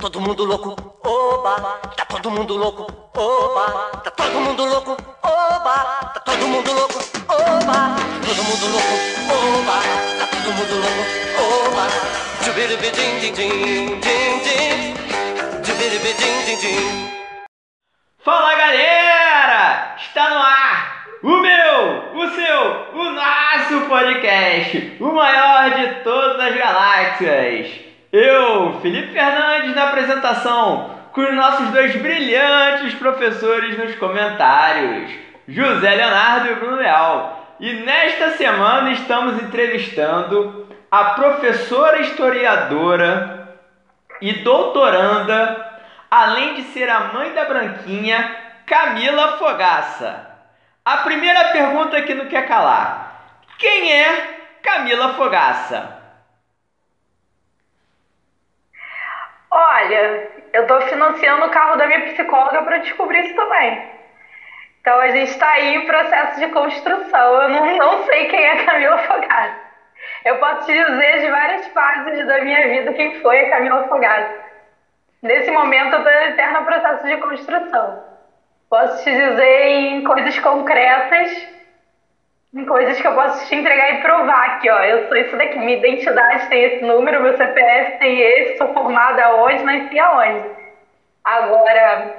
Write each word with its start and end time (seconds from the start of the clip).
todo 0.00 0.18
mundo 0.18 0.44
louco, 0.46 0.74
oba, 1.04 1.78
tá 1.94 2.06
todo 2.06 2.30
mundo 2.30 2.56
louco, 2.56 2.86
oba, 3.14 3.90
tá 4.02 4.10
todo 4.10 4.40
mundo 4.40 4.64
louco, 4.64 4.96
oba, 5.22 5.74
tá 6.14 6.20
todo 6.20 6.48
mundo 6.48 6.72
louco, 6.72 6.98
oba, 7.28 7.96
todo 8.24 8.42
mundo 8.42 8.66
louco, 8.72 8.94
oba, 9.28 9.76
tá 10.18 10.26
todo 10.26 10.52
mundo 10.56 10.74
louco, 10.80 11.04
oba, 11.68 11.86
tchubiribi 12.40 12.90
din 12.90 13.20
din 13.20 13.34
din 13.34 14.00
din 14.00 14.40
din, 14.40 14.94
tchubiribi 15.62 16.12
din 16.14 16.44
din 16.46 16.58
din. 16.60 17.10
Fala 18.24 18.54
galera! 18.54 19.96
Está 20.00 20.30
no 20.30 20.38
ar 20.40 21.04
o 21.22 21.36
meu, 21.36 22.14
o 22.14 22.26
seu, 22.30 22.62
o 22.94 23.10
nosso 23.12 23.86
podcast, 23.86 24.96
o 24.98 25.12
maior 25.12 25.74
de 25.74 26.02
todas 26.02 26.40
as 26.40 26.56
galáxias. 26.56 27.89
Eu, 28.12 28.80
Felipe 28.80 29.12
Fernandes, 29.12 29.72
na 29.72 29.84
apresentação, 29.84 30.98
com 31.12 31.20
os 31.20 31.32
nossos 31.32 31.68
dois 31.68 31.94
brilhantes 31.94 32.92
professores 32.94 33.78
nos 33.78 33.94
comentários, 33.94 35.12
José 35.46 35.94
Leonardo 35.94 36.50
e 36.50 36.54
Bruno 36.56 36.76
Leal. 36.78 37.56
E 37.60 37.72
nesta 37.72 38.30
semana 38.30 38.90
estamos 38.90 39.40
entrevistando 39.40 40.66
a 40.90 41.04
professora 41.10 42.00
historiadora 42.00 43.56
e 44.20 44.42
doutoranda, 44.42 45.78
além 46.10 46.54
de 46.54 46.62
ser 46.64 46.90
a 46.90 47.12
mãe 47.12 47.32
da 47.32 47.44
Branquinha, 47.44 48.36
Camila 48.66 49.38
Fogaça. 49.38 50.26
A 50.84 50.96
primeira 50.98 51.50
pergunta 51.50 52.02
que 52.02 52.14
não 52.14 52.26
quer 52.26 52.48
calar: 52.48 53.36
quem 53.56 53.92
é 53.92 54.58
Camila 54.64 55.14
Fogaça? 55.14 55.99
Olha, 59.80 60.28
eu 60.52 60.62
estou 60.62 60.80
financiando 60.82 61.46
o 61.46 61.50
carro 61.50 61.76
da 61.76 61.86
minha 61.86 62.02
psicóloga 62.02 62.62
para 62.62 62.78
descobrir 62.78 63.20
isso 63.20 63.34
também. 63.34 63.82
Então 64.80 64.98
a 64.98 65.08
gente 65.08 65.30
está 65.30 65.48
aí 65.48 65.74
em 65.74 65.86
processo 65.86 66.38
de 66.38 66.48
construção. 66.48 67.42
Eu 67.42 67.48
não, 67.48 67.76
não 67.76 68.04
sei 68.04 68.26
quem 68.26 68.44
é 68.44 68.64
Camila 68.64 68.98
Fogaça. 68.98 69.56
Eu 70.24 70.36
posso 70.36 70.66
te 70.66 70.72
dizer 70.72 71.20
de 71.20 71.30
várias 71.30 71.66
fases 71.68 72.26
da 72.26 72.40
minha 72.40 72.68
vida 72.68 72.92
quem 72.92 73.20
foi 73.20 73.40
a 73.40 73.50
Camila 73.50 73.88
Fogaça. 73.88 74.34
Nesse 75.22 75.50
momento 75.50 75.94
eu 75.94 75.98
estou 75.98 76.12
em 76.12 76.26
eterno 76.28 76.64
processo 76.64 77.06
de 77.06 77.16
construção. 77.16 78.04
Posso 78.68 79.02
te 79.02 79.10
dizer 79.10 79.66
em 79.66 80.04
coisas 80.04 80.38
concretas 80.38 81.48
coisas 82.66 83.00
que 83.00 83.06
eu 83.06 83.14
posso 83.14 83.46
te 83.46 83.54
entregar 83.54 83.94
e 83.94 84.02
provar 84.02 84.46
aqui, 84.46 84.68
ó. 84.68 84.82
Eu 84.82 85.08
sou 85.08 85.16
isso 85.16 85.36
daqui, 85.36 85.58
minha 85.58 85.78
identidade 85.78 86.48
tem 86.48 86.64
esse 86.64 86.84
número, 86.84 87.22
meu 87.22 87.36
CPF 87.36 87.98
tem 87.98 88.20
esse, 88.20 88.58
sou 88.58 88.72
formada 88.74 89.24
aonde, 89.24 89.62
nasci 89.62 89.98
aonde. 89.98 90.48
Agora, 91.24 92.16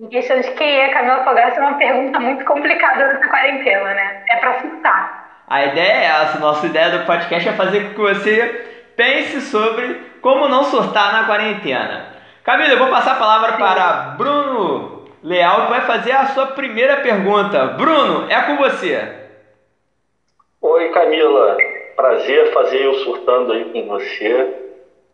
em 0.00 0.08
questão 0.08 0.40
de 0.40 0.50
quem 0.52 0.80
é 0.80 0.88
Camila 0.88 1.24
Fogaça 1.24 1.60
é 1.60 1.60
uma 1.60 1.78
pergunta 1.78 2.18
muito 2.18 2.44
complicada 2.44 3.12
nessa 3.12 3.28
quarentena, 3.28 3.94
né? 3.94 4.22
É 4.30 4.36
pra 4.36 4.60
surtar. 4.60 5.28
A 5.46 5.64
ideia 5.64 5.92
é 5.92 6.04
essa, 6.04 6.38
nossa 6.38 6.66
ideia 6.66 6.98
do 6.98 7.06
podcast 7.06 7.48
é 7.48 7.52
fazer 7.52 7.84
com 7.84 7.94
que 7.94 8.00
você 8.00 8.92
pense 8.96 9.40
sobre 9.40 9.94
como 10.20 10.48
não 10.48 10.64
surtar 10.64 11.12
na 11.12 11.24
quarentena. 11.24 12.06
Camila, 12.44 12.70
eu 12.70 12.78
vou 12.78 12.88
passar 12.88 13.12
a 13.12 13.18
palavra 13.18 13.52
Sim. 13.52 13.58
para 13.58 13.92
Bruno 14.16 15.04
Leal, 15.22 15.66
que 15.66 15.70
vai 15.70 15.80
fazer 15.82 16.12
a 16.12 16.26
sua 16.26 16.46
primeira 16.48 16.96
pergunta. 16.98 17.66
Bruno, 17.68 18.26
é 18.28 18.40
com 18.42 18.56
você. 18.56 19.17
Oi 20.70 20.90
Camila, 20.90 21.56
prazer 21.96 22.52
fazer 22.52 22.84
eu 22.84 22.92
surtando 22.92 23.52
aí 23.52 23.64
com 23.72 23.86
você, 23.86 24.54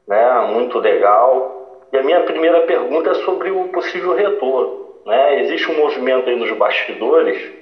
né? 0.05 0.41
Muito 0.53 0.81
legal. 0.81 1.87
E 1.93 1.97
a 1.97 2.03
minha 2.03 2.25
primeira 2.25 2.63
pergunta 2.63 3.13
é 3.13 3.15
sobre 3.15 3.53
o 3.53 3.69
possível 3.69 4.15
retorno. 4.15 5.01
Né? 5.07 5.43
Existe 5.43 5.71
um 5.71 5.77
movimento 5.77 6.29
aí 6.29 6.35
nos 6.35 6.51
bastidores 6.59 7.53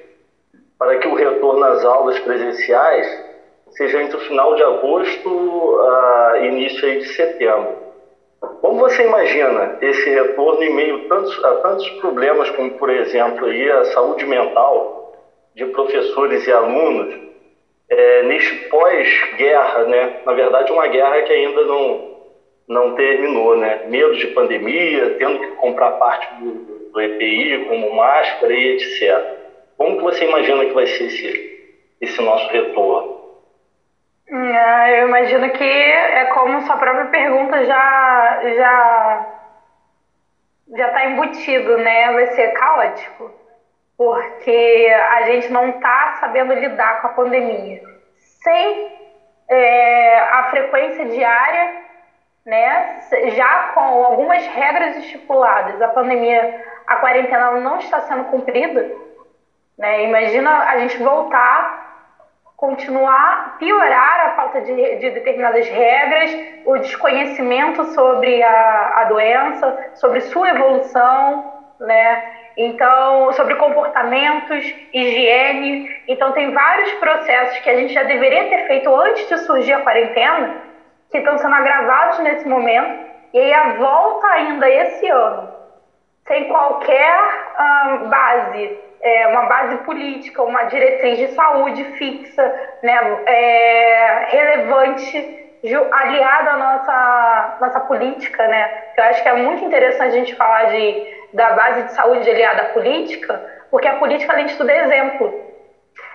para 0.78 0.96
que 0.96 1.06
o 1.06 1.12
retorno 1.12 1.62
às 1.66 1.84
aulas 1.84 2.18
presenciais 2.20 3.06
seja 3.72 4.00
entre 4.00 4.16
o 4.16 4.20
final 4.20 4.54
de 4.54 4.62
agosto 4.62 5.78
e 6.40 6.46
início 6.46 6.88
aí 6.88 6.96
de 6.96 7.08
setembro. 7.08 7.76
Como 8.62 8.78
você 8.78 9.04
imagina 9.04 9.76
esse 9.82 10.08
retorno 10.08 10.62
em 10.62 10.74
meio 10.74 10.96
a 11.04 11.08
tantos, 11.08 11.44
a 11.44 11.54
tantos 11.56 11.90
problemas 12.00 12.48
como, 12.52 12.70
por 12.78 12.88
exemplo, 12.88 13.44
aí 13.44 13.70
a 13.70 13.84
saúde 13.84 14.24
mental 14.24 15.12
de 15.54 15.66
professores 15.66 16.46
e 16.46 16.52
alunos, 16.52 17.31
é, 17.92 18.22
neste 18.22 18.54
pós-guerra, 18.70 19.84
né? 19.84 20.20
Na 20.24 20.32
verdade, 20.32 20.72
uma 20.72 20.86
guerra 20.86 21.20
que 21.22 21.32
ainda 21.32 21.62
não, 21.64 22.02
não 22.66 22.94
terminou, 22.94 23.54
né? 23.54 23.82
Medo 23.84 24.16
de 24.16 24.28
pandemia, 24.28 25.10
tendo 25.18 25.38
que 25.38 25.48
comprar 25.56 25.90
parte 25.92 26.34
do, 26.36 26.90
do 26.90 27.00
EPI, 27.00 27.66
como 27.66 27.94
máscara 27.94 28.52
e 28.52 28.68
etc. 28.68 29.22
Como 29.76 29.98
que 29.98 30.02
você 30.04 30.24
imagina 30.24 30.64
que 30.64 30.72
vai 30.72 30.86
ser 30.86 31.04
esse, 31.04 31.66
esse 32.00 32.20
nosso 32.22 32.48
retorno? 32.48 33.20
Ah, 34.30 34.90
eu 34.90 35.08
imagino 35.08 35.50
que 35.50 35.62
é 35.62 36.24
como 36.26 36.62
sua 36.62 36.76
própria 36.78 37.06
pergunta 37.06 37.62
já 37.64 38.40
já 38.56 39.26
já 40.74 40.86
está 40.86 41.04
embutido, 41.04 41.76
né? 41.76 42.10
Vai 42.12 42.26
ser 42.28 42.48
caótico 42.54 43.41
porque 43.96 44.94
a 45.10 45.22
gente 45.22 45.48
não 45.50 45.68
está 45.68 46.16
sabendo 46.20 46.54
lidar 46.54 47.00
com 47.00 47.06
a 47.08 47.10
pandemia. 47.10 47.82
Sem 48.42 48.92
é, 49.48 50.18
a 50.18 50.44
frequência 50.50 51.04
diária, 51.06 51.82
né, 52.44 53.00
já 53.34 53.68
com 53.74 54.04
algumas 54.04 54.44
regras 54.46 54.96
estipuladas, 54.96 55.80
a 55.80 55.88
pandemia, 55.88 56.64
a 56.86 56.96
quarentena 56.96 57.52
não 57.52 57.78
está 57.78 58.00
sendo 58.02 58.24
cumprida. 58.24 58.90
Né? 59.78 60.04
Imagina 60.04 60.68
a 60.68 60.78
gente 60.78 60.98
voltar, 60.98 61.82
continuar, 62.56 63.56
piorar 63.58 64.26
a 64.26 64.36
falta 64.36 64.60
de, 64.62 64.96
de 64.96 65.10
determinadas 65.10 65.68
regras, 65.68 66.30
o 66.64 66.78
desconhecimento 66.78 67.84
sobre 67.86 68.42
a, 68.42 68.92
a 69.00 69.04
doença, 69.04 69.90
sobre 69.94 70.20
sua 70.22 70.50
evolução, 70.50 71.52
né? 71.80 72.41
Então, 72.56 73.32
sobre 73.32 73.54
comportamentos, 73.56 74.64
higiene. 74.92 75.88
Então, 76.08 76.32
tem 76.32 76.52
vários 76.52 76.92
processos 76.94 77.58
que 77.60 77.70
a 77.70 77.76
gente 77.76 77.92
já 77.92 78.02
deveria 78.02 78.48
ter 78.48 78.66
feito 78.66 78.94
antes 78.94 79.28
de 79.28 79.38
surgir 79.38 79.72
a 79.72 79.80
quarentena, 79.80 80.56
que 81.10 81.18
estão 81.18 81.38
sendo 81.38 81.54
agravados 81.54 82.18
nesse 82.20 82.46
momento. 82.46 83.12
E 83.32 83.38
aí, 83.38 83.52
a 83.52 83.74
volta 83.74 84.26
ainda 84.28 84.68
esse 84.68 85.08
ano, 85.08 85.48
sem 86.26 86.48
qualquer 86.48 87.16
hum, 87.58 88.08
base, 88.08 88.78
é, 89.00 89.26
uma 89.28 89.46
base 89.46 89.76
política, 89.78 90.42
uma 90.42 90.64
diretriz 90.64 91.18
de 91.18 91.28
saúde 91.28 91.84
fixa, 91.96 92.42
né, 92.82 93.22
é, 93.26 94.26
relevante, 94.28 95.42
aliada 95.92 96.50
à 96.50 96.56
nossa, 96.56 97.56
nossa 97.60 97.80
política, 97.80 98.46
né? 98.48 98.82
Eu 98.96 99.04
acho 99.04 99.22
que 99.22 99.28
é 99.28 99.34
muito 99.34 99.64
interessante 99.64 100.08
a 100.08 100.18
gente 100.18 100.34
falar 100.34 100.64
de 100.64 101.21
da 101.32 101.50
base 101.52 101.82
de 101.84 101.92
saúde 101.92 102.28
aliada 102.28 102.62
à 102.62 102.66
política, 102.66 103.40
porque 103.70 103.88
a 103.88 103.96
política, 103.96 104.36
de 104.42 104.54
tudo, 104.56 104.70
é 104.70 104.84
exemplo. 104.84 105.52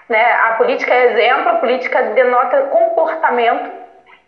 Né? 0.07 0.23
A 0.23 0.53
política 0.53 0.93
é 0.93 1.05
exemplo, 1.11 1.49
a 1.49 1.55
política 1.55 2.01
denota 2.03 2.63
comportamento 2.63 3.71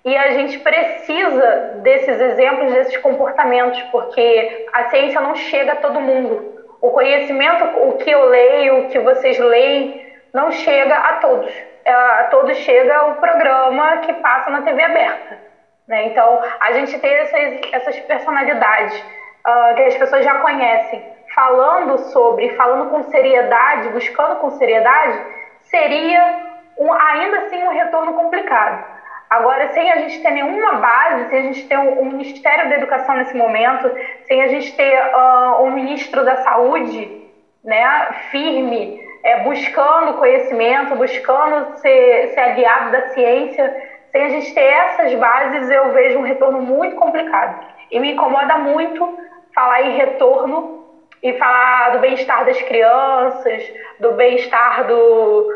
e 0.03 0.16
a 0.16 0.31
gente 0.31 0.59
precisa 0.59 1.79
desses 1.81 2.19
exemplos, 2.19 2.73
desses 2.73 2.97
comportamentos, 2.97 3.81
porque 3.91 4.67
a 4.73 4.89
ciência 4.89 5.22
não 5.22 5.35
chega 5.35 5.73
a 5.73 5.78
todo 5.78 6.01
mundo. 6.01 6.59
O 6.81 6.91
conhecimento, 6.91 7.66
o 7.66 7.97
que 7.97 8.09
eu 8.09 8.25
leio, 8.25 8.79
o 8.79 8.89
que 8.89 8.99
vocês 8.99 9.38
leem, 9.38 10.05
não 10.33 10.51
chega 10.51 10.95
a 10.95 11.13
todos. 11.17 11.51
É, 11.83 11.91
a 11.91 12.28
todos 12.31 12.57
chega 12.57 13.05
o 13.07 13.16
programa 13.16 13.97
que 13.97 14.13
passa 14.13 14.49
na 14.49 14.61
TV 14.61 14.81
aberta. 14.83 15.38
Né? 15.88 16.07
Então, 16.07 16.41
a 16.59 16.72
gente 16.73 16.97
tem 16.99 17.13
essas, 17.13 17.73
essas 17.73 17.99
personalidades 18.02 19.03
uh, 19.47 19.76
que 19.76 19.84
as 19.84 19.97
pessoas 19.97 20.24
já 20.24 20.36
conhecem, 20.40 21.03
falando 21.34 21.97
sobre, 22.12 22.50
falando 22.56 22.90
com 22.90 23.03
seriedade, 23.03 23.90
buscando 23.90 24.38
com 24.38 24.52
seriedade, 24.52 25.20
seria 25.62 26.50
um, 26.78 26.91
ainda 26.94 27.40
assim 27.40 27.62
um 27.64 27.70
retorno 27.70 28.14
complicado. 28.14 28.84
Agora, 29.30 29.70
sem 29.70 29.91
a 29.91 29.97
gente 29.97 30.22
ter 30.22 30.32
nenhuma 30.32 30.74
base, 30.74 31.30
sem 31.30 31.40
a 31.40 31.44
gente 31.44 31.68
ter 31.68 31.78
um, 31.78 32.02
um 32.02 32.06
Ministério 32.06 32.68
da 32.68 32.76
Educação 32.78 33.16
nesse 33.16 33.38
momento, 33.38 33.91
sem 34.26 34.41
a 34.41 34.47
gente 34.47 34.76
ter 34.76 35.00
uh, 35.14 35.64
um 35.64 35.72
Ministro 35.72 36.26
da 36.26 36.38
Saúde 36.38 37.30
né, 37.64 38.08
firme, 38.32 39.00
é, 39.24 39.44
buscando 39.44 40.18
conhecimento, 40.18 40.96
buscando 40.96 41.78
ser, 41.78 42.30
ser 42.34 42.40
aliado 42.40 42.91
da 42.91 43.09
ciência, 43.09 43.76
sem 44.12 44.24
a 44.24 44.30
gente 44.30 44.53
ter 44.53 44.62
essas 44.62 45.14
bases, 45.16 45.70
eu 45.70 45.91
vejo 45.91 46.20
um 46.20 46.24
retorno 46.24 46.62
muito 46.62 46.96
complicado. 46.96 47.64
E 47.91 48.00
me 48.00 48.12
incomoda 48.14 48.58
muito 48.58 49.18
falar 49.53 49.82
em 49.84 49.96
retorno 49.97 50.86
e 51.22 51.34
falar 51.34 51.91
do 51.91 52.00
bem-estar 52.00 52.46
das 52.46 52.62
crianças, 52.62 53.64
do 54.00 54.14
bem-estar 54.14 54.88
do, 54.88 55.47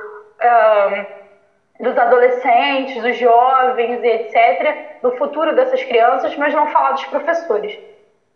um, 0.41 1.05
dos 1.83 1.97
adolescentes, 1.97 3.01
dos 3.01 3.17
jovens 3.17 4.03
e 4.03 4.07
etc., 4.07 4.99
do 5.01 5.11
futuro 5.17 5.53
dessas 5.55 5.83
crianças, 5.83 6.35
mas 6.35 6.53
não 6.53 6.67
falar 6.67 6.91
dos 6.91 7.05
professores. 7.05 7.77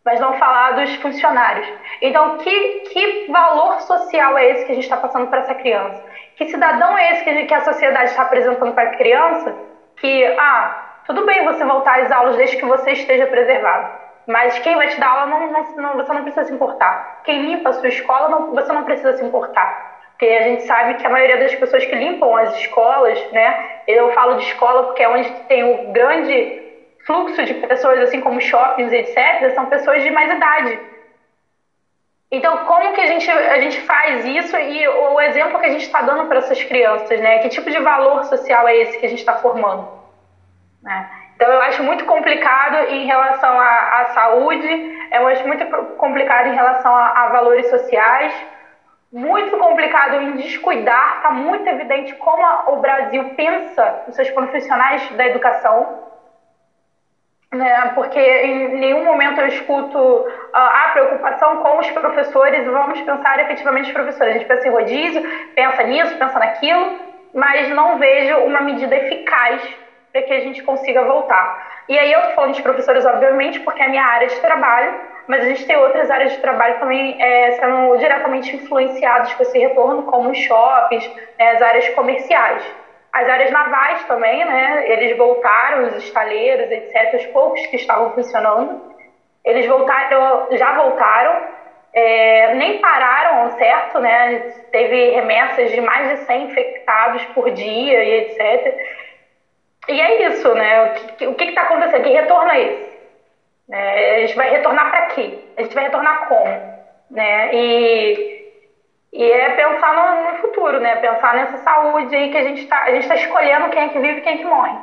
mas 0.06 0.20
não 0.22 0.34
falar 0.36 0.72
dos 0.72 0.96
funcionários. 0.96 1.68
Então, 2.02 2.38
que, 2.38 2.80
que 2.92 3.28
valor 3.30 3.82
social 3.82 4.38
é 4.38 4.52
esse 4.52 4.66
que 4.66 4.72
a 4.72 4.76
gente 4.76 4.86
está 4.86 4.96
passando 4.98 5.28
para 5.28 5.40
essa 5.40 5.54
criança? 5.56 6.02
Que 6.38 6.46
cidadão 6.46 6.98
é 6.98 7.12
esse 7.12 7.24
que, 7.26 7.46
que 7.46 7.54
a 7.54 7.60
sociedade 7.62 8.12
está 8.12 8.22
apresentando 8.24 8.74
para 8.74 8.90
a 8.90 8.96
criança? 8.96 9.54
Que, 9.98 10.26
ah, 10.40 10.87
tudo 11.08 11.26
bem 11.26 11.46
você 11.46 11.64
voltar 11.64 12.02
às 12.02 12.12
aulas 12.12 12.36
desde 12.36 12.58
que 12.58 12.66
você 12.66 12.92
esteja 12.92 13.26
preservado, 13.26 13.90
mas 14.28 14.60
quem 14.60 14.76
vai 14.76 14.90
te 14.90 15.00
dar 15.00 15.08
aula 15.08 15.26
não, 15.26 15.66
não, 15.78 15.96
você 15.96 16.14
não 16.14 16.22
precisa 16.22 16.44
se 16.44 16.54
importar. 16.54 17.22
Quem 17.24 17.46
limpa 17.46 17.70
a 17.70 17.74
sua 17.74 17.88
escola, 17.88 18.28
não, 18.28 18.54
você 18.54 18.74
não 18.74 18.84
precisa 18.84 19.14
se 19.14 19.24
importar. 19.24 19.96
Porque 20.12 20.26
a 20.26 20.42
gente 20.42 20.64
sabe 20.64 20.96
que 20.96 21.08
a 21.08 21.10
maioria 21.10 21.38
das 21.38 21.56
pessoas 21.56 21.86
que 21.86 21.96
limpam 21.96 22.36
as 22.36 22.54
escolas, 22.58 23.32
né? 23.32 23.82
Eu 23.88 24.12
falo 24.12 24.36
de 24.36 24.44
escola 24.44 24.84
porque 24.84 25.02
é 25.02 25.08
onde 25.08 25.32
tem 25.48 25.64
o 25.64 25.94
grande 25.94 26.60
fluxo 27.06 27.46
de 27.46 27.54
pessoas, 27.54 28.00
assim 28.00 28.20
como 28.20 28.42
shoppings, 28.42 28.92
etc., 28.92 29.50
são 29.56 29.68
pessoas 29.68 30.04
de 30.04 30.12
mais 30.12 30.30
idade. 30.30 30.82
Então, 32.30 32.66
como 32.66 32.92
que 32.92 33.00
a 33.00 33.06
gente, 33.06 33.32
a 33.32 33.60
gente 33.60 33.80
faz 33.80 34.26
isso 34.26 34.58
e 34.58 34.86
o 34.86 35.22
exemplo 35.22 35.58
que 35.60 35.68
a 35.68 35.70
gente 35.70 35.84
está 35.84 36.02
dando 36.02 36.26
para 36.26 36.40
essas 36.40 36.62
crianças, 36.62 37.22
né? 37.22 37.40
Que 37.40 37.48
tipo 37.48 37.70
de 37.70 37.80
valor 37.80 38.26
social 38.26 38.68
é 38.68 38.76
esse 38.76 38.98
que 38.98 39.06
a 39.06 39.10
gente 39.10 39.20
está 39.20 39.36
formando? 39.36 39.97
Né? 40.82 41.10
Então, 41.36 41.52
eu 41.52 41.62
acho 41.62 41.84
muito 41.84 42.06
complicado 42.06 42.90
em 42.90 43.06
relação 43.06 43.60
à, 43.60 44.02
à, 44.02 44.06
saúde, 44.08 44.68
eu 45.12 45.28
acho 45.28 45.48
muito 45.48 45.66
complicado 45.98 46.48
em 46.48 46.56
relação 46.56 46.96
a, 46.96 47.24
a 47.24 47.28
valores 47.28 47.70
sociais, 47.70 48.34
muito 49.12 49.56
complicado 49.58 50.16
em 50.16 50.36
descuidar, 50.36 51.18
está 51.18 51.30
muito 51.32 51.68
evidente 51.68 52.14
como 52.16 52.44
a, 52.44 52.72
o 52.72 52.78
Brasil 52.78 53.24
pensa 53.36 54.04
os 54.08 54.16
seus 54.16 54.30
profissionais 54.32 55.10
da 55.12 55.28
educação, 55.28 56.08
né, 57.52 57.92
porque 57.96 58.20
em 58.20 58.80
nenhum 58.80 59.06
momento 59.06 59.40
eu 59.40 59.48
escuto 59.48 59.98
uh, 59.98 60.28
a 60.54 60.90
preocupação 60.92 61.58
com 61.58 61.78
os 61.78 61.90
professores, 61.92 62.66
vamos 62.66 63.00
pensar 63.02 63.40
efetivamente 63.40 63.88
os 63.88 63.94
professores. 63.94 64.36
A 64.36 64.38
gente 64.38 64.48
pensa 64.48 64.68
em 64.68 64.72
rodízio, 64.72 65.24
pensa 65.56 65.84
nisso, 65.84 66.18
pensa 66.18 66.40
naquilo, 66.40 67.00
mas 67.34 67.70
não 67.70 67.98
vejo 67.98 68.38
uma 68.40 68.60
medida 68.60 68.96
eficaz 68.96 69.62
para 70.18 70.24
que 70.24 70.34
a 70.34 70.40
gente 70.40 70.64
consiga 70.64 71.04
voltar. 71.04 71.84
E 71.88 71.98
aí 71.98 72.12
eu 72.12 72.20
estou 72.20 72.36
falando 72.36 72.56
de 72.56 72.64
professores, 72.64 73.06
obviamente, 73.06 73.60
porque 73.60 73.82
é 73.82 73.86
a 73.86 73.90
minha 73.90 74.04
área 74.04 74.28
de 74.28 74.40
trabalho, 74.40 74.96
mas 75.28 75.44
a 75.44 75.48
gente 75.48 75.66
tem 75.66 75.76
outras 75.76 76.10
áreas 76.10 76.32
de 76.32 76.40
trabalho 76.40 76.80
também 76.80 77.22
é, 77.22 77.52
sendo 77.52 77.98
diretamente 77.98 78.56
influenciadas 78.56 79.34
com 79.34 79.44
esse 79.44 79.60
retorno, 79.60 80.04
como 80.04 80.32
os 80.32 80.38
shoppings, 80.38 81.08
né, 81.38 81.52
as 81.52 81.62
áreas 81.62 81.90
comerciais. 81.90 82.64
As 83.14 83.28
áreas 83.28 83.52
navais 83.52 84.04
também, 84.06 84.44
né? 84.46 84.84
Eles 84.92 85.18
voltaram, 85.18 85.88
os 85.88 85.96
estaleiros, 85.96 86.70
etc., 86.70 87.14
os 87.16 87.26
poucos 87.28 87.66
que 87.68 87.76
estavam 87.76 88.12
funcionando. 88.12 88.82
Eles 89.44 89.66
voltaram, 89.66 90.48
já 90.52 90.74
voltaram, 90.74 91.42
é, 91.94 92.54
nem 92.56 92.80
pararam 92.80 93.58
certo, 93.58 94.00
né? 94.00 94.40
Teve 94.72 95.12
remessas 95.12 95.72
de 95.72 95.82
mais 95.82 96.10
de 96.10 96.26
100 96.26 96.44
infectados 96.44 97.26
por 97.34 97.50
dia 97.50 98.04
e 98.04 98.14
etc. 98.20 98.76
E 99.88 100.02
é 100.02 100.28
isso, 100.28 100.54
né? 100.54 100.96
O 101.28 101.36
que 101.36 101.44
está 101.46 101.62
acontecendo? 101.62 102.04
Que 102.04 102.10
retorno 102.10 102.52
é 102.52 102.62
esse? 102.62 102.98
É, 103.70 104.16
a 104.16 104.20
gente 104.22 104.36
vai 104.36 104.50
retornar 104.50 104.90
para 104.90 105.06
quê? 105.08 105.40
A 105.58 105.62
gente 105.62 105.76
vai 105.76 105.86
retornar 105.86 106.28
como? 106.28 106.78
Né? 107.12 107.54
E 107.54 108.38
e 109.14 109.24
é 109.24 109.50
pensar 109.52 109.94
no, 109.96 110.32
no, 110.32 110.38
futuro, 110.42 110.80
né? 110.80 110.98
Pensar 110.98 111.34
nessa 111.34 111.58
saúde 111.58 112.16
aí 112.16 112.30
que 112.30 112.38
a 112.38 112.44
gente 112.44 112.62
está 112.62 112.82
tá 112.82 113.16
escolhendo 113.16 113.70
quem 113.70 113.84
é 113.84 113.90
que 113.90 114.00
vive 114.00 114.20
e 114.20 114.22
quem 114.22 114.34
é 114.34 114.38
que 114.38 114.46
morre. 114.46 114.78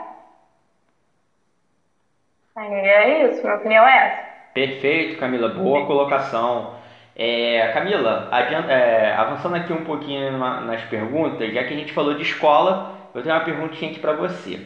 É 2.56 3.29
isso, 3.29 3.43
minha 3.43 3.56
opinião 3.56 3.87
é 3.87 3.97
essa. 3.97 4.35
Perfeito, 4.55 5.19
Camila. 5.19 5.49
Boa 5.49 5.87
colocação. 5.87 6.75
É, 7.17 7.71
Camila, 7.75 8.29
adianta, 8.31 8.73
é, 8.73 9.15
avançando 9.15 9.56
aqui 9.56 9.73
um 9.73 9.85
pouquinho 9.85 10.37
nas 10.39 10.83
perguntas, 10.85 11.53
já 11.53 11.65
que 11.65 11.75
a 11.75 11.77
gente 11.77 11.93
falou 11.93 12.15
de 12.15 12.23
escola, 12.23 12.93
eu 13.15 13.23
tenho 13.23 13.35
uma 13.35 13.45
perguntinha 13.45 13.91
aqui 13.91 14.01
para 14.01 14.15
você. 14.15 14.59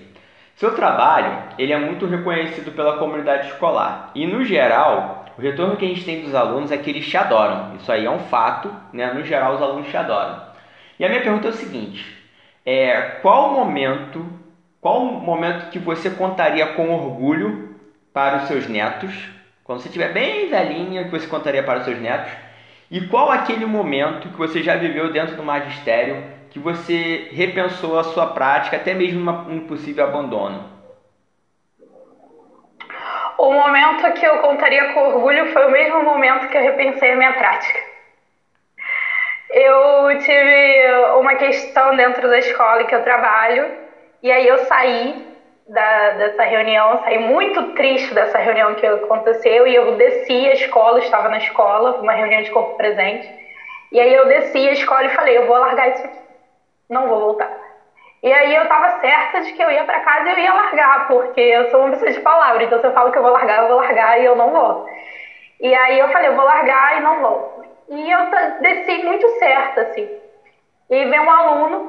Seu 0.58 0.74
trabalho 0.74 1.54
ele 1.56 1.72
é 1.72 1.78
muito 1.78 2.04
reconhecido 2.04 2.72
pela 2.72 2.98
comunidade 2.98 3.46
escolar 3.46 4.10
e, 4.12 4.26
no 4.26 4.44
geral, 4.44 5.24
o 5.38 5.40
retorno 5.40 5.76
que 5.76 5.84
a 5.84 5.88
gente 5.88 6.04
tem 6.04 6.20
dos 6.20 6.34
alunos 6.34 6.72
é 6.72 6.76
que 6.76 6.90
eles 6.90 7.06
te 7.06 7.16
adoram. 7.16 7.76
Isso 7.76 7.92
aí 7.92 8.04
é 8.04 8.10
um 8.10 8.18
fato, 8.18 8.68
né? 8.92 9.14
No 9.14 9.22
geral, 9.22 9.54
os 9.54 9.62
alunos 9.62 9.88
te 9.88 9.96
adoram. 9.96 10.42
E 10.98 11.04
a 11.04 11.08
minha 11.08 11.20
pergunta 11.20 11.46
é 11.46 11.50
o 11.50 11.54
seguinte: 11.54 12.04
é, 12.66 13.00
qual 13.22 13.52
momento, 13.52 14.26
qual 14.80 15.04
momento 15.04 15.70
que 15.70 15.78
você 15.78 16.10
contaria 16.10 16.66
com 16.66 16.90
orgulho 16.92 17.76
para 18.12 18.38
os 18.38 18.48
seus 18.48 18.66
netos? 18.66 19.14
Quando 19.62 19.78
você 19.78 19.86
estiver 19.86 20.12
bem 20.12 20.50
velhinha, 20.50 21.04
que 21.04 21.10
você 21.10 21.28
contaria 21.28 21.62
para 21.62 21.78
os 21.78 21.84
seus 21.84 22.00
netos? 22.00 22.32
E 22.90 23.02
qual 23.02 23.30
aquele 23.30 23.64
momento 23.64 24.28
que 24.28 24.36
você 24.36 24.60
já 24.60 24.74
viveu 24.74 25.12
dentro 25.12 25.36
do 25.36 25.44
magistério 25.44 26.36
que 26.50 26.58
você 26.58 27.28
repensou 27.30 27.98
a 27.98 28.04
sua 28.04 28.26
prática, 28.26 28.76
até 28.76 28.94
mesmo 28.94 29.30
um 29.30 29.66
possível 29.66 30.04
abandono? 30.04 30.78
O 33.38 33.52
momento 33.52 34.12
que 34.14 34.26
eu 34.26 34.38
contaria 34.38 34.92
com 34.92 35.00
orgulho 35.00 35.46
foi 35.52 35.66
o 35.66 35.70
mesmo 35.70 36.02
momento 36.02 36.48
que 36.48 36.56
eu 36.56 36.62
repensei 36.62 37.12
a 37.12 37.16
minha 37.16 37.32
prática. 37.34 37.78
Eu 39.50 40.18
tive 40.18 40.92
uma 41.18 41.36
questão 41.36 41.96
dentro 41.96 42.28
da 42.28 42.38
escola 42.38 42.84
que 42.84 42.94
eu 42.94 43.02
trabalho, 43.02 43.70
e 44.22 44.30
aí 44.30 44.46
eu 44.46 44.58
saí 44.66 45.24
da, 45.68 46.10
dessa 46.10 46.42
reunião, 46.42 47.00
saí 47.04 47.18
muito 47.18 47.62
triste 47.74 48.12
dessa 48.12 48.38
reunião 48.38 48.74
que 48.74 48.86
aconteceu, 48.86 49.66
e 49.66 49.74
eu 49.74 49.96
desci 49.96 50.48
a 50.48 50.52
escola, 50.52 50.98
estava 50.98 51.28
na 51.28 51.38
escola, 51.38 52.00
uma 52.00 52.12
reunião 52.12 52.42
de 52.42 52.50
corpo 52.50 52.76
presente, 52.76 53.30
e 53.92 54.00
aí 54.00 54.12
eu 54.12 54.26
desci 54.26 54.68
a 54.68 54.72
escola 54.72 55.04
e 55.04 55.10
falei, 55.10 55.38
eu 55.38 55.46
vou 55.46 55.58
largar 55.58 55.90
isso 55.90 56.04
aqui, 56.04 56.18
não 56.88 57.08
vou 57.08 57.20
voltar. 57.20 57.52
E 58.22 58.32
aí 58.32 58.54
eu 58.54 58.66
tava 58.68 58.90
certa 59.00 59.40
de 59.40 59.52
que 59.52 59.62
eu 59.62 59.70
ia 59.70 59.84
para 59.84 60.00
casa 60.00 60.28
e 60.28 60.32
eu 60.32 60.38
ia 60.38 60.52
largar, 60.52 61.06
porque 61.06 61.40
eu 61.40 61.70
sou 61.70 61.80
uma 61.80 61.90
pessoa 61.90 62.10
de 62.10 62.20
palavra, 62.20 62.64
então 62.64 62.80
se 62.80 62.86
eu 62.86 62.92
falo 62.92 63.12
que 63.12 63.18
eu 63.18 63.22
vou 63.22 63.30
largar, 63.32 63.60
eu 63.62 63.68
vou 63.68 63.76
largar 63.76 64.20
e 64.20 64.24
eu 64.24 64.34
não 64.34 64.52
vou. 64.52 64.82
E 65.60 65.74
aí 65.74 65.98
eu 65.98 66.08
falei, 66.10 66.28
eu 66.28 66.34
vou 66.34 66.44
largar 66.44 66.96
e 66.96 67.00
não 67.00 67.20
vou. 67.20 67.46
E 67.88 68.10
eu 68.10 68.20
desci 68.60 68.98
muito 68.98 69.28
certa, 69.30 69.82
assim. 69.82 70.10
E 70.90 71.04
veio 71.06 71.22
um 71.22 71.30
aluno, 71.30 71.86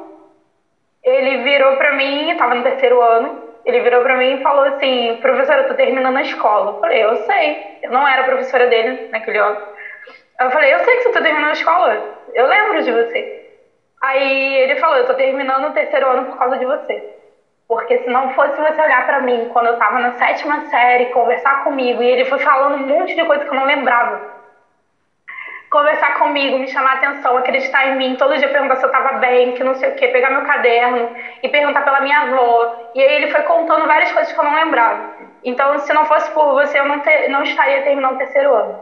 ele 1.03 1.43
virou 1.43 1.75
pra 1.77 1.93
mim, 1.93 2.35
tava 2.35 2.55
no 2.55 2.63
terceiro 2.63 3.01
ano, 3.01 3.37
ele 3.65 3.81
virou 3.81 4.01
pra 4.01 4.15
mim 4.17 4.33
e 4.33 4.41
falou 4.41 4.63
assim, 4.65 5.15
professora, 5.21 5.61
eu 5.61 5.67
tô 5.67 5.75
terminando 5.75 6.17
a 6.17 6.21
escola. 6.21 6.71
Eu 6.71 6.75
falei, 6.79 7.03
eu 7.03 7.15
sei, 7.17 7.59
eu 7.81 7.91
não 7.91 8.07
era 8.07 8.23
professora 8.23 8.67
dele 8.67 8.99
naquele 9.11 9.37
ano. 9.37 9.57
Eu 10.39 10.51
falei, 10.51 10.73
eu 10.73 10.79
sei 10.79 10.97
que 10.97 11.03
você 11.03 11.11
tá 11.11 11.21
terminando 11.21 11.49
a 11.49 11.53
escola, 11.53 12.03
eu 12.33 12.47
lembro 12.47 12.83
de 12.83 12.91
você. 12.91 13.29
Aí 14.01 14.57
ele 14.63 14.75
falou: 14.77 14.97
Eu 14.97 15.05
tô 15.05 15.13
terminando 15.15 15.65
o 15.65 15.73
terceiro 15.73 16.07
ano 16.09 16.25
por 16.25 16.37
causa 16.37 16.57
de 16.57 16.65
você. 16.65 17.03
Porque 17.67 17.99
se 17.99 18.09
não 18.09 18.29
fosse 18.31 18.59
você 18.59 18.81
olhar 18.81 19.05
para 19.05 19.21
mim 19.21 19.45
quando 19.47 19.67
eu 19.67 19.77
tava 19.77 19.99
na 19.99 20.11
sétima 20.13 20.61
série, 20.61 21.11
conversar 21.11 21.63
comigo, 21.63 22.01
e 22.01 22.07
ele 22.09 22.25
foi 22.25 22.39
falando 22.39 22.75
um 22.75 22.87
monte 22.87 23.15
de 23.15 23.23
coisa 23.25 23.45
que 23.45 23.51
eu 23.51 23.55
não 23.57 23.65
lembrava. 23.65 24.23
Conversar 25.69 26.17
comigo, 26.17 26.57
me 26.57 26.67
chamar 26.67 26.93
atenção, 26.93 27.37
acreditar 27.37 27.85
em 27.85 27.95
mim, 27.95 28.15
todo 28.15 28.35
dia 28.39 28.49
perguntar 28.49 28.77
se 28.77 28.85
eu 28.85 28.89
tava 28.89 29.19
bem, 29.19 29.51
que 29.53 29.63
não 29.63 29.75
sei 29.75 29.89
o 29.89 29.95
quê, 29.95 30.07
pegar 30.07 30.31
meu 30.31 30.41
caderno 30.41 31.11
e 31.43 31.49
perguntar 31.49 31.83
pela 31.83 31.99
minha 31.99 32.21
avó. 32.21 32.75
E 32.95 32.99
aí 33.03 33.11
ele 33.17 33.27
foi 33.27 33.43
contando 33.43 33.85
várias 33.85 34.11
coisas 34.11 34.33
que 34.33 34.39
eu 34.39 34.43
não 34.43 34.55
lembrava. 34.55 35.07
Então, 35.43 35.77
se 35.77 35.93
não 35.93 36.05
fosse 36.05 36.31
por 36.33 36.53
você, 36.55 36.79
eu 36.79 36.85
não, 36.85 36.99
ter, 36.99 37.27
não 37.29 37.43
estaria 37.43 37.83
terminando 37.83 38.13
o 38.15 38.17
terceiro 38.17 38.51
ano. 38.55 38.79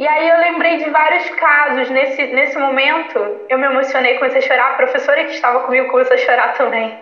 E 0.00 0.08
aí 0.08 0.30
eu 0.30 0.38
lembrei 0.38 0.78
de 0.78 0.88
vários 0.88 1.28
casos. 1.28 1.90
Nesse, 1.90 2.26
nesse 2.28 2.58
momento, 2.58 3.18
eu 3.50 3.58
me 3.58 3.66
emocionei, 3.66 4.14
comecei 4.14 4.38
a 4.38 4.42
chorar. 4.42 4.70
A 4.70 4.76
professora 4.76 5.22
que 5.24 5.32
estava 5.32 5.60
comigo 5.60 5.90
começou 5.90 6.14
a 6.14 6.18
chorar 6.18 6.54
também. 6.54 6.98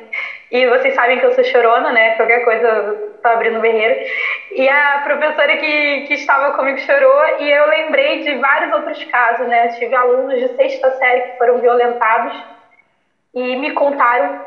E 0.50 0.66
vocês 0.66 0.96
sabem 0.96 1.20
que 1.20 1.24
eu 1.24 1.30
sou 1.30 1.44
chorona, 1.44 1.92
né? 1.92 2.16
Qualquer 2.16 2.42
coisa 2.42 2.96
tá 3.22 3.34
abrindo 3.34 3.60
berreiro. 3.60 4.04
E 4.50 4.68
a 4.68 5.02
professora 5.04 5.56
que, 5.58 6.00
que 6.08 6.14
estava 6.14 6.56
comigo 6.56 6.76
chorou. 6.78 7.22
E 7.38 7.48
eu 7.48 7.68
lembrei 7.68 8.24
de 8.24 8.34
vários 8.34 8.72
outros 8.72 9.04
casos, 9.04 9.46
né? 9.46 9.66
Eu 9.66 9.78
tive 9.78 9.94
alunos 9.94 10.40
de 10.40 10.48
sexta 10.56 10.90
série 10.90 11.20
que 11.20 11.38
foram 11.38 11.60
violentados 11.60 12.34
e 13.32 13.54
me 13.58 13.70
contaram. 13.74 14.40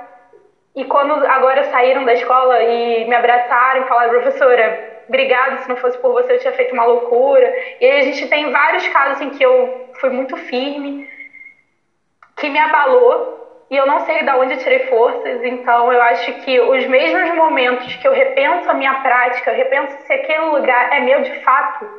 E 0.75 0.83
quando 0.83 1.25
agora 1.25 1.63
saíram 1.71 2.03
da 2.03 2.11
escola 2.11 2.61
e 2.61 3.05
me 3.05 3.15
abraçaram 3.15 3.85
e 3.85 3.87
falaram, 3.87 4.09
professora, 4.09 4.90
obrigada, 5.07 5.57
se 5.57 5.69
não 5.69 5.75
fosse 5.75 5.97
por 5.97 6.11
você 6.11 6.33
eu 6.33 6.39
tinha 6.39 6.53
feito 6.53 6.73
uma 6.73 6.85
loucura. 6.85 7.53
E 7.79 7.85
a 7.85 8.01
gente 8.01 8.27
tem 8.27 8.49
vários 8.51 8.87
casos 8.87 9.21
em 9.21 9.29
que 9.29 9.43
eu 9.43 9.87
fui 9.99 10.09
muito 10.09 10.35
firme, 10.37 11.05
que 12.35 12.49
me 12.49 12.59
abalou, 12.59 13.41
e 13.69 13.77
eu 13.77 13.85
não 13.85 14.01
sei 14.01 14.23
de 14.23 14.31
onde 14.31 14.53
eu 14.53 14.57
tirei 14.57 14.79
forças, 14.79 15.41
então 15.43 15.93
eu 15.93 16.01
acho 16.01 16.33
que 16.33 16.59
os 16.59 16.85
mesmos 16.87 17.29
momentos 17.35 17.95
que 17.95 18.05
eu 18.05 18.11
repenso 18.11 18.69
a 18.69 18.73
minha 18.73 18.95
prática, 18.95 19.51
eu 19.51 19.55
repenso 19.55 19.97
se 20.05 20.11
aquele 20.11 20.43
lugar 20.45 20.91
é 20.91 20.99
meu 20.99 21.21
de 21.21 21.33
fato, 21.41 21.89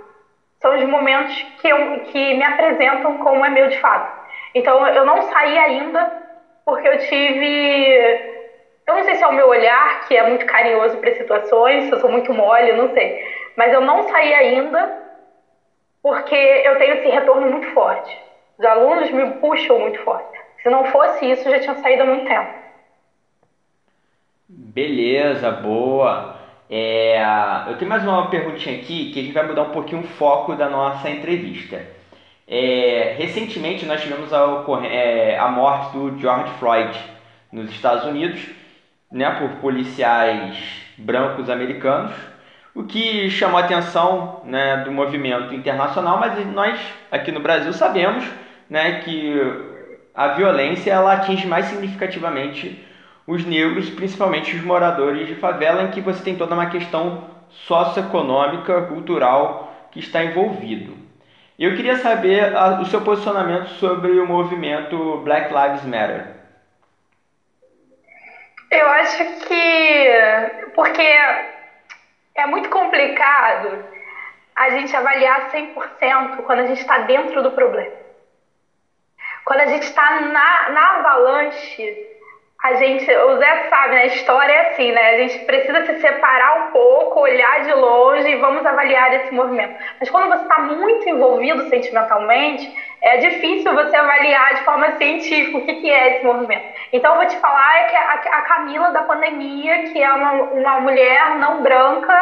são 0.61 0.77
os 0.77 0.85
momentos 0.85 1.35
que, 1.61 1.69
eu, 1.69 2.01
que 2.01 2.35
me 2.35 2.45
apresentam 2.45 3.19
como 3.19 3.45
é 3.45 3.49
meu 3.49 3.69
de 3.69 3.79
fato. 3.79 4.13
Então 4.55 4.87
eu 4.87 5.05
não 5.05 5.23
saí 5.23 5.59
ainda 5.59 6.13
porque 6.65 6.87
eu 6.87 6.99
tive 6.99 8.32
eu 8.87 8.95
não 8.95 9.05
sei 9.05 9.15
se 9.15 9.23
é 9.23 9.27
o 9.27 9.33
meu 9.33 9.49
olhar, 9.49 10.07
que 10.07 10.17
é 10.17 10.29
muito 10.29 10.45
carinhoso 10.47 10.99
para 10.99 11.15
situações, 11.15 11.85
se 11.85 11.93
eu 11.93 12.01
sou 12.01 12.11
muito 12.11 12.33
mole, 12.33 12.73
não 12.73 12.93
sei. 12.93 13.17
Mas 13.57 13.73
eu 13.73 13.81
não 13.81 14.03
saí 14.09 14.35
ainda 14.35 15.03
porque 16.03 16.35
eu 16.35 16.77
tenho 16.79 16.95
esse 16.95 17.09
retorno 17.09 17.51
muito 17.51 17.69
forte. 17.69 18.19
Os 18.59 18.65
alunos 18.65 19.11
me 19.11 19.31
puxam 19.35 19.79
muito 19.79 20.01
forte. 20.01 20.39
Se 20.63 20.69
não 20.69 20.85
fosse 20.87 21.31
isso, 21.31 21.49
eu 21.49 21.53
já 21.53 21.61
tinha 21.61 21.75
saído 21.77 22.03
há 22.03 22.07
muito 22.07 22.27
tempo. 22.27 22.53
Beleza, 24.49 25.51
boa. 25.51 26.37
É, 26.69 27.23
eu 27.69 27.77
tenho 27.77 27.89
mais 27.89 28.03
uma 28.03 28.31
perguntinha 28.31 28.79
aqui 28.79 29.11
que 29.13 29.21
a 29.21 29.23
gente 29.23 29.35
vai 29.35 29.47
mudar 29.47 29.63
um 29.63 29.73
pouquinho 29.73 30.03
o 30.03 30.07
foco 30.07 30.55
da 30.55 30.69
nossa 30.69 31.09
entrevista. 31.09 31.85
É, 32.49 33.15
recentemente 33.17 33.87
nós 33.87 34.03
tivemos 34.03 34.33
a, 34.33 34.65
é, 34.91 35.39
a 35.39 35.49
morte 35.49 35.93
do 35.97 36.19
George 36.19 36.51
Floyd 36.59 36.99
nos 37.51 37.71
Estados 37.71 38.05
Unidos, 38.05 38.49
né, 39.13 39.31
por 39.39 39.51
policiais 39.61 40.57
brancos 40.97 41.51
americanos, 41.51 42.13
o 42.75 42.85
que 42.85 43.29
chamou 43.31 43.59
a 43.59 43.65
atenção 43.65 44.41
né, 44.45 44.79
do 44.79 44.91
movimento 44.91 45.55
internacional, 45.55 46.19
mas 46.19 46.47
nós 46.47 46.81
aqui 47.11 47.31
no 47.31 47.41
Brasil 47.41 47.73
sabemos 47.73 48.25
né, 48.69 49.01
que 49.01 49.39
a 50.15 50.29
violência 50.29 50.91
ela 50.91 51.13
atinge 51.13 51.47
mais 51.47 51.67
significativamente 51.67 52.83
os 53.27 53.45
negros, 53.45 53.91
principalmente 53.91 54.57
os 54.57 54.63
moradores 54.63 55.29
de 55.29 55.35
favela, 55.35 55.85
em 55.85 55.91
que 55.91 56.01
você 56.01 56.23
tem 56.23 56.37
toda 56.37 56.55
uma 56.55 56.67
questão 56.67 57.25
socioeconômica, 57.51 58.83
cultural 58.83 59.89
que 59.91 60.01
está 60.01 60.25
envolvido. 60.25 60.97
Eu 61.59 61.77
queria 61.77 61.97
saber 61.97 62.57
a, 62.57 62.81
o 62.81 62.87
seu 62.87 63.03
posicionamento 63.03 63.69
sobre 63.75 64.19
o 64.19 64.27
movimento 64.27 65.21
Black 65.23 65.53
Lives 65.53 65.85
Matter. 65.85 66.42
Eu 68.73 68.89
acho 68.89 69.23
que 69.47 70.09
porque 70.75 71.03
é 72.35 72.47
muito 72.47 72.71
complicado 72.71 73.85
a 74.57 74.71
gente 74.71 74.97
avaliar 74.97 75.51
100% 75.51 76.37
quando 76.43 76.61
a 76.61 76.67
gente 76.67 76.81
está 76.81 76.99
dentro 77.01 77.43
do 77.43 77.51
problema. 77.53 77.95
Quando 79.45 79.61
a 79.61 79.67
gente 79.67 79.83
está 79.83 80.21
na, 80.21 80.71
na 80.71 80.91
avalanche, 81.01 81.95
a 82.63 82.75
gente, 82.75 83.11
o 83.11 83.39
Zé 83.39 83.69
sabe, 83.69 83.95
né? 83.95 84.03
A 84.03 84.07
história 84.07 84.53
é 84.53 84.71
assim, 84.71 84.93
né? 84.93 85.11
A 85.11 85.17
gente 85.19 85.45
precisa 85.45 85.85
se 85.85 86.01
separar 86.01 86.69
um 86.69 86.71
pouco, 86.71 87.21
olhar 87.21 87.65
de 87.65 87.73
longe 87.73 88.29
e 88.29 88.37
vamos 88.37 88.65
avaliar 88.65 89.13
esse 89.15 89.35
movimento. 89.35 89.75
Mas 90.01 90.09
quando 90.09 90.29
você 90.29 90.43
está 90.45 90.61
muito 90.61 91.09
envolvido 91.09 91.69
sentimentalmente, 91.69 92.73
é 93.03 93.19
difícil 93.19 93.75
você 93.75 93.97
avaliar 93.97 94.55
de 94.55 94.65
forma 94.65 94.97
científica 94.97 95.59
o 95.59 95.67
que, 95.67 95.75
que 95.75 95.91
é 95.91 96.15
esse 96.17 96.25
movimento. 96.25 96.72
Então, 96.93 97.13
eu 97.13 97.21
vou 97.21 97.27
te 97.27 97.39
falar 97.39 97.79
é 97.79 97.85
que 97.85 97.97
a, 97.97 98.13
a 98.13 98.43
Camila 98.43 98.91
da 98.91 99.03
pandemia, 99.03 99.85
que 99.85 100.03
é 100.03 100.13
uma, 100.13 100.33
uma 100.33 100.81
mulher 100.81 101.37
não 101.37 101.63
branca, 101.63 102.15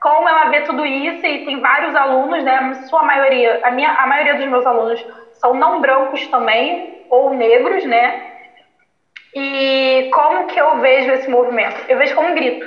como 0.00 0.28
ela 0.28 0.50
vê 0.50 0.62
tudo 0.62 0.84
isso, 0.84 1.24
e 1.24 1.44
tem 1.44 1.60
vários 1.60 1.94
alunos, 1.94 2.42
né? 2.42 2.74
Sua 2.88 3.02
maioria, 3.02 3.60
a, 3.62 3.70
minha, 3.70 3.90
a 3.92 4.06
maioria 4.06 4.34
dos 4.34 4.46
meus 4.46 4.66
alunos 4.66 5.04
são 5.34 5.54
não 5.54 5.80
brancos 5.80 6.26
também, 6.26 7.04
ou 7.08 7.30
negros, 7.32 7.84
né? 7.84 8.28
E 9.34 10.10
como 10.12 10.46
que 10.46 10.58
eu 10.58 10.78
vejo 10.80 11.12
esse 11.12 11.30
movimento? 11.30 11.80
Eu 11.88 11.98
vejo 11.98 12.14
como 12.14 12.28
um 12.28 12.34
grito. 12.34 12.66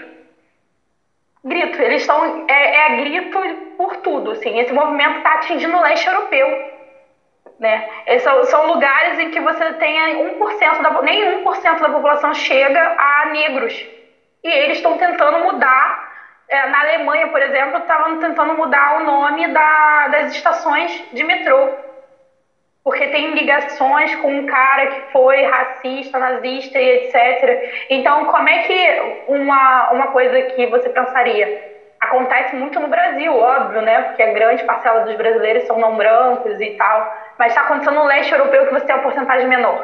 Grito, 1.44 1.82
eles 1.82 2.02
estão. 2.02 2.46
É, 2.48 2.76
é 2.78 2.98
grito 2.98 3.40
por 3.78 3.98
tudo. 3.98 4.32
Assim. 4.32 4.60
Esse 4.60 4.72
movimento 4.72 5.18
está 5.18 5.34
atingindo 5.34 5.76
o 5.76 5.82
leste 5.82 6.08
europeu. 6.08 6.71
Né? 7.62 7.88
Esses 8.08 8.24
são, 8.24 8.44
são 8.46 8.68
lugares 8.74 9.20
em 9.20 9.30
que 9.30 9.40
você 9.40 9.74
tem 9.74 9.98
1% 10.36 10.82
da, 10.82 11.02
nem 11.04 11.44
1% 11.46 11.80
da 11.80 11.90
população 11.90 12.34
chega 12.34 12.82
a 12.98 13.26
negros. 13.28 13.74
E 14.44 14.50
eles 14.50 14.78
estão 14.78 14.98
tentando 14.98 15.46
mudar. 15.46 16.12
É, 16.50 16.68
na 16.68 16.82
Alemanha, 16.82 17.28
por 17.28 17.42
exemplo, 17.42 17.78
estavam 17.78 18.20
tentando 18.20 18.56
mudar 18.56 18.98
o 18.98 19.06
nome 19.06 19.48
da, 19.50 20.08
das 20.08 20.34
estações 20.34 20.92
de 21.14 21.24
metrô 21.24 21.70
porque 22.84 23.08
tem 23.08 23.34
ligações 23.34 24.16
com 24.16 24.40
um 24.40 24.46
cara 24.46 24.88
que 24.88 25.12
foi 25.12 25.44
racista, 25.44 26.18
nazista 26.18 26.80
e 26.80 26.90
etc. 26.90 27.86
Então, 27.90 28.26
como 28.26 28.50
é 28.50 28.64
que 28.64 29.24
uma, 29.28 29.92
uma 29.92 30.08
coisa 30.08 30.42
que 30.42 30.66
você 30.66 30.90
pensaria? 30.90 31.70
Acontece 32.00 32.56
muito 32.56 32.80
no 32.80 32.88
Brasil, 32.88 33.38
óbvio, 33.38 33.82
né? 33.82 34.02
Porque 34.02 34.24
a 34.24 34.32
grande 34.32 34.64
parcela 34.64 35.02
dos 35.02 35.16
brasileiros 35.16 35.68
são 35.68 35.78
não 35.78 35.96
brancos 35.96 36.60
e 36.60 36.72
tal. 36.72 37.16
Mas 37.42 37.54
está 37.54 37.62
acontecendo 37.62 37.96
no 37.96 38.06
leste 38.06 38.32
europeu 38.32 38.68
que 38.68 38.74
você 38.74 38.86
tem 38.86 38.94
uma 38.94 39.02
porcentagem 39.02 39.48
menor. 39.48 39.84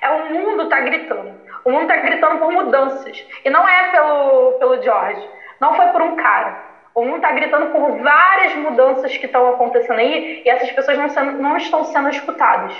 É 0.00 0.08
o 0.08 0.30
mundo 0.30 0.62
está 0.62 0.80
gritando. 0.80 1.38
O 1.62 1.70
mundo 1.70 1.82
está 1.82 1.96
gritando 1.96 2.38
por 2.38 2.50
mudanças. 2.50 3.26
E 3.44 3.50
não 3.50 3.68
é 3.68 3.90
pelo, 3.90 4.52
pelo 4.52 4.82
George. 4.82 5.28
Não 5.60 5.74
foi 5.74 5.88
por 5.88 6.00
um 6.00 6.16
cara. 6.16 6.56
O 6.94 7.04
mundo 7.04 7.16
está 7.16 7.30
gritando 7.32 7.66
por 7.72 7.98
várias 7.98 8.54
mudanças 8.54 9.14
que 9.18 9.26
estão 9.26 9.50
acontecendo 9.50 9.98
aí 9.98 10.40
e 10.46 10.48
essas 10.48 10.70
pessoas 10.72 10.96
não, 10.96 11.10
sendo, 11.10 11.32
não 11.32 11.58
estão 11.58 11.84
sendo 11.84 12.08
escutadas. 12.08 12.74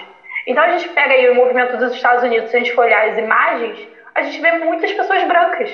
Então 0.47 0.65
a 0.65 0.69
gente 0.69 0.89
pega 0.89 1.13
aí 1.13 1.29
o 1.29 1.35
movimento 1.35 1.77
dos 1.77 1.93
Estados 1.93 2.25
Unidos, 2.25 2.49
se 2.49 2.57
a 2.57 2.61
gente 2.61 2.73
for 2.73 2.87
olhar 2.87 3.07
as 3.07 3.19
imagens, 3.19 3.87
a 4.15 4.23
gente 4.23 4.41
vê 4.41 4.53
muitas 4.53 4.91
pessoas 4.91 5.23
brancas. 5.25 5.71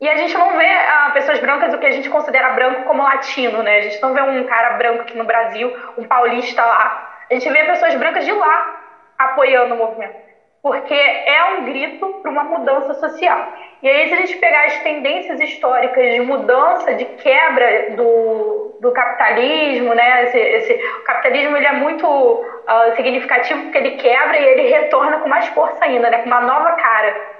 E 0.00 0.08
a 0.08 0.16
gente 0.16 0.36
não 0.36 0.56
vê 0.56 0.68
ah, 0.68 1.10
pessoas 1.14 1.38
brancas 1.38 1.72
o 1.72 1.78
que 1.78 1.86
a 1.86 1.92
gente 1.92 2.10
considera 2.10 2.50
branco 2.50 2.82
como 2.82 3.04
latino, 3.04 3.62
né? 3.62 3.78
A 3.78 3.82
gente 3.82 4.02
não 4.02 4.12
vê 4.14 4.20
um 4.20 4.42
cara 4.48 4.70
branco 4.70 5.02
aqui 5.02 5.16
no 5.16 5.24
Brasil, 5.24 5.72
um 5.96 6.02
paulista 6.02 6.64
lá. 6.64 7.07
A 7.30 7.34
gente 7.34 7.48
vê 7.50 7.64
pessoas 7.64 7.94
brancas 7.94 8.24
de 8.24 8.32
lá 8.32 8.80
apoiando 9.18 9.74
o 9.74 9.78
movimento 9.78 10.28
porque 10.62 10.94
é 10.94 11.44
um 11.54 11.64
grito 11.64 12.06
para 12.20 12.30
uma 12.30 12.44
mudança 12.44 12.94
social. 12.94 13.52
E 13.82 13.88
aí, 13.88 14.08
se 14.08 14.14
a 14.14 14.16
gente 14.18 14.36
pegar 14.38 14.66
as 14.66 14.78
tendências 14.80 15.40
históricas 15.40 16.12
de 16.12 16.20
mudança, 16.20 16.94
de 16.94 17.04
quebra 17.04 17.90
do, 17.90 18.76
do 18.80 18.92
capitalismo, 18.92 19.94
né? 19.94 20.24
Esse, 20.24 20.38
esse, 20.38 20.72
o 20.72 21.04
capitalismo 21.04 21.56
ele 21.56 21.66
é 21.66 21.72
muito 21.72 22.06
uh, 22.06 22.96
significativo 22.96 23.62
porque 23.62 23.78
ele 23.78 23.90
quebra 23.92 24.36
e 24.36 24.44
ele 24.44 24.68
retorna 24.68 25.18
com 25.18 25.28
mais 25.28 25.46
força 25.48 25.84
ainda, 25.84 26.10
né? 26.10 26.18
com 26.18 26.26
uma 26.26 26.40
nova 26.40 26.72
cara. 26.72 27.38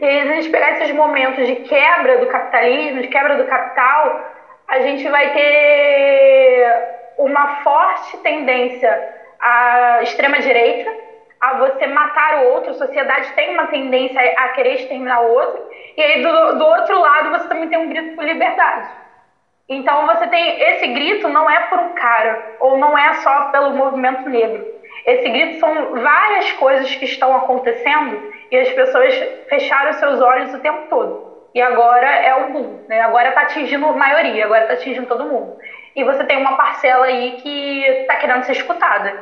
E 0.00 0.04
aí, 0.04 0.22
se 0.22 0.28
a 0.28 0.34
gente 0.34 0.50
pegar 0.50 0.72
esses 0.72 0.90
momentos 0.90 1.46
de 1.46 1.56
quebra 1.56 2.18
do 2.18 2.26
capitalismo, 2.26 3.00
de 3.00 3.08
quebra 3.08 3.36
do 3.36 3.44
capital, 3.44 4.20
a 4.66 4.80
gente 4.80 5.08
vai 5.08 5.32
ter 5.32 6.97
uma 7.18 7.62
forte 7.62 8.16
tendência 8.18 9.14
à 9.40 10.00
extrema-direita, 10.02 10.90
a 11.40 11.54
você 11.54 11.86
matar 11.86 12.38
o 12.38 12.48
outro, 12.54 12.70
a 12.70 12.74
sociedade 12.74 13.32
tem 13.34 13.50
uma 13.54 13.66
tendência 13.66 14.20
a 14.36 14.48
querer 14.48 14.74
exterminar 14.74 15.20
o 15.20 15.34
outro, 15.34 15.68
e 15.96 16.02
aí 16.02 16.22
do, 16.22 16.58
do 16.58 16.64
outro 16.64 16.98
lado 16.98 17.30
você 17.30 17.48
também 17.48 17.68
tem 17.68 17.78
um 17.78 17.88
grito 17.88 18.16
por 18.16 18.24
liberdade. 18.24 18.88
Então 19.68 20.06
você 20.06 20.26
tem 20.28 20.62
esse 20.62 20.86
grito 20.88 21.28
não 21.28 21.48
é 21.50 21.60
por 21.66 21.78
um 21.78 21.90
cara, 21.90 22.56
ou 22.60 22.78
não 22.78 22.96
é 22.96 23.14
só 23.14 23.50
pelo 23.50 23.72
movimento 23.72 24.28
negro. 24.28 24.66
Esse 25.04 25.28
grito 25.28 25.60
são 25.60 25.94
várias 26.00 26.52
coisas 26.52 26.94
que 26.94 27.04
estão 27.04 27.36
acontecendo 27.36 28.32
e 28.50 28.56
as 28.56 28.70
pessoas 28.72 29.14
fecharam 29.48 29.92
seus 29.94 30.20
olhos 30.20 30.54
o 30.54 30.60
tempo 30.60 30.88
todo. 30.88 31.28
E 31.54 31.60
agora 31.60 32.06
é 32.08 32.34
o 32.34 32.52
boom, 32.52 32.84
né? 32.88 33.00
Agora 33.00 33.28
está 33.28 33.42
atingindo 33.42 33.86
a 33.86 33.92
maioria, 33.92 34.44
agora 34.44 34.62
está 34.62 34.74
atingindo 34.74 35.06
todo 35.06 35.24
mundo. 35.24 35.56
E 35.98 36.04
você 36.04 36.22
tem 36.22 36.36
uma 36.36 36.56
parcela 36.56 37.06
aí 37.06 37.40
que 37.42 37.82
está 37.82 38.14
querendo 38.14 38.44
ser 38.44 38.52
escutada 38.52 39.12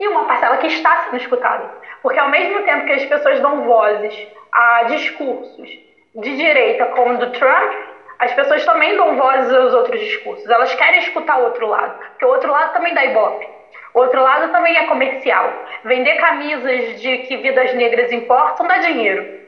e 0.00 0.08
uma 0.08 0.24
parcela 0.24 0.56
que 0.56 0.66
está 0.66 1.02
sendo 1.04 1.18
escutada. 1.18 1.70
Porque 2.02 2.18
ao 2.18 2.30
mesmo 2.30 2.62
tempo 2.62 2.86
que 2.86 2.92
as 2.92 3.04
pessoas 3.04 3.38
dão 3.40 3.64
vozes 3.64 4.26
a 4.50 4.84
discursos 4.84 5.68
de 6.14 6.36
direita 6.36 6.86
como 6.86 7.16
o 7.16 7.18
do 7.18 7.32
Trump, 7.32 7.70
as 8.18 8.32
pessoas 8.32 8.64
também 8.64 8.96
dão 8.96 9.14
vozes 9.18 9.52
aos 9.52 9.74
outros 9.74 10.00
discursos. 10.00 10.48
Elas 10.48 10.74
querem 10.74 11.00
escutar 11.00 11.36
o 11.36 11.44
outro 11.44 11.66
lado, 11.66 11.98
porque 11.98 12.24
o 12.24 12.30
outro 12.30 12.50
lado 12.50 12.72
também 12.72 12.94
dá 12.94 13.04
ibope. 13.04 13.46
O 13.92 13.98
outro 14.00 14.22
lado 14.22 14.50
também 14.52 14.74
é 14.74 14.86
comercial. 14.86 15.52
Vender 15.84 16.14
camisas 16.14 16.98
de 16.98 17.18
que 17.18 17.36
vidas 17.36 17.74
negras 17.74 18.10
importam 18.10 18.66
dá 18.66 18.78
dinheiro. 18.78 19.38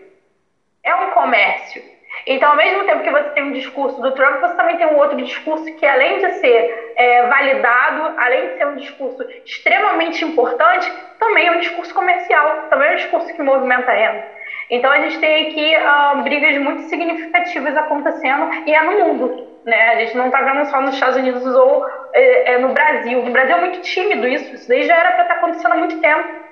É 0.85 0.95
um 0.95 1.13
comércio. 1.13 1.83
Então, 2.27 2.51
ao 2.51 2.57
mesmo 2.57 2.85
tempo 2.85 3.03
que 3.03 3.11
você 3.11 3.31
tem 3.31 3.45
um 3.45 3.53
discurso 3.53 4.01
do 4.01 4.13
Trump, 4.13 4.41
você 4.41 4.55
também 4.55 4.77
tem 4.77 4.87
um 4.87 4.97
outro 4.97 5.17
discurso 5.17 5.65
que, 5.77 5.87
além 5.87 6.19
de 6.19 6.33
ser 6.35 6.93
é, 6.97 7.27
validado, 7.27 8.15
além 8.19 8.49
de 8.49 8.59
ser 8.59 8.67
um 8.67 8.77
discurso 8.77 9.27
extremamente 9.45 10.25
importante, 10.25 10.93
também 11.19 11.47
é 11.47 11.53
um 11.53 11.61
discurso 11.61 11.95
comercial, 11.95 12.69
também 12.71 12.89
é 12.89 12.93
um 12.93 12.97
discurso 12.97 13.35
que 13.35 13.43
movimenta 13.43 13.91
a 13.91 13.95
renda. 13.95 14.25
Então, 14.71 14.91
a 14.91 15.01
gente 15.01 15.19
tem 15.19 15.49
aqui 15.49 15.77
uh, 15.77 16.23
brigas 16.23 16.59
muito 16.59 16.83
significativas 16.83 17.77
acontecendo 17.77 18.51
e 18.67 18.75
é 18.75 18.83
no 18.83 19.05
mundo. 19.05 19.49
Né? 19.65 19.89
A 19.91 19.97
gente 19.97 20.17
não 20.17 20.27
está 20.27 20.43
vendo 20.43 20.65
só 20.67 20.81
nos 20.81 20.95
Estados 20.95 21.17
Unidos 21.17 21.45
ou 21.45 21.87
é, 22.13 22.53
é 22.53 22.59
no 22.59 22.69
Brasil. 22.69 23.23
No 23.23 23.31
Brasil 23.31 23.57
é 23.57 23.61
muito 23.61 23.81
tímido 23.81 24.27
isso, 24.29 24.55
isso 24.55 24.69
daí 24.69 24.85
já 24.85 24.95
era 24.95 25.13
para 25.13 25.23
estar 25.23 25.35
tá 25.35 25.41
acontecendo 25.41 25.73
há 25.73 25.77
muito 25.77 25.99
tempo. 26.01 26.48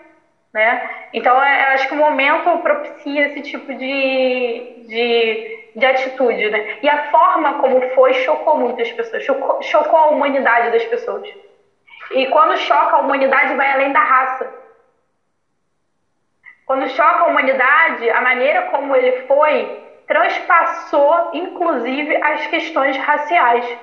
Né? 0.57 0.89
Então, 1.13 1.43
é, 1.43 1.65
eu 1.65 1.75
acho 1.75 1.87
que 1.87 1.93
o 1.93 1.99
momento 1.99 2.59
propicia 2.61 3.27
esse 3.27 3.43
tipo 3.43 3.75
de, 3.75 4.87
de, 4.89 5.71
de 5.77 5.85
atitude. 5.85 6.49
Né? 6.49 6.79
E 6.83 6.89
a 6.89 7.11
forma 7.11 7.59
como 7.59 7.79
foi 7.91 8.15
chocou 8.15 8.57
muitas 8.57 8.91
pessoas, 8.91 9.23
chocou, 9.23 9.63
chocou 9.63 9.99
a 9.99 10.07
humanidade 10.07 10.71
das 10.71 10.83
pessoas. 10.87 11.29
E 12.11 12.27
quando 12.29 12.57
choca 12.57 12.97
a 12.97 13.01
humanidade, 13.01 13.53
vai 13.55 13.71
além 13.71 13.93
da 13.93 14.01
raça. 14.01 14.51
Quando 16.65 16.89
choca 16.89 17.25
a 17.25 17.27
humanidade, 17.27 18.09
a 18.09 18.23
maneira 18.23 18.63
como 18.71 18.97
ele 18.97 19.13
foi 19.27 19.85
transpassou, 20.07 21.33
inclusive, 21.35 22.17
as 22.17 22.47
questões 22.47 22.97
raciais. 22.97 23.77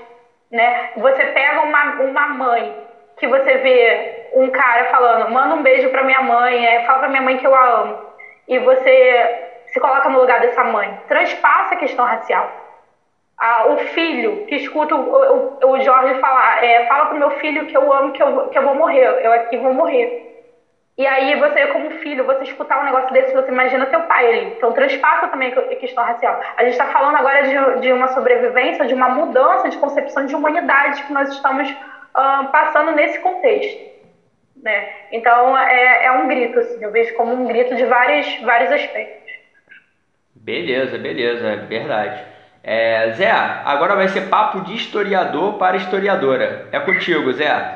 né? 0.49 0.89
Você 0.95 1.23
pega 1.23 1.61
uma, 1.61 2.01
uma 2.01 2.27
mãe 2.29 2.83
que 3.17 3.27
você 3.27 3.58
vê 3.58 4.29
um 4.34 4.50
cara 4.50 4.86
falando, 4.86 5.32
manda 5.32 5.55
um 5.55 5.63
beijo 5.63 5.89
para 5.89 6.03
minha 6.03 6.22
mãe, 6.22 6.65
é, 6.65 6.86
fala 6.86 7.00
para 7.00 7.10
minha 7.10 7.22
mãe 7.22 7.38
que 7.38 7.46
eu 7.46 7.55
a 7.55 7.82
amo, 7.82 7.98
e 8.48 8.60
você 8.60 9.50
se 9.67 9.79
coloca 9.79 10.10
no 10.10 10.20
lugar 10.20 10.39
dessa 10.39 10.63
mãe, 10.63 11.00
transpassa 11.08 11.75
a 11.75 11.77
questão 11.77 12.05
racial. 12.05 12.50
Ah, 13.38 13.65
o 13.67 13.77
filho 13.77 14.46
que 14.46 14.55
escuta 14.55 14.96
o, 14.96 15.60
o, 15.63 15.72
o 15.72 15.82
Jorge 15.82 16.20
falar, 16.20 16.63
é, 16.63 16.86
fala 16.86 17.08
pro 17.08 17.17
meu 17.17 17.32
filho 17.32 17.65
que 17.65 17.75
eu 17.75 17.91
amo, 17.91 18.12
que 18.12 18.22
eu, 18.22 18.48
que 18.50 18.58
eu 18.58 18.63
vou 18.63 18.75
morrer, 18.75 19.25
eu 19.25 19.34
aqui 19.34 19.58
vou 19.58 19.74
morrer. 19.74 20.24
E 20.96 21.08
aí 21.08 21.39
você, 21.39 21.65
como 21.67 21.89
filho, 22.01 22.24
você 22.24 22.43
escutar 22.43 22.79
um 22.79 22.86
negócio 22.86 23.12
desse, 23.12 23.34
você 23.34 23.51
imagina 23.51 23.88
teu 23.88 24.01
pai 24.01 24.27
ali. 24.27 24.53
Então 24.55 24.72
transpassa 24.74 25.27
também 25.27 25.51
a 25.51 25.75
questão 25.75 26.03
racial. 26.03 26.39
A 26.55 26.63
gente 26.63 26.74
está 26.74 26.86
falando 26.86 27.15
agora 27.15 27.41
de, 27.43 27.82
de, 27.82 27.91
uma 27.91 28.10
sobrevivência, 28.10 28.86
de 28.86 28.93
uma 28.93 29.10
mudança 29.10 29.70
de 29.70 29.77
concepção 29.77 30.27
de 30.27 30.36
humanidade 30.36 31.03
que 31.03 31.12
nós 31.12 31.29
estamos 31.29 31.67
uh, 32.15 32.51
passando 32.51 32.91
nesse 32.91 33.20
contexto. 33.20 33.93
Né? 34.62 34.93
Então 35.12 35.58
é, 35.58 36.05
é 36.05 36.12
um 36.12 36.27
grito, 36.27 36.60
assim, 36.60 36.82
eu 36.82 36.91
vejo 36.91 37.13
como 37.15 37.34
um 37.34 37.48
grito 37.48 37.75
de 37.75 37.86
vários, 37.86 38.41
vários 38.41 38.72
aspectos. 38.72 39.34
Beleza, 40.36 40.98
beleza, 40.98 41.48
é 41.48 41.55
verdade. 41.58 42.24
É, 42.63 43.12
Zé, 43.12 43.29
agora 43.29 43.96
vai 43.96 44.08
ser 44.08 44.29
papo 44.29 44.62
de 44.62 44.74
historiador 44.74 45.58
para 45.58 45.75
historiadora. 45.75 46.67
É 46.72 46.79
contigo, 46.79 47.34
Zé. 47.34 47.75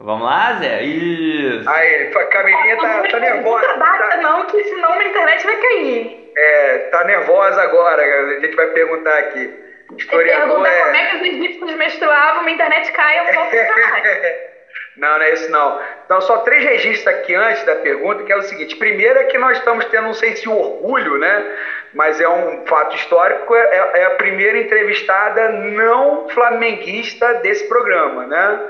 Vamos 0.00 0.26
lá, 0.26 0.54
Zé? 0.54 0.82
Isso. 0.82 1.68
Aí, 1.70 2.12
a 2.12 2.24
Camilinha 2.26 2.76
tá, 2.76 3.02
tá 3.08 3.20
nervosa. 3.20 3.68
Não 3.68 3.78
tá... 3.78 4.16
não, 4.20 4.46
que 4.46 4.64
senão 4.64 4.92
a 4.92 5.04
internet 5.04 5.46
vai 5.46 5.56
cair. 5.56 6.32
É, 6.36 6.78
tá 6.90 7.04
nervosa 7.04 7.62
agora. 7.62 8.02
A 8.02 8.40
gente 8.40 8.56
vai 8.56 8.66
perguntar 8.68 9.16
aqui. 9.16 9.54
Historiador 9.96 10.66
é... 10.66 10.82
como 10.82 10.96
é 10.96 11.06
que 11.06 11.16
os 11.16 11.22
egípcios 11.22 11.74
menstruavam, 11.74 12.46
a 12.46 12.50
internet 12.50 12.92
cai, 12.92 13.18
eu 13.18 13.24
não 13.24 13.32
vou. 13.32 13.50
Não, 14.96 15.18
não 15.18 15.22
é 15.22 15.32
isso 15.32 15.50
não. 15.50 15.80
Então, 16.04 16.20
só 16.20 16.38
três 16.38 16.64
registros 16.64 17.06
aqui 17.06 17.34
antes 17.34 17.64
da 17.64 17.76
pergunta, 17.76 18.24
que 18.24 18.32
é 18.32 18.36
o 18.36 18.42
seguinte. 18.42 18.76
Primeiro 18.76 19.18
é 19.18 19.24
que 19.24 19.38
nós 19.38 19.56
estamos 19.56 19.86
tendo, 19.86 20.04
não 20.04 20.14
sei 20.14 20.36
se 20.36 20.46
orgulho, 20.48 21.18
né? 21.18 21.56
Mas 21.94 22.20
é 22.20 22.28
um 22.28 22.66
fato 22.66 22.94
histórico, 22.96 23.54
é, 23.54 23.92
é 23.94 24.04
a 24.04 24.10
primeira 24.16 24.58
entrevistada 24.58 25.48
não 25.48 26.28
flamenguista 26.28 27.34
desse 27.34 27.66
programa, 27.68 28.26
né? 28.26 28.60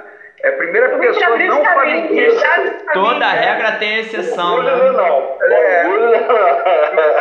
É 0.42 0.48
a 0.48 0.52
primeira 0.52 0.88
pessoa 0.98 1.38
não 1.38 1.64
flamenguista. 1.64 2.48
Toda 2.92 3.30
regra 3.30 3.72
tem 3.72 4.00
exceção, 4.00 4.62
né? 4.62 4.90
Não, 4.90 5.38
é, 5.40 5.86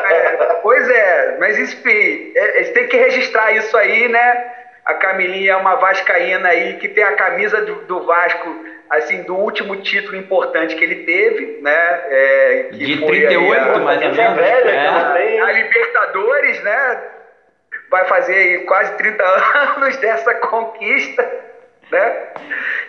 é, 0.09 0.57
pois 0.63 0.89
é, 0.89 1.37
mas 1.39 1.57
enfim, 1.59 2.31
é, 2.35 2.63
tem 2.63 2.87
que 2.87 2.97
registrar 2.97 3.51
isso 3.51 3.77
aí, 3.77 4.07
né? 4.07 4.51
A 4.85 4.95
Camilinha 4.95 5.53
é 5.53 5.55
uma 5.55 5.75
vascaína 5.75 6.49
aí 6.49 6.77
que 6.77 6.87
tem 6.87 7.03
a 7.03 7.13
camisa 7.13 7.61
do, 7.61 7.75
do 7.83 8.03
Vasco, 8.05 8.65
assim, 8.89 9.21
do 9.23 9.35
último 9.35 9.75
título 9.77 10.17
importante 10.17 10.75
que 10.75 10.83
ele 10.83 11.03
teve, 11.03 11.59
né? 11.61 12.01
É, 12.09 12.67
que 12.71 12.77
De 12.77 13.05
38, 13.05 13.61
a, 13.61 13.79
mais 13.79 14.01
ou 14.01 14.11
menos. 14.11 14.39
É. 14.39 15.39
A 15.41 15.51
Libertadores, 15.51 16.63
né? 16.63 17.01
Vai 17.91 18.05
fazer 18.05 18.65
quase 18.65 18.97
30 18.97 19.23
anos 19.77 19.95
dessa 19.97 20.33
conquista, 20.35 21.50
né? 21.91 22.27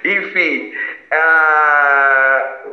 Enfim, 0.04 0.72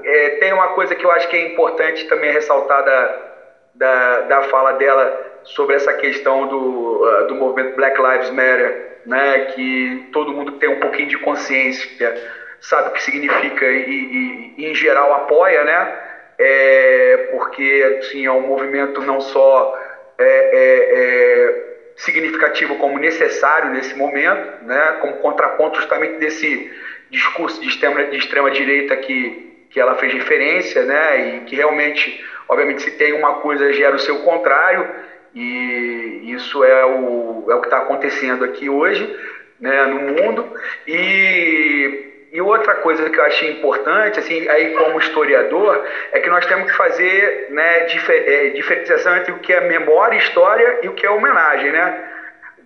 é, 0.04 0.30
tem 0.40 0.54
uma 0.54 0.70
coisa 0.70 0.96
que 0.96 1.06
eu 1.06 1.12
acho 1.12 1.28
que 1.28 1.36
é 1.36 1.42
importante 1.42 2.08
também 2.08 2.32
ressaltar 2.32 2.84
da, 2.84 3.30
da, 3.76 4.22
da 4.22 4.42
fala 4.44 4.74
dela 4.74 5.30
sobre 5.44 5.76
essa 5.76 5.94
questão 5.94 6.48
do, 6.48 7.04
uh, 7.04 7.28
do 7.28 7.36
movimento 7.36 7.76
Black 7.76 8.00
Lives 8.02 8.30
Matter, 8.30 9.00
né, 9.06 9.40
que 9.54 10.10
todo 10.12 10.34
mundo 10.34 10.54
tem 10.54 10.70
um 10.70 10.80
pouquinho 10.80 11.08
de 11.08 11.18
consciência, 11.18 12.14
sabe 12.60 12.90
o 12.90 12.92
que 12.92 13.02
significa 13.02 13.66
e, 13.66 13.90
e, 13.90 14.54
e 14.58 14.66
em 14.72 14.76
geral 14.76 15.14
apoia, 15.14 15.64
né? 15.64 15.96
É, 16.38 17.28
porque 17.32 17.98
assim, 18.00 18.26
é 18.26 18.32
um 18.32 18.42
movimento 18.42 19.02
não 19.02 19.20
só 19.20 19.78
é, 20.18 20.26
é, 20.26 20.90
é, 20.92 21.69
significativo 22.00 22.78
como 22.78 22.98
necessário 22.98 23.70
nesse 23.70 23.94
momento, 23.94 24.64
né, 24.64 24.98
como 25.02 25.18
contraponto 25.18 25.80
justamente 25.80 26.18
desse 26.18 26.72
discurso 27.10 27.60
de 27.60 27.68
extrema, 27.68 28.06
de 28.06 28.18
extrema 28.18 28.50
direita 28.50 28.96
que, 28.96 29.66
que 29.70 29.80
ela 29.80 29.96
fez 29.96 30.14
referência, 30.14 30.86
né, 30.86 31.20
e 31.20 31.40
que 31.42 31.58
realmente, 31.58 32.24
obviamente, 32.48 32.84
se 32.84 32.92
tem 32.92 33.12
uma 33.12 33.36
coisa 33.36 33.74
gera 33.74 33.96
o 33.96 34.00
seu 34.00 34.20
contrário, 34.20 34.88
e 35.36 36.32
isso 36.34 36.64
é 36.64 36.86
o, 36.86 37.46
é 37.50 37.56
o 37.56 37.60
que 37.60 37.68
está 37.68 37.80
acontecendo 37.80 38.46
aqui 38.46 38.70
hoje 38.70 39.14
né, 39.60 39.86
no 39.86 40.00
mundo. 40.00 40.54
E, 40.88 42.09
e 42.32 42.42
outra 42.42 42.76
coisa 42.76 43.10
que 43.10 43.20
eu 43.20 43.24
achei 43.24 43.52
importante, 43.52 44.20
assim, 44.20 44.48
aí 44.48 44.74
como 44.74 45.00
historiador, 45.00 45.84
é 46.12 46.20
que 46.20 46.30
nós 46.30 46.46
temos 46.46 46.70
que 46.70 46.78
fazer 46.78 47.48
né, 47.50 47.82
difer, 47.82 48.24
é, 48.28 48.50
diferenciação 48.50 49.18
entre 49.18 49.32
o 49.32 49.40
que 49.40 49.52
é 49.52 49.62
memória, 49.62 50.18
história 50.18 50.80
e 50.84 50.88
o 50.88 50.94
que 50.94 51.06
é 51.06 51.10
homenagem. 51.10 51.72
Né? 51.72 52.10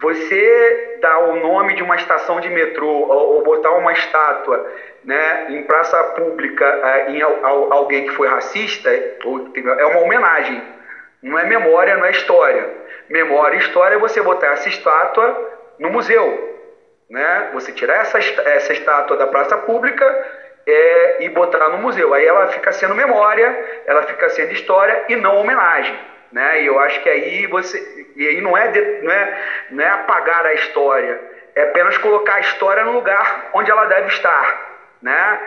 Você 0.02 0.98
dar 1.02 1.20
o 1.20 1.36
nome 1.38 1.76
de 1.76 1.84
uma 1.84 1.96
estação 1.96 2.40
de 2.42 2.50
metrô 2.50 2.88
ou, 2.88 3.36
ou 3.36 3.44
botar 3.44 3.72
uma 3.72 3.94
estátua 3.94 4.70
né, 5.06 5.48
em 5.50 5.64
praça 5.64 6.02
pública 6.16 6.66
é, 6.66 7.12
em 7.12 7.22
alguém 7.22 8.06
que 8.08 8.16
foi 8.16 8.28
racista 8.28 8.90
é 8.90 9.86
uma 9.86 10.00
homenagem 10.00 10.74
não 11.24 11.40
é 11.40 11.46
memória, 11.46 11.96
não 11.96 12.06
é 12.06 12.12
história. 12.12 12.70
Memória 13.10 13.56
e 13.56 13.60
história 13.60 13.96
é 13.96 14.00
você 14.00 14.22
botar 14.22 14.48
essa 14.48 14.68
estátua 14.68 15.52
no 15.80 15.90
museu. 15.90 16.53
Né? 17.14 17.52
Você 17.54 17.72
tirar 17.72 17.98
essa, 17.98 18.18
essa 18.18 18.74
estátua 18.74 19.16
da 19.16 19.28
praça 19.28 19.56
pública 19.56 20.04
é, 20.66 21.24
e 21.24 21.30
botar 21.30 21.70
no 21.70 21.78
museu. 21.78 22.12
Aí 22.12 22.26
ela 22.26 22.48
fica 22.48 22.72
sendo 22.72 22.96
memória, 22.96 23.84
ela 23.86 24.02
fica 24.02 24.28
sendo 24.30 24.52
história 24.52 25.06
e 25.08 25.16
não 25.16 25.38
homenagem. 25.38 25.96
Né? 26.32 26.64
E 26.64 26.66
eu 26.66 26.80
acho 26.80 27.00
que 27.04 27.10
aí 27.10 27.46
você. 27.46 27.78
E 28.16 28.28
aí 28.28 28.42
não 28.42 28.58
é, 28.58 28.68
de, 28.70 28.82
não, 29.04 29.12
é, 29.12 29.44
não 29.70 29.84
é 29.84 29.90
apagar 29.90 30.44
a 30.44 30.54
história, 30.56 31.22
é 31.54 31.62
apenas 31.62 32.00
colocar 32.00 32.34
a 32.34 32.40
história 32.40 32.84
no 32.84 32.94
lugar 32.94 33.52
onde 33.54 33.70
ela 33.70 33.86
deve 33.86 34.08
estar. 34.08 34.72
Né? 35.00 35.40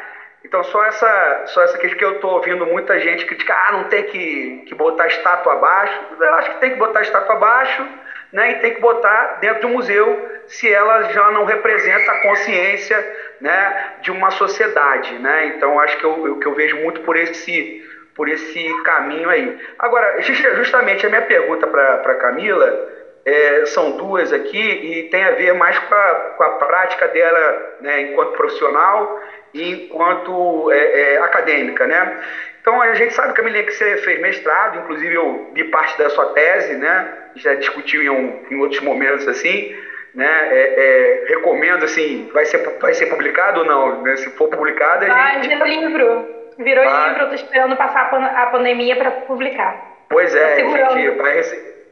Então, 0.45 0.63
só 0.63 0.85
essa, 0.85 1.43
só 1.47 1.65
essa 1.65 1.79
questão 1.79 1.99
que 1.99 2.05
eu 2.05 2.13
estou 2.13 2.35
ouvindo 2.35 2.65
muita 2.65 3.01
gente 3.01 3.27
criticar, 3.27 3.71
ah, 3.71 3.73
não 3.73 3.85
tem 3.89 4.05
que, 4.05 4.63
que 4.69 4.75
botar 4.77 5.09
estátua 5.09 5.55
abaixo. 5.55 6.01
Eu 6.21 6.35
acho 6.35 6.51
que 6.53 6.61
tem 6.61 6.71
que 6.71 6.77
botar 6.77 7.03
estátua 7.03 7.35
abaixo 7.35 8.06
né, 8.33 8.53
e 8.53 8.55
tem 8.57 8.75
que 8.75 8.81
botar 8.81 9.39
dentro 9.41 9.63
do 9.63 9.69
museu 9.69 10.31
se 10.47 10.73
ela 10.73 11.05
já 11.13 11.31
não 11.31 11.45
representa 11.45 12.13
a 12.13 12.23
consciência 12.23 13.17
né, 13.41 13.95
de 14.03 14.11
uma 14.11 14.31
sociedade. 14.31 15.19
Né? 15.19 15.47
Então, 15.57 15.79
acho 15.81 15.99
que 15.99 16.05
eu, 16.05 16.39
que 16.39 16.47
eu 16.47 16.55
vejo 16.55 16.77
muito 16.77 17.01
por 17.01 17.17
esse, 17.17 17.85
por 18.15 18.29
esse 18.29 18.83
caminho 18.85 19.29
aí. 19.29 19.59
Agora, 19.79 20.21
justamente 20.21 21.07
a 21.07 21.09
minha 21.09 21.23
pergunta 21.23 21.67
para 21.67 22.15
Camila 22.17 22.93
é, 23.25 23.67
são 23.67 23.97
duas 23.97 24.33
aqui 24.33 24.59
e 24.59 25.03
tem 25.11 25.25
a 25.25 25.33
ver 25.33 25.55
mais 25.55 25.79
com 25.79 25.95
a, 25.95 26.15
com 26.37 26.43
a 26.45 26.51
prática 26.51 27.09
dela 27.09 27.77
né, 27.81 28.03
enquanto 28.03 28.37
profissional 28.37 29.21
enquanto 29.63 30.71
é, 30.71 31.15
é, 31.15 31.19
acadêmica, 31.19 31.87
né? 31.87 32.21
Então 32.67 32.83
a 32.83 32.95
gente 32.95 33.15
sabe, 33.15 33.33
Camilinha, 33.33 33.63
que 33.63 33.71
você 33.71 33.97
fez 33.99 34.21
mestrado, 34.21 34.81
inclusive 34.81 35.15
eu 35.15 35.51
vi 35.55 35.63
parte 35.71 35.97
da 35.97 36.11
sua 36.11 36.33
tese, 36.33 36.75
né? 36.75 37.09
Já 37.37 37.55
discutiu 37.55 38.03
em, 38.03 38.11
um, 38.11 38.43
em 38.51 38.59
outros 38.59 38.81
momentos 38.81 39.29
assim, 39.29 39.73
né? 40.13 40.49
É, 40.51 40.75
é, 40.77 41.25
recomendo 41.29 41.85
assim, 41.85 42.29
vai 42.35 42.45
ser 42.45 42.59
vai 42.81 42.93
ser 42.93 43.07
publicado 43.07 43.61
ou 43.61 43.67
não? 43.67 44.03
Né? 44.03 44.17
Se 44.17 44.29
for 44.31 44.49
publicado, 44.49 45.05
a 45.05 45.15
ah, 45.15 45.35
gente. 45.35 45.47
Virou 45.47 45.65
livro, 45.65 46.29
virou 46.59 46.85
ah. 46.89 47.07
livro. 47.07 47.23
Eu 47.23 47.29
tô 47.29 47.35
esperando 47.37 47.77
passar 47.77 48.11
a 48.11 48.47
pandemia 48.47 48.97
para 48.97 49.13
publicar. 49.13 49.81
Pois 50.09 50.35
é, 50.35 50.55
a 50.55 50.57
gente, 50.57 51.11
vai, 51.11 51.43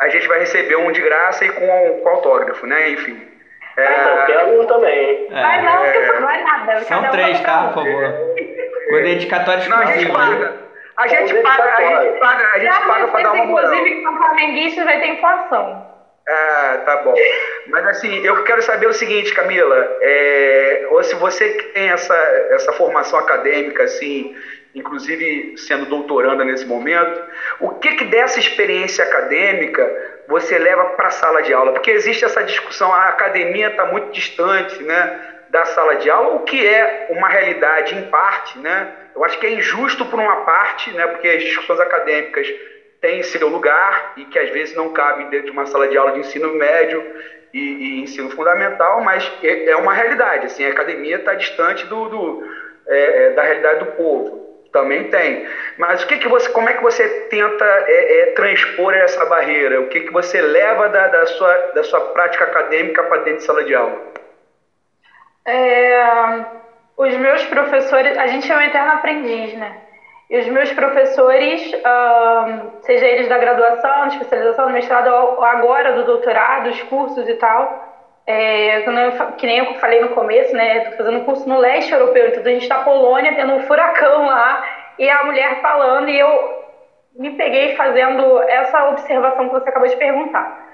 a 0.01 0.09
gente 0.09 0.27
vai 0.27 0.41
receber 0.41 0.75
um 0.75 0.91
de 0.91 1.03
graça 1.03 1.45
e 1.45 1.51
com, 1.51 2.01
com 2.03 2.09
autógrafo, 2.09 2.67
né? 2.67 2.91
Enfim. 2.91 3.17
É... 3.77 3.87
Ah, 3.87 4.17
eu 4.19 4.27
quero 4.27 4.61
um 4.61 4.67
também. 4.67 5.29
É. 5.31 5.41
Vai 5.41 5.63
não, 5.63 5.85
porque 5.85 6.21
não 6.21 6.31
é 6.31 6.43
nada. 6.43 6.81
São 6.81 7.11
três, 7.11 7.41
tá? 7.43 7.69
Por 7.69 7.85
favor. 7.85 8.13
Com 8.91 9.03
dedicatório 9.03 9.61
exclusivo. 9.61 9.85
Não, 9.85 9.89
a 9.89 9.97
gente 9.97 10.13
paga. 10.13 10.64
A 10.97 11.09
gente 11.09 11.35
paga, 11.43 11.65
a 11.65 12.05
gente 12.05 12.19
paga, 12.19 12.51
a 12.53 12.59
gente 12.59 12.87
paga 12.87 13.09
pra 13.09 13.23
dar 13.23 13.33
uma 13.33 13.45
moral. 13.47 13.75
Inclusive, 13.75 13.97
que 13.97 14.17
flamenguista 14.17 14.85
vai 14.85 15.01
ter 15.01 15.09
inflação. 15.09 15.95
Ah, 16.27 16.83
tá 16.87 16.97
bom. 16.99 17.15
Mas 17.67 17.87
assim, 17.87 18.25
eu 18.25 18.45
quero 18.45 18.63
saber 18.63 18.87
o 18.87 18.95
seguinte, 18.95 19.35
Camila, 19.35 19.77
é, 20.01 20.87
ou 20.91 21.03
se 21.03 21.15
você 21.17 21.51
tem 21.75 21.91
essa, 21.91 22.17
essa 22.51 22.73
formação 22.73 23.19
acadêmica, 23.19 23.83
assim, 23.83 24.35
inclusive 24.75 25.59
sendo 25.59 25.85
doutoranda 25.87 26.43
nesse 26.43 26.65
momento, 26.65 27.21
o 27.61 27.71
que, 27.71 27.97
que 27.97 28.05
dessa 28.07 28.39
experiência 28.39 29.05
acadêmica 29.05 29.87
você 30.27 30.59
leva 30.59 30.85
para 30.91 31.09
a 31.09 31.11
sala 31.11 31.43
de 31.43 31.53
aula? 31.53 31.73
Porque 31.73 31.91
existe 31.91 32.25
essa 32.25 32.43
discussão, 32.43 32.93
a 32.93 33.09
academia 33.09 33.69
está 33.69 33.85
muito 33.85 34.11
distante 34.11 34.83
né, 34.83 35.21
da 35.51 35.67
sala 35.67 35.97
de 35.97 36.09
aula, 36.09 36.37
o 36.37 36.41
que 36.41 36.67
é 36.67 37.09
uma 37.11 37.29
realidade 37.29 37.95
em 37.95 38.05
parte. 38.05 38.59
Né? 38.59 39.04
Eu 39.15 39.25
acho 39.25 39.39
que 39.39 39.47
é 39.47 39.51
injusto 39.51 40.05
por 40.07 40.19
uma 40.19 40.45
parte, 40.45 40.93
né, 40.93 41.07
porque 41.07 41.29
as 41.29 41.43
discussões 41.43 41.81
acadêmicas 41.81 42.47
tem 43.01 43.23
seu 43.23 43.49
lugar 43.49 44.15
e 44.17 44.25
que 44.25 44.39
às 44.39 44.51
vezes 44.51 44.75
não 44.75 44.89
cabe 44.89 45.25
dentro 45.25 45.47
de 45.47 45.53
uma 45.53 45.67
sala 45.67 45.87
de 45.87 45.97
aula 45.97 46.13
de 46.13 46.21
ensino 46.21 46.55
médio 46.55 47.05
e, 47.53 47.59
e 47.59 48.03
ensino 48.03 48.31
fundamental, 48.31 49.03
mas 49.03 49.31
é, 49.43 49.71
é, 49.71 49.77
uma 49.77 49.93
realidade. 49.93 50.47
Assim, 50.47 50.65
a 50.65 50.71
academia 50.71 51.17
está 51.17 51.35
distante 51.35 51.87
do, 51.87 52.09
do 52.09 52.43
é, 52.87 53.27
é, 53.27 53.31
da 53.31 53.43
realidade 53.43 53.81
do 53.81 53.87
povo. 53.93 54.43
Também 54.73 55.05
tem. 55.05 55.47
Mas 55.79 56.03
o 56.03 56.07
que, 56.07 56.19
que 56.19 56.27
você, 56.27 56.49
como 56.49 56.69
é 56.69 56.75
que 56.75 56.83
você 56.83 57.07
tenta 57.29 57.65
é, 57.87 58.21
é, 58.21 58.27
transpor 58.33 58.93
essa 58.93 59.25
barreira? 59.27 59.81
O 59.81 59.89
que, 59.89 60.01
que 60.01 60.13
você 60.13 60.41
leva 60.41 60.89
da, 60.89 61.07
da, 61.07 61.27
sua, 61.27 61.55
da 61.75 61.85
sua 61.85 62.01
prática 62.01 62.45
acadêmica 62.45 63.05
para 63.05 63.19
dentro 63.19 63.39
de 63.39 63.45
sala 63.45 63.63
de 63.63 63.75
aula? 63.75 64.03
É, 65.47 66.45
os 66.97 67.17
meus 67.17 67.45
professores, 67.47 68.17
a 68.17 68.27
gente 68.29 68.51
é 68.51 68.57
um 68.57 68.61
eterno 68.61 68.93
aprendiz, 68.93 69.55
né? 69.55 69.77
E 70.31 70.39
os 70.39 70.47
meus 70.47 70.73
professores, 70.73 71.61
seja 72.83 73.07
eles 73.07 73.29
da 73.29 73.39
graduação, 73.39 74.09
de 74.09 74.15
especialização, 74.15 74.67
do 74.67 74.73
mestrado, 74.73 75.09
ou 75.09 75.45
agora 75.45 75.93
do 75.93 76.05
doutorado, 76.05 76.71
os 76.71 76.83
cursos 76.85 77.29
e 77.29 77.35
tal, 77.35 77.95
é, 78.27 78.81
que 79.37 79.47
nem 79.47 79.59
eu 79.59 79.75
falei 79.75 80.01
no 80.01 80.11
começo, 80.11 80.55
né? 80.57 80.79
Estou 80.79 80.97
fazendo 80.99 81.19
um 81.19 81.25
curso 81.25 81.49
no 81.49 81.59
leste 81.59 81.93
europeu, 81.93 82.29
então 82.29 82.43
a 82.43 82.49
gente 82.49 82.69
na 82.69 82.85
Polônia, 82.85 83.35
tendo 83.35 83.53
um 83.53 83.67
furacão 83.67 84.27
lá, 84.27 84.65
e 84.99 85.09
a 85.11 85.25
mulher 85.25 85.61
falando, 85.61 86.09
e 86.09 86.19
eu 86.19 86.65
me 87.17 87.33
peguei 87.33 87.77
fazendo 87.77 88.41
essa 88.43 88.89
observação 88.89 89.49
que 89.49 89.55
você 89.55 89.69
acabou 89.69 89.89
de 89.89 89.97
perguntar. 89.97 90.65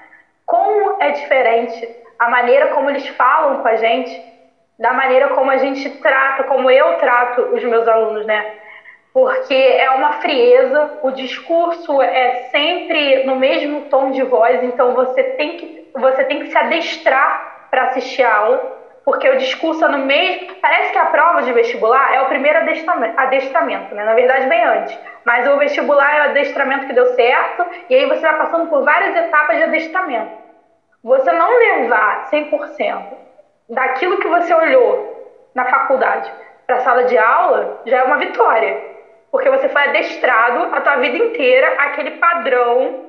Como 0.45 1.01
é 1.01 1.11
diferente 1.11 1.89
a 2.17 2.29
maneira 2.29 2.67
como 2.67 2.89
eles 2.89 3.07
falam 3.09 3.61
com 3.61 3.67
a 3.67 3.75
gente, 3.75 4.31
da 4.81 4.91
maneira 4.93 5.29
como 5.29 5.51
a 5.51 5.57
gente 5.57 5.87
trata, 6.01 6.43
como 6.45 6.69
eu 6.69 6.97
trato 6.97 7.41
os 7.53 7.63
meus 7.63 7.87
alunos, 7.87 8.25
né? 8.25 8.51
Porque 9.13 9.53
é 9.53 9.91
uma 9.91 10.13
frieza, 10.13 10.99
o 11.03 11.11
discurso 11.11 12.01
é 12.01 12.47
sempre 12.51 13.23
no 13.23 13.35
mesmo 13.35 13.81
tom 13.81 14.09
de 14.09 14.23
voz, 14.23 14.63
então 14.63 14.95
você 14.95 15.23
tem 15.23 15.57
que 15.57 15.81
você 15.93 16.23
tem 16.23 16.39
que 16.39 16.47
se 16.47 16.57
adestrar 16.57 17.67
para 17.69 17.83
assistir 17.83 18.23
a 18.23 18.33
aula, 18.33 18.77
porque 19.05 19.29
o 19.29 19.37
discurso 19.37 19.85
é 19.85 19.89
no 19.89 19.99
mesmo. 19.99 20.55
Parece 20.61 20.91
que 20.91 20.97
a 20.97 21.05
prova 21.05 21.43
de 21.43 21.51
vestibular 21.51 22.15
é 22.15 22.21
o 22.21 22.27
primeiro 22.27 22.59
adestramento, 22.59 23.93
né? 23.93 24.03
Na 24.03 24.13
verdade, 24.13 24.47
bem 24.47 24.63
antes. 24.63 24.97
Mas 25.25 25.47
o 25.47 25.57
vestibular 25.57 26.15
é 26.15 26.19
o 26.21 26.29
adestramento 26.29 26.87
que 26.87 26.93
deu 26.93 27.13
certo, 27.13 27.65
e 27.89 27.93
aí 27.93 28.05
você 28.07 28.21
vai 28.21 28.37
passando 28.37 28.67
por 28.67 28.83
várias 28.83 29.15
etapas 29.15 29.57
de 29.57 29.63
adestramento. 29.63 30.31
Você 31.03 31.31
não 31.31 31.49
levar 31.59 32.29
100% 32.31 33.30
daquilo 33.71 34.17
que 34.17 34.27
você 34.27 34.53
olhou 34.53 35.33
na 35.55 35.65
faculdade 35.65 36.31
para 36.67 36.75
a 36.75 36.79
sala 36.81 37.05
de 37.05 37.17
aula 37.17 37.81
já 37.85 37.97
é 37.97 38.03
uma 38.03 38.17
vitória. 38.17 38.91
Porque 39.31 39.49
você 39.49 39.69
foi 39.69 39.83
adestrado 39.83 40.75
a 40.75 40.81
tua 40.81 40.97
vida 40.97 41.17
inteira 41.17 41.67
aquele 41.77 42.11
padrão 42.11 43.05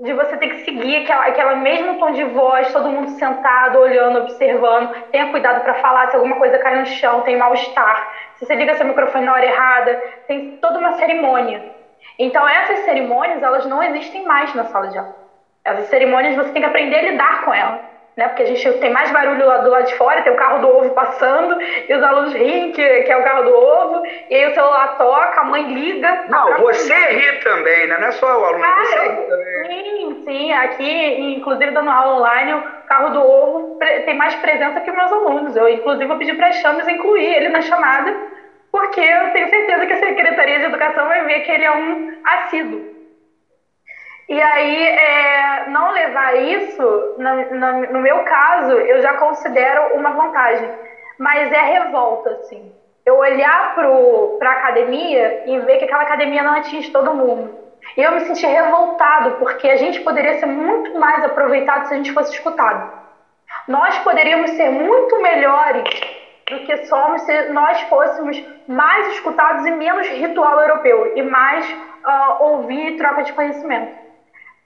de 0.00 0.14
você 0.14 0.36
ter 0.38 0.48
que 0.48 0.64
seguir 0.64 1.02
aquela, 1.02 1.26
aquela 1.26 1.54
mesmo 1.56 1.98
tom 1.98 2.10
de 2.12 2.24
voz, 2.24 2.72
todo 2.72 2.88
mundo 2.88 3.10
sentado, 3.10 3.78
olhando, 3.78 4.20
observando. 4.20 4.94
Tenha 5.10 5.30
cuidado 5.30 5.62
para 5.62 5.74
falar 5.74 6.08
se 6.08 6.16
alguma 6.16 6.36
coisa 6.36 6.58
cai 6.58 6.80
no 6.80 6.86
chão, 6.86 7.20
tem 7.20 7.36
mal-estar. 7.36 8.10
Se 8.36 8.46
você 8.46 8.54
liga 8.54 8.74
seu 8.74 8.86
microfone 8.86 9.26
na 9.26 9.34
hora 9.34 9.44
errada, 9.44 10.02
tem 10.26 10.56
toda 10.56 10.78
uma 10.78 10.94
cerimônia. 10.94 11.62
Então 12.18 12.48
essas 12.48 12.80
cerimônias, 12.86 13.42
elas 13.42 13.66
não 13.66 13.82
existem 13.82 14.24
mais 14.24 14.54
na 14.54 14.64
sala 14.64 14.88
de 14.88 14.96
aula. 14.96 15.16
Essas 15.62 15.86
cerimônias 15.88 16.34
você 16.34 16.50
tem 16.50 16.62
que 16.62 16.68
aprender 16.68 16.96
a 16.96 17.10
lidar 17.10 17.44
com 17.44 17.52
elas 17.52 17.91
né? 18.16 18.28
Porque 18.28 18.42
a 18.42 18.46
gente 18.46 18.72
tem 18.78 18.90
mais 18.90 19.10
barulho 19.10 19.46
lá 19.46 19.58
do 19.58 19.70
lado 19.70 19.86
de 19.86 19.94
fora, 19.94 20.22
tem 20.22 20.32
o 20.32 20.36
carro 20.36 20.60
do 20.60 20.68
ovo 20.68 20.90
passando, 20.90 21.60
e 21.60 21.94
os 21.94 22.02
alunos 22.02 22.34
riem 22.34 22.72
que, 22.72 23.02
que 23.02 23.12
é 23.12 23.16
o 23.16 23.24
carro 23.24 23.44
do 23.44 23.54
ovo, 23.54 24.02
e 24.28 24.34
aí 24.34 24.50
o 24.50 24.54
celular 24.54 24.98
toca, 24.98 25.40
a 25.40 25.44
mãe 25.44 25.72
liga. 25.72 26.24
Não, 26.28 26.58
você 26.58 26.94
ri 26.94 27.40
também, 27.40 27.86
né? 27.86 27.98
Não 27.98 28.08
é 28.08 28.12
só 28.12 28.26
o 28.26 28.44
aluno, 28.44 28.64
ah, 28.64 28.84
você 28.84 28.98
ri 28.98 29.16
também. 29.28 29.66
Sim, 29.66 30.22
sim. 30.24 30.52
Aqui, 30.52 31.36
inclusive 31.36 31.70
dando 31.70 31.90
aula 31.90 32.16
online, 32.16 32.54
o 32.54 32.62
carro 32.86 33.10
do 33.10 33.20
ovo 33.20 33.78
tem 34.04 34.16
mais 34.16 34.34
presença 34.36 34.80
que 34.80 34.92
meus 34.92 35.12
alunos. 35.12 35.56
Eu, 35.56 35.68
inclusive, 35.68 36.06
vou 36.06 36.18
pedir 36.18 36.36
para 36.36 36.48
as 36.48 36.56
chamas 36.56 36.86
incluir 36.86 37.34
ele 37.36 37.48
na 37.48 37.62
chamada, 37.62 38.14
porque 38.70 39.00
eu 39.00 39.30
tenho 39.32 39.48
certeza 39.48 39.86
que 39.86 39.92
a 39.92 40.00
Secretaria 40.00 40.58
de 40.58 40.64
Educação 40.66 41.08
vai 41.08 41.24
ver 41.24 41.40
que 41.40 41.50
ele 41.50 41.64
é 41.64 41.70
um 41.70 42.12
assíduo. 42.24 42.91
E 44.28 44.40
aí, 44.40 44.86
é, 44.86 45.68
não 45.68 45.90
levar 45.90 46.36
isso, 46.36 47.16
no 47.90 48.00
meu 48.00 48.20
caso, 48.20 48.72
eu 48.72 49.02
já 49.02 49.14
considero 49.14 49.94
uma 49.94 50.10
vantagem. 50.10 50.70
Mas 51.18 51.52
é 51.52 51.60
revolta, 51.60 52.30
assim. 52.30 52.72
Eu 53.04 53.18
olhar 53.18 53.74
para 53.74 54.50
a 54.50 54.52
academia 54.52 55.42
e 55.46 55.58
ver 55.60 55.78
que 55.78 55.84
aquela 55.84 56.02
academia 56.02 56.42
não 56.42 56.54
atinge 56.54 56.90
todo 56.90 57.14
mundo. 57.14 57.62
E 57.96 58.02
eu 58.02 58.12
me 58.12 58.20
senti 58.20 58.46
revoltado, 58.46 59.32
porque 59.32 59.68
a 59.68 59.76
gente 59.76 60.00
poderia 60.00 60.38
ser 60.38 60.46
muito 60.46 60.98
mais 60.98 61.24
aproveitado 61.24 61.86
se 61.86 61.94
a 61.94 61.96
gente 61.96 62.12
fosse 62.12 62.32
escutado. 62.32 63.02
Nós 63.68 63.98
poderíamos 63.98 64.50
ser 64.52 64.70
muito 64.70 65.20
melhores 65.20 65.84
do 66.48 66.60
que 66.60 66.76
somos 66.86 67.22
se 67.22 67.48
nós 67.48 67.80
fôssemos 67.82 68.42
mais 68.66 69.08
escutados 69.14 69.66
e 69.66 69.70
menos 69.72 70.08
ritual 70.08 70.60
europeu, 70.60 71.12
e 71.16 71.22
mais 71.22 71.70
uh, 71.70 72.42
ouvir 72.42 72.96
troca 72.96 73.22
de 73.22 73.32
conhecimento. 73.32 74.01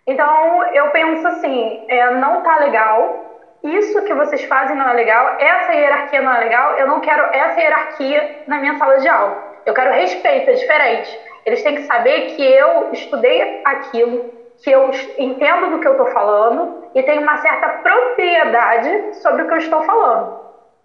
Então, 0.07 0.63
eu 0.73 0.91
penso 0.91 1.27
assim, 1.27 1.85
é, 1.89 2.11
não 2.13 2.41
tá 2.43 2.59
legal, 2.59 3.27
isso 3.63 4.05
que 4.05 4.15
vocês 4.15 4.45
fazem 4.45 4.77
não 4.77 4.89
é 4.89 4.93
legal, 4.93 5.37
essa 5.41 5.73
hierarquia 5.73 6.23
não 6.23 6.33
é 6.33 6.39
legal, 6.39 6.79
eu 6.79 6.87
não 6.87 7.01
quero 7.01 7.25
essa 7.33 7.61
hierarquia 7.61 8.43
na 8.47 8.61
minha 8.61 8.79
sala 8.79 8.99
de 8.99 9.09
aula. 9.09 9.37
Eu 9.67 9.75
quero 9.75 9.91
respeito, 9.91 10.49
é 10.49 10.53
diferente. 10.53 11.19
Eles 11.45 11.63
têm 11.63 11.75
que 11.75 11.83
saber 11.83 12.27
que 12.27 12.43
eu 12.43 12.93
estudei 12.93 13.61
aquilo, 13.65 14.33
que 14.63 14.71
eu 14.71 14.91
entendo 15.19 15.71
do 15.71 15.81
que 15.81 15.89
eu 15.89 15.93
estou 15.93 16.07
falando 16.07 16.73
e 16.95 17.03
tenho 17.03 17.23
uma 17.23 17.37
certa 17.39 17.69
propriedade 17.69 19.15
sobre 19.15 19.43
o 19.43 19.47
que 19.49 19.55
eu 19.55 19.59
estou 19.59 19.83
falando. 19.83 20.33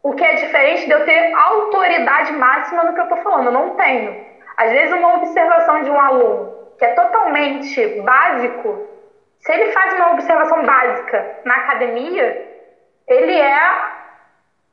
O 0.02 0.14
que 0.14 0.24
é 0.24 0.34
diferente 0.34 0.88
de 0.88 0.92
eu 0.92 1.06
ter 1.06 1.32
autoridade 1.36 2.34
máxima 2.34 2.84
no 2.84 2.94
que 2.94 3.00
eu 3.00 3.04
estou 3.04 3.20
falando. 3.20 3.46
Eu 3.46 3.52
não 3.52 3.70
tenho. 3.76 4.18
Às 4.58 4.72
vezes, 4.72 4.92
uma 4.92 5.14
observação 5.16 5.84
de 5.84 5.92
um 5.92 6.00
aluno 6.00 6.52
que 6.78 6.86
é 6.86 6.90
totalmente 6.96 8.02
básico, 8.02 8.82
se 9.42 9.52
ele 9.52 9.72
faz 9.72 9.94
uma 9.94 10.12
observação 10.12 10.64
básica 10.64 11.40
na 11.44 11.56
academia, 11.56 12.48
ele 13.08 13.40
é 13.40 13.92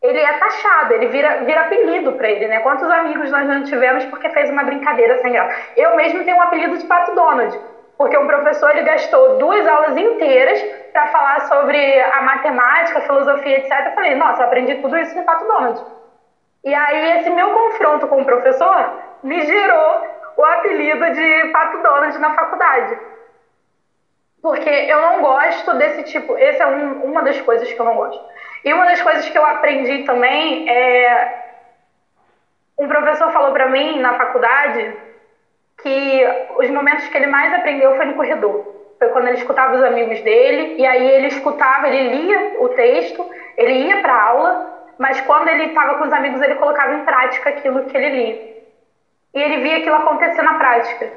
ele 0.01 0.21
é 0.21 0.33
taxado, 0.35 0.95
ele 0.95 1.07
vira, 1.07 1.39
vira 1.45 1.63
apelido 1.63 2.13
para 2.13 2.31
ele, 2.31 2.47
né? 2.47 2.61
Quantos 2.61 2.89
amigos 2.89 3.33
nós 3.33 3.45
não 3.49 3.65
tivemos 3.65 4.05
porque 4.05 4.29
fez 4.31 4.49
uma 4.49 4.63
brincadeira 4.63 5.21
sem 5.21 5.33
graça? 5.33 5.53
Eu 5.77 5.97
mesmo 5.97 6.25
tenho 6.25 6.37
um 6.37 6.43
apelido 6.43 6.79
de 6.79 6.85
Pato 6.85 7.17
Donald, 7.17 7.59
porque 7.97 8.17
um 8.17 8.27
professor 8.27 8.71
ele 8.71 8.83
gastou 8.83 9.39
duas 9.39 9.67
aulas 9.67 9.97
inteiras 9.97 10.63
para 10.93 11.09
falar 11.09 11.41
sobre 11.49 12.01
a 12.01 12.23
matemática, 12.23 12.99
a 12.99 13.03
filosofia, 13.03 13.59
etc. 13.59 13.87
Eu 13.87 13.93
falei, 13.93 14.15
nossa, 14.15 14.43
eu 14.43 14.47
aprendi 14.47 14.77
tudo 14.77 14.97
isso 14.99 15.17
no 15.17 15.25
Pato 15.25 15.45
Donald. 15.49 15.85
E 16.65 16.73
aí 16.73 17.19
esse 17.19 17.31
meu 17.31 17.51
confronto 17.51 18.07
com 18.07 18.23
o 18.23 18.25
professor 18.25 18.93
me 19.25 19.41
gerou 19.45 20.07
o 20.37 20.45
apelido 20.45 21.11
de 21.11 21.49
Pato 21.49 21.83
Donald 21.83 22.17
na 22.19 22.35
faculdade. 22.35 22.97
Porque 24.43 24.69
eu 24.69 25.01
não 25.01 25.23
gosto 25.23 25.75
desse 25.75 26.05
tipo. 26.05 26.37
Essa 26.37 26.65
é 26.65 26.67
um, 26.67 27.05
uma 27.05 27.23
das 27.23 27.41
coisas 27.41 27.73
que 27.73 27.81
eu 27.81 27.85
não 27.85 27.97
gosto. 27.97 28.23
E 28.65 28.73
uma 28.73 28.85
das 28.85 29.03
coisas 29.03 29.29
que 29.29 29.37
eu 29.37 29.45
aprendi 29.45 30.05
também 30.05 30.69
é. 30.69 31.47
Um 32.79 32.87
professor 32.87 33.33
falou 33.33 33.53
para 33.53 33.69
mim 33.69 33.99
na 34.01 34.15
faculdade 34.15 34.95
que 35.83 36.25
os 36.59 36.71
momentos 36.71 37.09
que 37.09 37.17
ele 37.17 37.27
mais 37.27 37.53
aprendeu 37.53 37.97
foi 37.97 38.07
no 38.07 38.15
corredor. 38.15 38.75
Foi 38.99 39.09
quando 39.09 39.29
ele 39.29 39.37
escutava 39.37 39.77
os 39.77 39.83
amigos 39.83 40.21
dele, 40.23 40.75
e 40.77 40.87
aí 40.87 41.09
ele 41.09 41.29
escutava, 41.29 41.89
ele 41.89 42.17
lia 42.17 42.55
o 42.59 42.69
texto, 42.71 43.25
ele 43.57 43.87
ia 43.87 44.01
para 44.01 44.23
aula, 44.23 44.79
mas 44.99 45.21
quando 45.21 45.49
ele 45.49 45.67
estava 45.67 45.97
com 45.97 46.05
os 46.05 46.13
amigos, 46.13 46.41
ele 46.43 46.57
colocava 46.57 46.95
em 46.95 47.05
prática 47.05 47.51
aquilo 47.51 47.85
que 47.85 47.97
ele 47.97 48.11
lia. 48.11 48.59
E 49.35 49.41
ele 49.41 49.59
via 49.59 49.77
aquilo 49.79 49.97
acontecer 49.97 50.43
na 50.43 50.55
prática. 50.55 51.13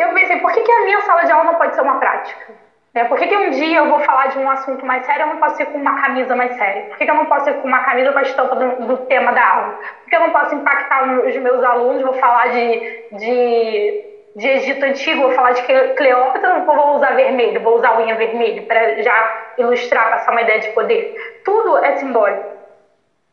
Eu 0.00 0.14
pensei, 0.14 0.38
por 0.38 0.50
que, 0.50 0.62
que 0.62 0.72
a 0.72 0.80
minha 0.80 1.00
sala 1.02 1.24
de 1.24 1.32
aula 1.32 1.44
não 1.44 1.54
pode 1.56 1.74
ser 1.74 1.82
uma 1.82 1.98
prática? 1.98 2.54
É, 2.94 3.04
por 3.04 3.18
que, 3.18 3.26
que 3.26 3.36
um 3.36 3.50
dia 3.50 3.78
eu 3.78 3.86
vou 3.86 4.00
falar 4.00 4.28
de 4.28 4.38
um 4.38 4.50
assunto 4.50 4.84
mais 4.84 5.04
sério, 5.04 5.24
eu 5.24 5.26
não 5.26 5.36
posso 5.36 5.60
ir 5.60 5.66
com 5.66 5.76
uma 5.76 6.00
camisa 6.00 6.34
mais 6.34 6.56
séria? 6.56 6.84
Por 6.84 6.96
que, 6.96 7.04
que 7.04 7.10
eu 7.10 7.14
não 7.14 7.26
posso 7.26 7.50
ir 7.50 7.54
com 7.56 7.68
uma 7.68 7.80
camisa 7.80 8.10
com 8.10 8.18
a 8.18 8.22
estampa 8.22 8.56
do, 8.56 8.86
do, 8.86 8.96
tema 8.96 9.30
da 9.32 9.46
aula? 9.46 9.78
Por 10.02 10.08
que 10.08 10.16
eu 10.16 10.20
não 10.20 10.30
posso 10.30 10.54
impactar 10.54 11.02
os 11.04 11.36
meus 11.36 11.62
alunos? 11.62 12.02
Vou 12.02 12.14
falar 12.14 12.48
de, 12.48 12.80
de, 13.12 14.04
de 14.34 14.48
Egito 14.48 14.84
Antigo, 14.86 15.20
vou 15.20 15.32
falar 15.32 15.52
de 15.52 15.62
Cleópatra, 15.94 16.54
não 16.54 16.64
vou 16.64 16.96
usar 16.96 17.14
vermelho, 17.14 17.60
vou 17.60 17.76
usar 17.76 17.96
unha 17.98 18.16
vermelha 18.16 18.62
para 18.62 19.02
já 19.02 19.52
ilustrar, 19.58 20.10
passar 20.10 20.32
uma 20.32 20.40
ideia 20.40 20.60
de 20.60 20.70
poder. 20.70 21.14
Tudo 21.44 21.76
é 21.76 21.92
simbólico. 21.98 22.56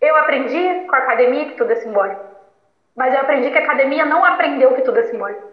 Eu 0.02 0.18
aprendi 0.18 0.86
com 0.86 0.96
a 0.98 1.00
academia 1.00 1.46
que 1.46 1.56
tudo 1.56 1.72
é 1.72 1.76
simbólico. 1.78 2.22
Mas 2.94 3.14
eu 3.14 3.22
aprendi 3.22 3.50
que 3.50 3.58
a 3.58 3.62
academia 3.62 4.06
não 4.06 4.26
aprendeu 4.26 4.74
que 4.74 4.82
tudo 4.82 5.00
é 5.00 5.04
simbólico. 5.04 5.47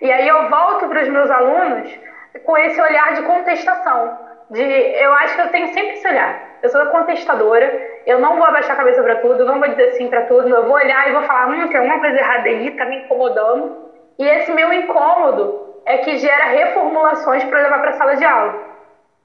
E 0.00 0.10
aí 0.10 0.26
eu 0.28 0.48
volto 0.48 0.88
para 0.88 1.02
os 1.02 1.08
meus 1.08 1.30
alunos 1.30 1.98
com 2.44 2.56
esse 2.58 2.80
olhar 2.80 3.14
de 3.14 3.22
contestação. 3.22 4.18
De, 4.50 4.60
eu 4.62 5.12
acho 5.14 5.34
que 5.34 5.40
eu 5.40 5.50
tenho 5.50 5.68
sempre 5.68 5.94
esse 5.94 6.06
olhar. 6.06 6.38
Eu 6.62 6.68
sou 6.68 6.84
contestadora, 6.86 7.72
eu 8.06 8.18
não 8.18 8.36
vou 8.36 8.46
abaixar 8.46 8.72
a 8.72 8.76
cabeça 8.76 9.02
para 9.02 9.16
tudo, 9.16 9.44
não 9.44 9.58
vou 9.58 9.68
dizer 9.68 9.92
sim 9.92 10.08
para 10.08 10.22
tudo, 10.22 10.48
eu 10.48 10.64
vou 10.64 10.74
olhar 10.74 11.08
e 11.08 11.12
vou 11.12 11.22
falar, 11.22 11.48
hum, 11.48 11.68
tem 11.68 11.78
alguma 11.78 11.98
coisa 11.98 12.18
errada 12.18 12.48
aí, 12.48 12.70
tá 12.72 12.86
me 12.86 12.96
incomodando. 12.96 13.70
E 14.18 14.26
esse 14.26 14.50
meu 14.52 14.72
incômodo 14.72 15.54
é 15.84 15.98
que 15.98 16.16
gera 16.16 16.46
reformulações 16.46 17.44
para 17.44 17.60
levar 17.60 17.80
para 17.80 17.90
a 17.90 17.94
sala 17.94 18.16
de 18.16 18.24
aula. 18.24 18.56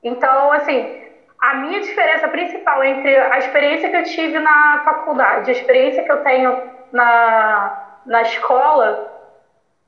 Então, 0.04 0.52
assim, 0.52 0.92
a 1.40 1.56
minha 1.56 1.80
diferença 1.82 2.28
principal 2.28 2.84
entre 2.84 3.18
a 3.18 3.38
experiência 3.38 3.90
que 3.90 3.96
eu 3.96 4.04
tive 4.04 4.40
na 4.40 4.82
faculdade, 4.84 5.50
a 5.50 5.54
experiência 5.54 6.04
que 6.04 6.12
eu 6.12 6.18
tenho 6.18 6.56
na, 6.92 7.74
na 8.06 8.22
escola, 8.22 9.00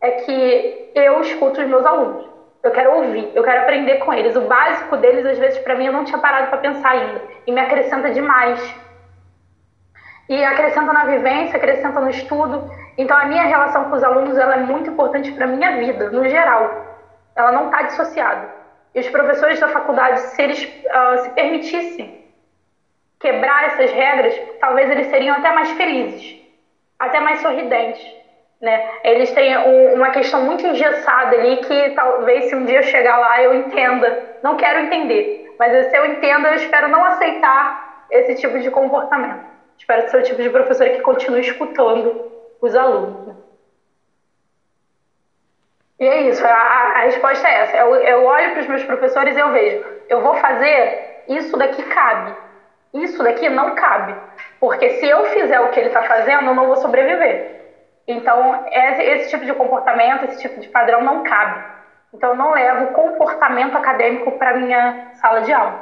é 0.04 0.12
que 0.12 0.92
eu 0.94 1.22
escuto 1.22 1.62
os 1.62 1.68
meus 1.68 1.86
alunos. 1.86 2.30
Eu 2.62 2.72
quero 2.72 2.94
ouvir, 2.98 3.32
eu 3.34 3.42
quero 3.42 3.62
aprender 3.62 4.00
com 4.00 4.14
eles. 4.14 4.36
O 4.36 4.42
básico 4.42 4.98
deles, 4.98 5.26
às 5.26 5.38
vezes, 5.38 5.60
para 5.60 5.76
mim, 5.76 5.86
eu 5.86 5.94
não 5.94 6.04
tinha 6.04 6.18
parado 6.18 6.48
para 6.48 6.58
pensar 6.58 6.92
ainda. 6.92 7.22
E 7.48 7.52
me 7.52 7.62
acrescenta 7.62 8.12
demais. 8.12 8.60
E 10.28 10.44
acrescenta 10.44 10.92
na 10.92 11.06
vivência, 11.06 11.56
acrescenta 11.56 12.02
no 12.02 12.10
estudo. 12.10 12.70
Então, 12.98 13.18
a 13.18 13.26
minha 13.26 13.44
relação 13.44 13.86
com 13.86 13.96
os 13.96 14.04
alunos 14.04 14.38
ela 14.38 14.56
é 14.56 14.60
muito 14.60 14.90
importante 14.90 15.32
para 15.32 15.46
a 15.46 15.48
minha 15.48 15.78
vida, 15.78 16.10
no 16.10 16.28
geral. 16.28 16.86
Ela 17.36 17.54
não 17.54 17.66
está 17.66 17.84
dissociada. 17.84 18.50
E 18.94 19.00
os 19.00 19.10
professores 19.10 19.60
da 19.60 19.70
faculdade, 19.70 20.20
se 20.20 20.42
eles 20.42 20.64
uh, 20.64 21.24
se 21.24 21.30
permitissem 21.32 22.26
quebrar 23.20 23.68
essas 23.68 23.92
regras, 23.92 24.38
talvez 24.60 24.92
eles 24.92 25.08
seriam 25.08 25.38
até 25.38 25.52
mais 25.54 25.72
felizes, 25.72 26.42
até 27.00 27.22
mais 27.22 27.40
sorridentes. 27.40 28.23
Né? 28.64 28.82
Eles 29.04 29.30
têm 29.34 29.58
um, 29.58 29.96
uma 29.96 30.10
questão 30.12 30.42
muito 30.42 30.66
engessada 30.66 31.36
ali 31.36 31.58
que 31.58 31.90
talvez 31.90 32.46
se 32.46 32.56
um 32.56 32.64
dia 32.64 32.78
eu 32.80 32.84
chegar 32.84 33.18
lá 33.18 33.42
eu 33.42 33.54
entenda. 33.54 34.18
Não 34.42 34.56
quero 34.56 34.80
entender, 34.80 35.44
mas 35.60 35.90
se 35.90 35.98
eu 35.98 36.06
entendo, 36.06 36.48
eu 36.48 36.54
espero 36.54 36.88
não 36.88 37.04
aceitar 37.04 38.06
esse 38.10 38.36
tipo 38.36 38.58
de 38.60 38.72
comportamento. 38.72 39.42
Espero 39.78 40.10
ser 40.10 40.18
o 40.18 40.24
tipo 40.24 40.42
de 40.42 40.50
professor 40.50 40.90
que 40.92 41.02
continue 41.02 41.42
escutando 41.42 42.16
os 42.62 42.74
alunos. 42.74 43.26
Né? 43.26 43.36
E 46.00 46.06
é 46.08 46.22
isso, 46.30 46.46
a, 46.46 46.50
a 46.50 47.00
resposta 47.02 47.46
é 47.46 47.56
essa. 47.56 47.76
Eu, 47.76 47.94
eu 47.96 48.24
olho 48.24 48.52
para 48.52 48.62
os 48.62 48.68
meus 48.68 48.84
professores 48.86 49.36
e 49.36 49.40
eu 49.42 49.52
vejo, 49.52 49.78
eu 50.08 50.22
vou 50.22 50.36
fazer, 50.36 51.02
isso 51.28 51.58
daqui 51.58 51.84
cabe. 51.84 52.34
Isso 52.94 53.22
daqui 53.24 53.50
não 53.50 53.76
cabe. 53.76 54.16
Porque 54.58 54.90
se 54.92 55.06
eu 55.06 55.26
fizer 55.26 55.60
o 55.60 55.70
que 55.70 55.80
ele 55.82 55.88
está 55.88 56.04
fazendo, 56.04 56.48
eu 56.48 56.56
não 56.56 56.66
vou 56.66 56.78
sobreviver. 56.78 57.63
Então, 58.08 58.66
esse, 58.70 59.30
tipo 59.30 59.46
de 59.46 59.54
comportamento, 59.54 60.26
esse 60.26 60.42
tipo 60.42 60.60
de 60.60 60.68
padrão 60.68 61.02
não 61.02 61.24
cabe. 61.24 61.64
Então, 62.14 62.32
eu 62.32 62.36
não 62.36 62.52
levo 62.52 62.92
comportamento 62.94 63.78
acadêmico 63.78 64.32
para 64.34 64.54
minha 64.54 64.96
sala 65.14 65.42
de 65.42 65.54
aula. 65.54 65.80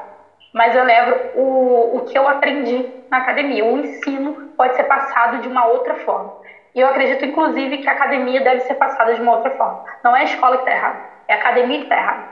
Mas 0.53 0.75
eu 0.75 0.83
levo 0.83 1.15
o, 1.33 1.97
o 1.97 2.01
que 2.01 2.17
eu 2.17 2.27
aprendi 2.27 2.87
na 3.09 3.17
academia. 3.17 3.65
O 3.65 3.77
ensino 3.77 4.51
pode 4.55 4.75
ser 4.75 4.83
passado 4.83 5.39
de 5.39 5.47
uma 5.47 5.65
outra 5.65 5.95
forma. 5.95 6.31
E 6.73 6.79
eu 6.79 6.87
acredito, 6.87 7.25
inclusive, 7.25 7.79
que 7.79 7.89
a 7.89 7.93
academia 7.93 8.39
deve 8.41 8.61
ser 8.61 8.75
passada 8.75 9.13
de 9.13 9.21
uma 9.21 9.33
outra 9.33 9.51
forma. 9.51 9.83
Não 10.03 10.15
é 10.15 10.21
a 10.21 10.25
escola 10.25 10.57
que 10.57 10.63
está 10.63 10.71
errada, 10.71 10.99
é 11.27 11.33
a 11.33 11.37
academia 11.37 11.77
que 11.79 11.83
está 11.83 11.97
errada. 11.97 12.23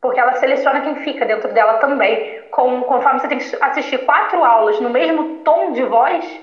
Porque 0.00 0.20
ela 0.20 0.34
seleciona 0.34 0.80
quem 0.80 0.96
fica 0.96 1.24
dentro 1.24 1.52
dela 1.52 1.74
também. 1.74 2.38
Com, 2.50 2.82
conforme 2.82 3.20
você 3.20 3.28
tem 3.28 3.38
que 3.38 3.56
assistir 3.60 3.98
quatro 4.04 4.44
aulas 4.44 4.78
no 4.78 4.90
mesmo 4.90 5.24
tom 5.42 5.72
de 5.72 5.82
voz, 5.84 6.40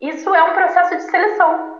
isso 0.00 0.34
é 0.34 0.42
um 0.42 0.54
processo 0.54 0.96
de 0.96 1.02
seleção. 1.02 1.77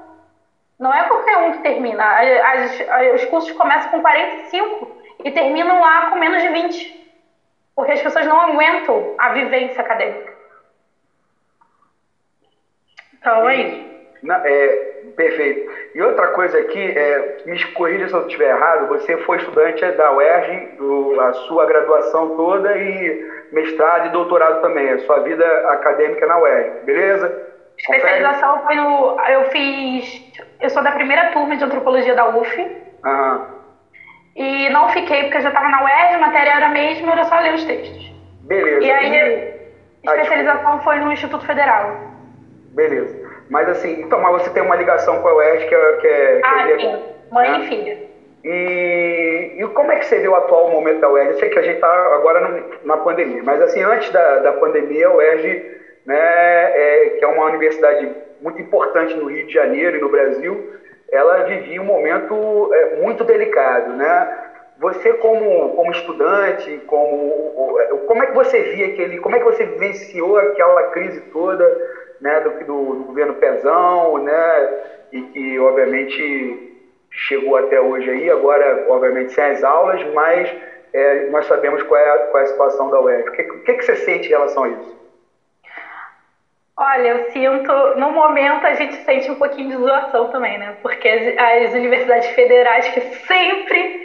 Não 0.78 0.94
é 0.94 1.08
qualquer 1.08 1.36
um 1.38 1.52
que 1.52 1.62
termina. 1.62 2.04
As, 2.04 2.80
as, 2.80 3.14
os 3.14 3.24
cursos 3.24 3.50
começam 3.52 3.90
com 3.90 4.00
45 4.00 4.88
e 5.24 5.30
terminam 5.30 5.80
lá 5.80 6.10
com 6.10 6.18
menos 6.18 6.40
de 6.40 6.48
20. 6.48 6.98
Porque 7.74 7.92
as 7.92 8.02
pessoas 8.02 8.26
não 8.26 8.40
aguentam 8.40 9.14
a 9.18 9.30
vivência 9.30 9.80
acadêmica. 9.80 10.32
Então 13.14 13.48
é 13.48 13.56
isso. 13.56 13.88
É, 14.44 14.88
perfeito. 15.16 15.70
E 15.94 16.02
outra 16.02 16.28
coisa 16.28 16.58
aqui, 16.58 16.92
é, 16.96 17.42
me 17.44 17.62
corrija 17.72 18.08
se 18.08 18.14
eu 18.14 18.26
estiver 18.26 18.50
errado, 18.50 18.88
você 18.88 19.16
foi 19.18 19.36
estudante 19.36 19.88
da 19.92 20.12
UERJ, 20.12 20.76
do, 20.76 21.20
a 21.20 21.32
sua 21.32 21.66
graduação 21.66 22.30
toda 22.30 22.76
e 22.76 23.20
mestrado 23.50 24.06
e 24.06 24.10
doutorado 24.10 24.60
também, 24.60 24.90
a 24.90 24.98
sua 24.98 25.20
vida 25.20 25.44
acadêmica 25.70 26.26
na 26.26 26.38
UERJ, 26.38 26.72
beleza? 26.82 27.32
Especialização 27.78 28.60
foi 28.64 28.74
no. 28.74 29.16
Eu 29.28 29.44
fiz. 29.50 30.20
Eu 30.60 30.70
sou 30.70 30.82
da 30.82 30.92
primeira 30.92 31.30
turma 31.30 31.56
de 31.56 31.64
antropologia 31.64 32.14
da 32.14 32.28
UF. 32.36 32.76
Aham. 33.04 33.58
E 34.36 34.68
não 34.70 34.88
fiquei 34.90 35.22
porque 35.22 35.38
eu 35.38 35.42
já 35.42 35.48
estava 35.48 35.68
na 35.68 35.82
UERJ, 35.82 36.14
a 36.14 36.18
matéria 36.18 36.50
era 36.50 36.66
a 36.66 36.70
mesma, 36.70 37.12
era 37.12 37.24
só 37.24 37.40
ler 37.40 37.54
os 37.54 37.64
textos. 37.64 38.12
Beleza. 38.42 38.86
E 38.86 38.90
aí, 38.90 39.58
a 40.06 40.12
ah, 40.12 40.16
especialização 40.16 40.80
foi 40.82 41.00
no 41.00 41.12
Instituto 41.12 41.44
Federal. 41.44 41.96
Beleza. 42.72 43.18
Mas 43.50 43.68
assim, 43.68 44.00
então, 44.02 44.20
mas 44.20 44.42
você 44.42 44.50
tem 44.50 44.62
uma 44.62 44.76
ligação 44.76 45.20
com 45.20 45.28
a 45.28 45.34
UERJ 45.34 45.66
que 45.66 45.74
é. 45.74 45.92
Que 45.96 46.06
é 46.06 46.40
ah, 46.44 46.66
que 46.66 46.72
é, 46.72 46.78
sim. 46.78 47.04
Mãe 47.32 47.50
né? 47.50 47.58
e 47.58 47.68
filha. 47.68 47.98
E, 48.44 49.56
e 49.58 49.66
como 49.74 49.90
é 49.90 49.96
que 49.96 50.06
você 50.06 50.20
vê 50.20 50.28
o 50.28 50.36
atual 50.36 50.70
momento 50.70 51.00
da 51.00 51.10
UERJ? 51.10 51.32
Eu 51.32 51.38
sei 51.40 51.48
que 51.48 51.58
a 51.58 51.62
gente 51.62 51.74
está 51.74 52.14
agora 52.14 52.40
no, 52.40 52.86
na 52.86 52.96
pandemia, 52.98 53.42
mas 53.42 53.60
assim, 53.60 53.82
antes 53.82 54.10
da, 54.10 54.38
da 54.38 54.52
pandemia, 54.52 55.08
a 55.08 55.14
UERJ 55.14 55.78
né, 56.06 56.16
é, 56.16 57.16
que 57.18 57.24
é 57.24 57.28
uma 57.28 57.46
universidade 57.46 58.08
muito 58.40 58.60
importante 58.60 59.16
no 59.16 59.26
Rio 59.26 59.46
de 59.46 59.52
Janeiro 59.52 59.96
e 59.96 60.00
no 60.00 60.08
Brasil, 60.08 60.72
ela 61.10 61.42
vivia 61.44 61.80
um 61.80 61.86
momento 61.86 62.70
é, 62.74 62.96
muito 62.96 63.24
delicado, 63.24 63.92
né? 63.94 64.44
Você 64.78 65.12
como, 65.14 65.70
como 65.74 65.90
estudante, 65.90 66.80
como 66.86 67.48
como 68.06 68.22
é 68.22 68.26
que 68.26 68.34
você 68.34 68.62
via 68.62 68.86
aquele, 68.86 69.18
como 69.18 69.36
é 69.36 69.38
que 69.38 69.44
você 69.44 69.64
vivenciou 69.64 70.36
aquela 70.38 70.84
crise 70.90 71.20
toda, 71.32 71.64
né, 72.20 72.40
do, 72.40 72.50
do, 72.64 72.94
do 72.96 73.04
governo 73.04 73.34
Pezão, 73.34 74.18
né, 74.18 74.70
e 75.12 75.22
que 75.22 75.58
obviamente 75.58 76.68
chegou 77.10 77.56
até 77.56 77.80
hoje 77.80 78.08
aí, 78.10 78.30
agora 78.30 78.84
obviamente 78.88 79.32
sem 79.32 79.44
as 79.44 79.64
aulas, 79.64 80.02
mas 80.14 80.54
é, 80.92 81.26
nós 81.30 81.46
sabemos 81.46 81.82
qual 81.82 82.00
é, 82.00 82.10
a, 82.10 82.18
qual 82.18 82.40
é 82.40 82.44
a 82.44 82.46
situação 82.46 82.90
da 82.90 83.00
UERJ. 83.00 83.28
O 83.28 83.32
que, 83.32 83.42
que, 83.42 83.74
que 83.74 83.84
você 83.84 83.96
sente 83.96 84.26
em 84.26 84.30
relação 84.30 84.64
a 84.64 84.68
isso? 84.68 84.97
Olha, 86.80 87.08
eu 87.08 87.30
sinto, 87.32 87.72
no 87.96 88.12
momento 88.12 88.64
a 88.66 88.74
gente 88.74 88.94
sente 89.02 89.28
um 89.30 89.34
pouquinho 89.36 89.68
de 89.68 89.76
zoação 89.76 90.30
também, 90.30 90.58
né? 90.58 90.76
Porque 90.80 91.08
as, 91.08 91.66
as 91.66 91.74
universidades 91.74 92.28
federais 92.30 92.88
que 92.90 93.00
sempre 93.00 93.98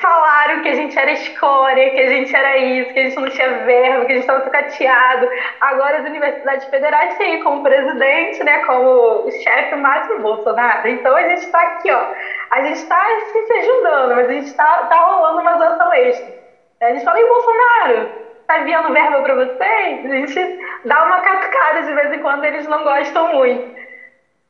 falaram 0.00 0.62
que 0.62 0.68
a 0.68 0.74
gente 0.74 0.98
era 0.98 1.10
escória, 1.12 1.90
que 1.92 2.00
a 2.00 2.08
gente 2.08 2.34
era 2.34 2.56
isso, 2.58 2.92
que 2.92 3.00
a 3.00 3.04
gente 3.04 3.16
não 3.16 3.28
tinha 3.28 3.64
verba, 3.64 4.04
que 4.04 4.12
a 4.12 4.14
gente 4.16 4.22
estava 4.22 4.44
sucateado. 4.44 5.28
Agora 5.60 5.98
as 5.98 6.04
universidades 6.04 6.66
federais 6.68 7.16
têm 7.16 7.40
como 7.40 7.62
presidente, 7.62 8.42
né, 8.44 8.58
como 8.66 9.28
chefe 9.42 9.74
máximo 9.76 10.20
Bolsonaro. 10.20 10.88
Então 10.88 11.16
a 11.16 11.22
gente 11.24 11.40
está 11.40 11.60
aqui, 11.62 11.90
ó. 11.90 12.06
A 12.50 12.62
gente 12.62 12.76
está 12.76 13.04
se 13.32 13.52
ajudando, 13.54 14.14
mas 14.14 14.28
a 14.28 14.32
gente 14.32 14.46
está 14.46 14.86
tá 14.86 15.00
rolando 15.00 15.40
uma 15.40 15.56
zoação 15.56 15.92
extra. 15.94 16.32
A 16.82 16.92
gente 16.92 17.04
fala, 17.04 17.20
e 17.20 17.26
Bolsonaro? 17.28 18.19
Tá 18.50 18.58
enviando 18.60 18.92
verba 18.92 19.22
para 19.22 19.34
vocês, 19.34 20.04
a 20.04 20.08
gente 20.08 20.58
dá 20.84 21.04
uma 21.04 21.20
catucada 21.20 21.82
de 21.82 21.94
vez 21.94 22.12
em 22.12 22.18
quando, 22.18 22.44
eles 22.44 22.66
não 22.66 22.82
gostam 22.82 23.32
muito. 23.34 23.80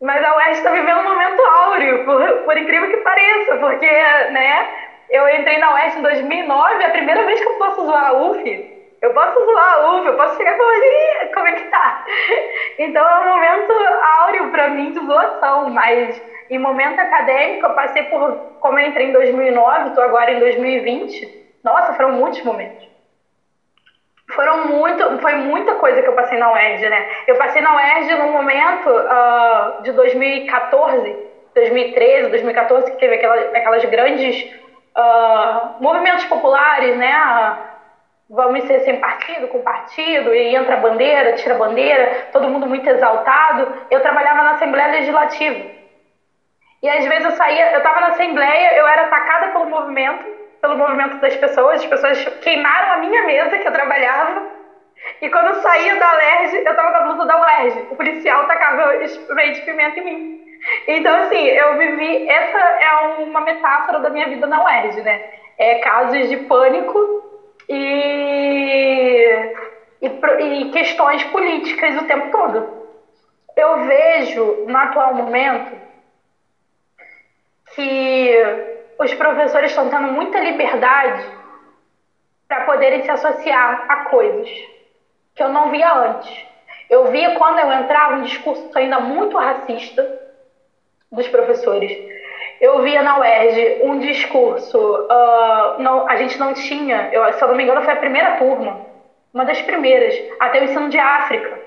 Mas 0.01 0.25
a 0.25 0.37
UERJ 0.37 0.53
está 0.53 0.71
vivendo 0.71 1.01
um 1.01 1.05
momento 1.05 1.43
áureo, 1.43 2.05
por, 2.07 2.45
por 2.45 2.57
incrível 2.57 2.89
que 2.89 2.97
pareça, 2.99 3.57
porque, 3.59 3.87
né, 3.87 4.69
eu 5.11 5.29
entrei 5.29 5.59
na 5.59 5.75
UERJ 5.75 5.99
em 5.99 6.03
2009, 6.03 6.83
é 6.83 6.87
a 6.87 6.91
primeira 6.91 7.23
vez 7.25 7.41
que 7.41 7.47
eu 7.47 7.59
posso 7.59 7.85
zoar 7.85 8.07
a 8.07 8.13
UF. 8.15 8.81
Eu 9.03 9.13
posso 9.13 9.45
zoar 9.45 9.75
a 9.75 9.91
UF, 9.93 10.07
eu 10.07 10.17
posso 10.17 10.37
chegar 10.37 10.55
e 10.55 10.57
falar, 10.57 11.35
como 11.35 11.49
é 11.49 11.53
que 11.53 11.65
tá? 11.65 12.05
Então 12.79 13.07
é 13.07 13.21
um 13.21 13.29
momento 13.29 13.73
áureo 14.23 14.51
para 14.51 14.69
mim 14.69 14.93
de 14.93 15.05
zoação, 15.05 15.69
mas 15.71 16.23
em 16.49 16.59
momento 16.59 16.99
acadêmico 16.99 17.67
eu 17.67 17.75
passei 17.75 18.05
por, 18.05 18.33
como 18.61 18.79
eu 18.79 18.87
entrei 18.87 19.09
em 19.09 19.13
2009, 19.13 19.89
estou 19.89 20.05
agora 20.05 20.31
em 20.31 20.41
2020, 20.41 21.61
nossa, 21.63 21.93
foram 21.95 22.13
muitos 22.13 22.43
momentos 22.43 22.90
foram 24.31 24.67
muito, 24.67 25.19
foi 25.19 25.35
muita 25.35 25.75
coisa 25.75 26.03
que 26.03 26.09
eu 26.09 26.15
passei 26.15 26.39
na 26.39 26.53
UERJ, 26.53 26.89
né? 26.89 27.09
Eu 27.27 27.37
passei 27.37 27.63
na 27.63 27.75
UERJ 27.77 28.15
num 28.15 28.33
momento 28.33 28.89
uh, 28.89 29.83
de 29.83 29.93
2014, 29.93 31.17
2013, 31.55 32.31
2014, 32.31 32.91
que 32.93 32.99
teve 32.99 33.15
aquelas, 33.15 33.55
aquelas 33.55 33.85
grandes 33.87 34.43
uh, 34.97 35.83
movimentos 35.83 36.25
populares, 36.27 36.97
né? 36.97 37.67
Vamos 38.29 38.63
ser 38.65 38.81
sem 38.81 39.01
partido, 39.01 39.49
com 39.49 39.61
partido, 39.61 40.33
e 40.33 40.55
entra 40.55 40.77
bandeira, 40.77 41.33
tira 41.33 41.55
bandeira, 41.55 42.29
todo 42.33 42.49
mundo 42.49 42.67
muito 42.67 42.89
exaltado. 42.89 43.75
Eu 43.91 44.01
trabalhava 44.01 44.43
na 44.43 44.51
Assembleia 44.53 44.93
Legislativa. 44.93 45.81
E 46.83 46.89
às 46.89 47.05
vezes 47.05 47.25
eu 47.25 47.33
saía, 47.33 47.73
eu 47.73 47.79
estava 47.79 48.01
na 48.01 48.07
Assembleia, 48.09 48.75
eu 48.77 48.87
era 48.87 49.03
atacada 49.03 49.49
pelo 49.49 49.67
movimento, 49.67 50.25
pelo 50.61 50.77
movimento 50.77 51.19
das 51.21 51.37
pessoas, 51.37 51.81
as 51.81 51.87
pessoas 51.87 52.25
queimaram 52.41 52.93
a 52.93 52.97
minha 52.99 53.23
mesa 53.25 53.59
que 53.59 53.67
eu 53.67 53.73
trabalhava. 53.73 54.47
E 55.21 55.31
quando 55.31 55.49
eu 55.49 55.55
saía 55.63 55.97
da 55.97 56.13
LERJ, 56.13 56.57
eu 56.59 56.77
tava 56.77 56.91
com 56.91 56.97
a 56.97 57.01
blusa 57.01 57.25
da 57.25 57.41
UERJ. 57.41 57.87
O 57.91 57.97
policial 57.97 58.47
tacava 58.47 59.03
spray 59.05 59.53
de 59.53 59.63
pimenta 59.63 59.99
em 59.99 60.05
mim. 60.05 60.41
Então, 60.87 61.15
assim, 61.23 61.47
eu 61.47 61.79
vivi. 61.79 62.29
Essa 62.29 62.59
é 62.59 62.95
uma 63.23 63.41
metáfora 63.41 64.01
da 64.01 64.11
minha 64.11 64.29
vida 64.29 64.47
na 64.47 64.63
UERJ, 64.63 65.01
né? 65.01 65.23
É 65.59 65.77
casos 65.77 66.29
de 66.29 66.37
pânico 66.37 66.99
e, 67.69 69.53
e, 70.03 70.09
e 70.09 70.71
questões 70.71 71.25
políticas 71.25 71.97
o 71.97 72.05
tempo 72.05 72.31
todo. 72.31 72.81
Eu 73.57 73.85
vejo, 73.87 74.65
no 74.67 74.77
atual 74.77 75.15
momento, 75.15 75.77
que 77.75 78.80
os 79.01 79.15
professores 79.15 79.71
estão 79.71 79.89
tendo 79.89 80.09
muita 80.09 80.39
liberdade 80.39 81.25
para 82.47 82.67
poderem 82.67 83.03
se 83.03 83.11
associar 83.11 83.87
a 83.89 83.97
coisas 84.05 84.47
que 85.35 85.43
eu 85.43 85.49
não 85.49 85.71
via 85.71 85.91
antes. 85.91 86.47
Eu 86.91 87.07
via 87.07 87.35
quando 87.37 87.61
eu 87.61 87.73
entrava 87.73 88.17
um 88.17 88.23
discurso 88.23 88.71
ainda 88.75 89.01
muito 89.01 89.39
racista 89.39 90.07
dos 91.11 91.27
professores. 91.29 91.91
Eu 92.61 92.83
via 92.83 93.01
na 93.03 93.19
UERJ 93.19 93.81
um 93.85 93.99
discurso, 94.01 94.79
uh, 94.79 95.81
não, 95.81 96.07
a 96.07 96.17
gente 96.17 96.39
não 96.39 96.53
tinha, 96.53 97.09
eu, 97.11 97.33
se 97.33 97.43
eu 97.43 97.49
não 97.49 97.55
me 97.55 97.63
engano, 97.63 97.81
foi 97.81 97.95
a 97.95 97.97
primeira 97.97 98.37
turma, 98.37 98.85
uma 99.33 99.47
das 99.47 99.63
primeiras, 99.63 100.15
até 100.39 100.61
o 100.61 100.65
ensino 100.65 100.91
de 100.91 100.99
África. 100.99 101.59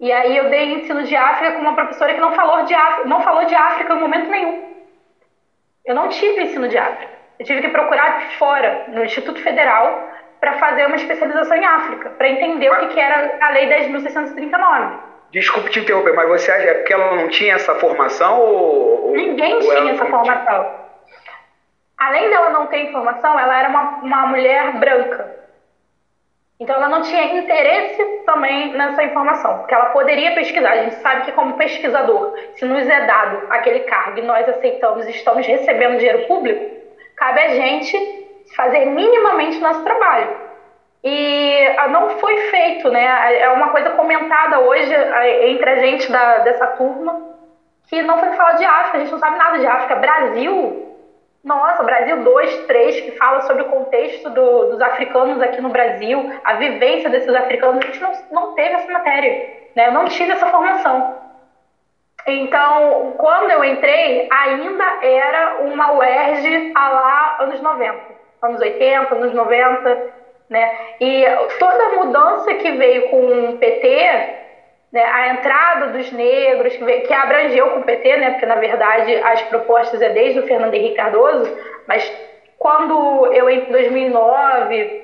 E 0.00 0.10
aí 0.10 0.34
eu 0.38 0.48
dei 0.48 0.72
ensino 0.72 1.02
de 1.02 1.14
África 1.14 1.52
com 1.52 1.60
uma 1.60 1.74
professora 1.74 2.14
que 2.14 2.20
não 2.20 2.32
falou 2.32 2.64
de 2.64 2.72
África, 2.72 3.08
não 3.08 3.20
falou 3.20 3.44
de 3.44 3.54
África 3.54 3.92
em 3.92 4.00
momento 4.00 4.30
nenhum. 4.30 4.73
Eu 5.84 5.94
não 5.94 6.08
tive 6.08 6.42
ensino 6.42 6.68
de 6.68 6.78
África. 6.78 7.12
Eu 7.38 7.46
tive 7.46 7.60
que 7.60 7.68
procurar 7.68 8.30
fora, 8.38 8.84
no 8.88 9.04
Instituto 9.04 9.42
Federal, 9.42 10.08
para 10.40 10.54
fazer 10.54 10.86
uma 10.86 10.96
especialização 10.96 11.56
em 11.56 11.64
África, 11.64 12.10
para 12.10 12.28
entender 12.28 12.68
mas... 12.70 12.84
o 12.84 12.88
que, 12.88 12.94
que 12.94 13.00
era 13.00 13.38
a 13.40 13.50
Lei 13.50 13.68
10.639. 13.68 14.98
Desculpe 15.30 15.70
te 15.70 15.80
interromper, 15.80 16.14
mas 16.14 16.28
você 16.28 16.52
acha 16.52 16.68
é 16.68 16.74
porque 16.74 16.92
ela 16.92 17.16
não 17.16 17.28
tinha 17.28 17.54
essa 17.54 17.74
formação 17.74 18.38
ou. 18.38 19.12
Ninguém 19.16 19.54
ou 19.54 19.60
tinha 19.60 19.92
essa 19.92 20.06
formação. 20.06 20.64
Tinha? 20.64 20.84
Além 21.98 22.30
dela 22.30 22.50
não 22.50 22.66
ter 22.66 22.84
informação, 22.84 23.38
ela 23.38 23.58
era 23.58 23.68
uma, 23.68 23.98
uma 24.02 24.26
mulher 24.26 24.78
branca. 24.78 25.33
Então 26.60 26.76
ela 26.76 26.88
não 26.88 27.02
tinha 27.02 27.36
interesse 27.36 28.04
também 28.24 28.72
nessa 28.72 29.02
informação, 29.02 29.58
porque 29.58 29.74
ela 29.74 29.86
poderia 29.86 30.34
pesquisar. 30.34 30.70
A 30.70 30.82
gente 30.84 30.94
sabe 30.96 31.24
que 31.24 31.32
como 31.32 31.54
pesquisador, 31.54 32.32
se 32.54 32.64
nos 32.64 32.88
é 32.88 33.06
dado 33.06 33.42
aquele 33.50 33.80
cargo 33.80 34.18
e 34.18 34.22
nós 34.22 34.48
aceitamos 34.48 35.06
estamos 35.08 35.46
recebendo 35.46 35.98
dinheiro 35.98 36.26
público, 36.26 36.64
cabe 37.16 37.40
a 37.40 37.48
gente 37.48 37.96
fazer 38.54 38.84
minimamente 38.86 39.60
nosso 39.60 39.82
trabalho. 39.82 40.44
E 41.02 41.74
ah, 41.76 41.88
não 41.88 42.08
foi 42.18 42.36
feito, 42.48 42.88
né? 42.88 43.40
É 43.40 43.50
uma 43.50 43.68
coisa 43.68 43.90
comentada 43.90 44.60
hoje 44.60 44.94
entre 45.42 45.68
a 45.68 45.78
gente 45.80 46.10
da, 46.10 46.38
dessa 46.38 46.66
turma, 46.68 47.20
que 47.88 48.00
não 48.02 48.16
foi 48.18 48.30
falado 48.32 48.58
de 48.58 48.64
África, 48.64 48.96
a 48.96 49.00
gente 49.00 49.12
não 49.12 49.18
sabe 49.18 49.36
nada 49.36 49.58
de 49.58 49.66
África. 49.66 49.96
Brasil, 49.96 50.93
nossa, 51.44 51.82
Brasil 51.82 52.24
2, 52.24 52.66
3, 52.66 53.00
que 53.02 53.10
fala 53.12 53.42
sobre 53.42 53.64
o 53.64 53.68
contexto 53.68 54.30
do, 54.30 54.70
dos 54.70 54.80
africanos 54.80 55.42
aqui 55.42 55.60
no 55.60 55.68
Brasil, 55.68 56.32
a 56.42 56.54
vivência 56.54 57.10
desses 57.10 57.34
africanos, 57.34 57.84
a 57.84 57.86
gente 57.86 58.00
não, 58.00 58.12
não 58.32 58.54
teve 58.54 58.74
essa 58.74 58.90
matéria, 58.90 59.46
né? 59.76 59.88
Eu 59.88 59.92
não 59.92 60.06
tive 60.06 60.32
essa 60.32 60.46
formação. 60.46 61.22
Então, 62.26 63.12
quando 63.18 63.50
eu 63.50 63.62
entrei, 63.62 64.26
ainda 64.32 64.84
era 65.02 65.58
uma 65.60 65.92
UERJ 65.92 66.72
a 66.74 66.88
lá 66.88 67.36
anos 67.40 67.60
90, 67.60 68.00
anos 68.40 68.60
80, 68.62 69.14
anos 69.14 69.34
90, 69.34 70.14
né? 70.48 70.78
E 70.98 71.24
toda 71.58 71.84
a 71.84 72.04
mudança 72.04 72.54
que 72.54 72.72
veio 72.72 73.10
com 73.10 73.50
o 73.50 73.58
PT, 73.58 74.43
né, 74.94 75.04
a 75.04 75.28
entrada 75.30 75.88
dos 75.88 76.12
negros, 76.12 76.76
que, 76.76 77.12
abrangeu 77.12 77.70
com 77.70 77.80
o 77.80 77.82
PT, 77.82 78.16
né, 78.16 78.30
porque 78.30 78.46
na 78.46 78.54
verdade 78.54 79.12
as 79.16 79.42
propostas 79.42 80.00
é 80.00 80.10
desde 80.10 80.38
o 80.38 80.46
Fernando 80.46 80.72
Henrique 80.72 80.94
Cardoso, 80.94 81.52
mas 81.88 82.08
quando 82.56 83.26
eu 83.32 83.50
em 83.50 83.64
2009, 83.72 85.02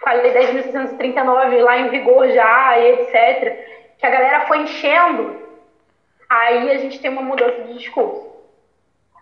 com 0.00 0.08
a 0.08 0.12
Lei 0.12 0.32
10.639 0.32 1.60
lá 1.60 1.76
em 1.76 1.88
vigor 1.88 2.28
já 2.28 2.78
e 2.78 2.92
etc., 2.92 3.58
que 3.98 4.06
a 4.06 4.10
galera 4.10 4.46
foi 4.46 4.58
enchendo 4.58 5.42
aí 6.30 6.70
a 6.70 6.78
gente 6.78 7.00
tem 7.00 7.10
uma 7.10 7.22
mudança 7.22 7.62
de 7.62 7.74
discurso. 7.74 8.30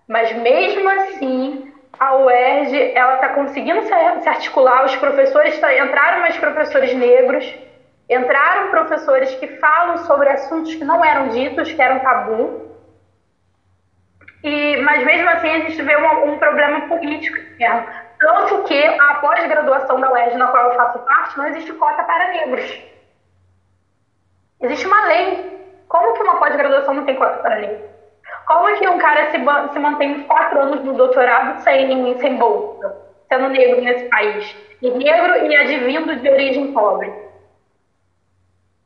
Mas 0.06 0.33
mesmo 0.37 0.87
assim, 0.88 1.72
a 1.98 2.14
UERJ 2.16 2.92
ela 2.94 3.14
está 3.14 3.30
conseguindo 3.30 3.83
se 3.83 4.28
articular, 4.28 4.85
os 4.85 4.96
professores 4.96 5.56
entraram 5.56 6.20
mais 6.20 6.37
professores 6.37 6.94
negros, 6.94 7.52
entraram 8.11 8.70
professores 8.70 9.35
que 9.37 9.46
falam 9.59 9.99
sobre 9.99 10.29
assuntos 10.29 10.75
que 10.75 10.85
não 10.85 11.05
eram 11.05 11.29
ditos, 11.29 11.73
que 11.73 11.81
eram 11.81 12.01
tabu. 12.01 12.68
E, 14.42 14.77
mas 14.79 15.05
mesmo 15.05 15.29
assim 15.31 15.49
a 15.49 15.59
gente 15.61 15.83
vê 15.83 15.96
um, 15.96 16.33
um 16.33 16.38
problema 16.38 16.88
político. 16.88 17.38
Tanto 18.18 18.64
que 18.64 18.83
a 18.83 19.14
pós-graduação 19.14 20.01
da 20.01 20.12
UERJ, 20.12 20.37
na 20.37 20.49
qual 20.49 20.70
eu 20.70 20.77
faço 20.77 20.99
parte, 21.01 21.38
não 21.38 21.46
existe 21.49 21.73
cota 21.75 22.03
para 22.03 22.29
negros. 22.33 22.83
Existe 24.61 24.87
uma 24.87 25.07
lei 25.07 25.51
como 25.90 26.12
que 26.14 26.23
uma 26.23 26.37
pós-graduação 26.37 26.94
não 26.94 27.05
tem 27.05 27.16
cota 27.16 27.38
para 27.38 27.57
negro? 27.57 27.90
Como 28.46 28.79
que 28.79 28.88
um 28.88 28.99
cara 28.99 29.31
se, 29.31 29.38
se 29.73 29.79
mantém 29.79 30.23
quatro 30.23 30.61
anos 30.61 30.85
no 30.85 30.94
doutorado 30.94 31.61
sem, 31.62 32.18
sem 32.18 32.37
bolsa, 32.37 32.96
sendo 33.29 33.49
negro 33.49 33.81
nesse 33.81 34.09
país? 34.09 34.57
E 34.81 34.88
negro 34.88 35.46
e 35.46 35.57
advindo 35.57 36.14
de 36.14 36.31
origem 36.31 36.73
pobre. 36.73 37.12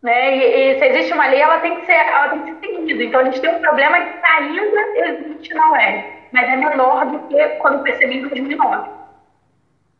Né? 0.05 0.37
E, 0.37 0.75
e, 0.75 0.79
se 0.79 0.85
existe 0.85 1.14
uma 1.14 1.27
lei, 1.29 1.40
ela 1.40 1.61
tem 1.61 1.81
que 1.81 1.87
ser, 1.87 1.95
ela 1.95 2.29
tem 2.29 2.43
que 2.43 2.67
ser 2.67 2.77
seguida. 2.77 3.05
Então 3.05 3.21
a 3.21 3.25
gente 3.25 3.40
tem 3.40 3.57
um 3.57 3.61
problema 3.61 3.99
que 3.99 4.27
ainda 4.27 4.99
existe 4.99 5.55
na 5.55 5.73
UERJ, 5.73 6.05
mas 6.31 6.47
é 6.47 6.57
menor 6.57 7.07
do 7.07 7.19
que 7.21 7.49
quando 7.61 7.83
percebi 7.83 8.19
em 8.19 8.29
2009. 8.29 8.90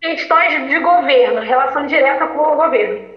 Questões 0.03 0.69
de 0.69 0.79
governo, 0.79 1.41
relação 1.41 1.87
direta 1.87 2.27
com 2.27 2.39
o 2.39 2.57
governo. 2.57 3.15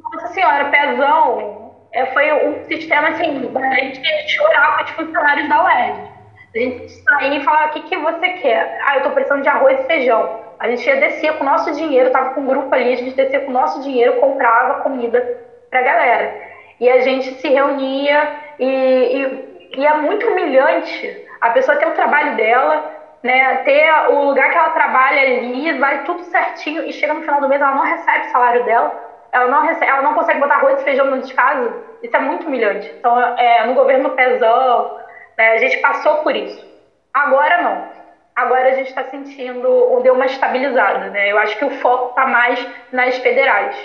Nossa 0.00 0.28
senhora, 0.28 0.70
pezão, 0.70 1.74
é, 1.92 2.06
foi 2.06 2.32
um 2.32 2.64
sistema 2.64 3.08
assim, 3.08 3.50
a 3.54 3.74
gente 3.74 4.30
chorar 4.30 4.78
com 4.78 4.84
os 4.84 4.90
funcionários 4.92 5.46
da 5.46 5.62
UERJ. 5.62 6.08
A 6.54 6.58
gente 6.58 6.88
sair 6.88 7.38
e 7.38 7.44
falar, 7.44 7.66
o 7.66 7.70
que, 7.72 7.82
que 7.82 7.96
você 7.98 8.28
quer? 8.40 8.80
Ah, 8.86 8.94
eu 8.94 8.98
estou 8.98 9.12
precisando 9.12 9.42
de 9.42 9.48
arroz 9.50 9.78
e 9.78 9.84
feijão. 9.84 10.40
A 10.58 10.70
gente 10.70 10.88
ia 10.88 10.96
descer 10.96 11.36
com 11.36 11.44
o 11.44 11.46
nosso 11.46 11.70
dinheiro, 11.74 12.10
tava 12.10 12.30
com 12.30 12.40
um 12.40 12.46
grupo 12.46 12.74
ali, 12.74 12.94
a 12.94 12.96
gente 12.96 13.14
descia 13.14 13.40
com 13.40 13.50
o 13.50 13.54
nosso 13.54 13.82
dinheiro, 13.82 14.18
comprava 14.20 14.80
comida 14.80 15.47
pra 15.70 15.82
galera. 15.82 16.48
E 16.80 16.88
a 16.88 17.00
gente 17.00 17.34
se 17.40 17.48
reunia 17.48 18.28
e, 18.58 18.66
e, 18.66 19.78
e 19.78 19.86
é 19.86 19.94
muito 19.94 20.26
humilhante 20.26 21.26
a 21.40 21.50
pessoa 21.50 21.76
ter 21.76 21.86
o 21.86 21.94
trabalho 21.94 22.36
dela, 22.36 22.96
né, 23.22 23.56
ter 23.64 23.90
o 24.10 24.24
lugar 24.24 24.50
que 24.50 24.56
ela 24.56 24.70
trabalha 24.70 25.20
ali, 25.20 25.78
vai 25.78 26.04
tudo 26.04 26.22
certinho 26.24 26.84
e 26.84 26.92
chega 26.92 27.14
no 27.14 27.22
final 27.22 27.40
do 27.40 27.48
mês 27.48 27.60
ela 27.60 27.74
não 27.74 27.82
recebe 27.82 28.26
o 28.26 28.30
salário 28.30 28.64
dela 28.64 29.08
ela 29.32 29.48
não, 29.48 29.62
recebe, 29.62 29.90
ela 29.90 30.02
não 30.02 30.14
consegue 30.14 30.40
botar 30.40 30.56
arroz 30.56 30.80
e 30.80 30.84
feijão 30.84 31.06
no 31.06 31.20
descaso, 31.20 31.72
isso 32.02 32.16
é 32.16 32.20
muito 32.20 32.46
humilhante. 32.46 32.92
Então, 32.98 33.18
é, 33.36 33.66
no 33.66 33.74
governo 33.74 34.10
Pezão, 34.10 34.98
né, 35.36 35.52
a 35.52 35.58
gente 35.58 35.76
passou 35.78 36.16
por 36.16 36.34
isso. 36.34 36.66
Agora 37.12 37.62
não. 37.62 37.98
Agora 38.34 38.68
a 38.68 38.72
gente 38.72 38.88
está 38.88 39.04
sentindo, 39.04 40.00
deu 40.02 40.14
uma 40.14 40.26
estabilizada, 40.26 41.10
né? 41.10 41.32
Eu 41.32 41.38
acho 41.38 41.58
que 41.58 41.64
o 41.64 41.70
foco 41.78 42.10
está 42.10 42.26
mais 42.26 42.64
nas 42.92 43.18
federais. 43.18 43.76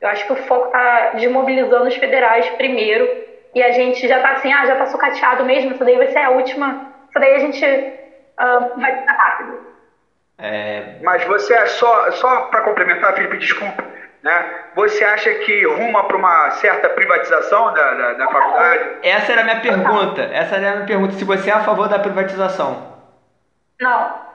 Eu 0.00 0.08
acho 0.08 0.26
que 0.26 0.32
o 0.32 0.36
foco 0.36 0.66
está 0.66 1.10
desmobilizando 1.14 1.86
os 1.86 1.96
federais 1.96 2.48
primeiro. 2.50 3.08
E 3.54 3.62
a 3.62 3.72
gente 3.72 4.06
já 4.06 4.16
está 4.16 4.30
assim, 4.32 4.52
ah, 4.52 4.64
já 4.64 4.74
está 4.74 4.86
sucateado 4.86 5.44
mesmo, 5.44 5.72
isso 5.72 5.84
daí 5.84 5.96
vai 5.96 6.06
ser 6.08 6.18
a 6.18 6.30
última. 6.30 6.86
Isso 7.08 7.18
daí 7.18 7.34
a 7.34 7.38
gente 7.40 7.64
uh, 7.64 8.80
vai 8.80 8.96
ficar 8.96 9.12
rápido. 9.12 9.70
É... 10.38 10.98
Mas 11.02 11.24
você, 11.24 11.52
é 11.54 11.66
só, 11.66 12.10
só 12.12 12.42
para 12.42 12.62
complementar, 12.62 13.14
Felipe, 13.14 13.38
desculpa. 13.38 13.84
Né? 14.22 14.54
Você 14.74 15.02
acha 15.02 15.34
que 15.34 15.66
ruma 15.66 16.04
para 16.04 16.16
uma 16.16 16.50
certa 16.50 16.88
privatização 16.90 17.72
da, 17.72 17.94
da, 17.94 18.12
da, 18.12 18.28
faculdade? 18.28 18.98
Essa 19.02 19.32
era 19.32 19.40
a 19.40 19.44
minha 19.44 19.60
pergunta. 19.60 20.22
Essa 20.32 20.56
era 20.56 20.70
a 20.70 20.74
minha 20.74 20.86
pergunta. 20.86 21.14
Se 21.14 21.24
você 21.24 21.50
é 21.50 21.54
a 21.54 21.60
favor 21.60 21.88
da 21.88 21.98
privatização? 21.98 22.98
Não. 23.80 24.29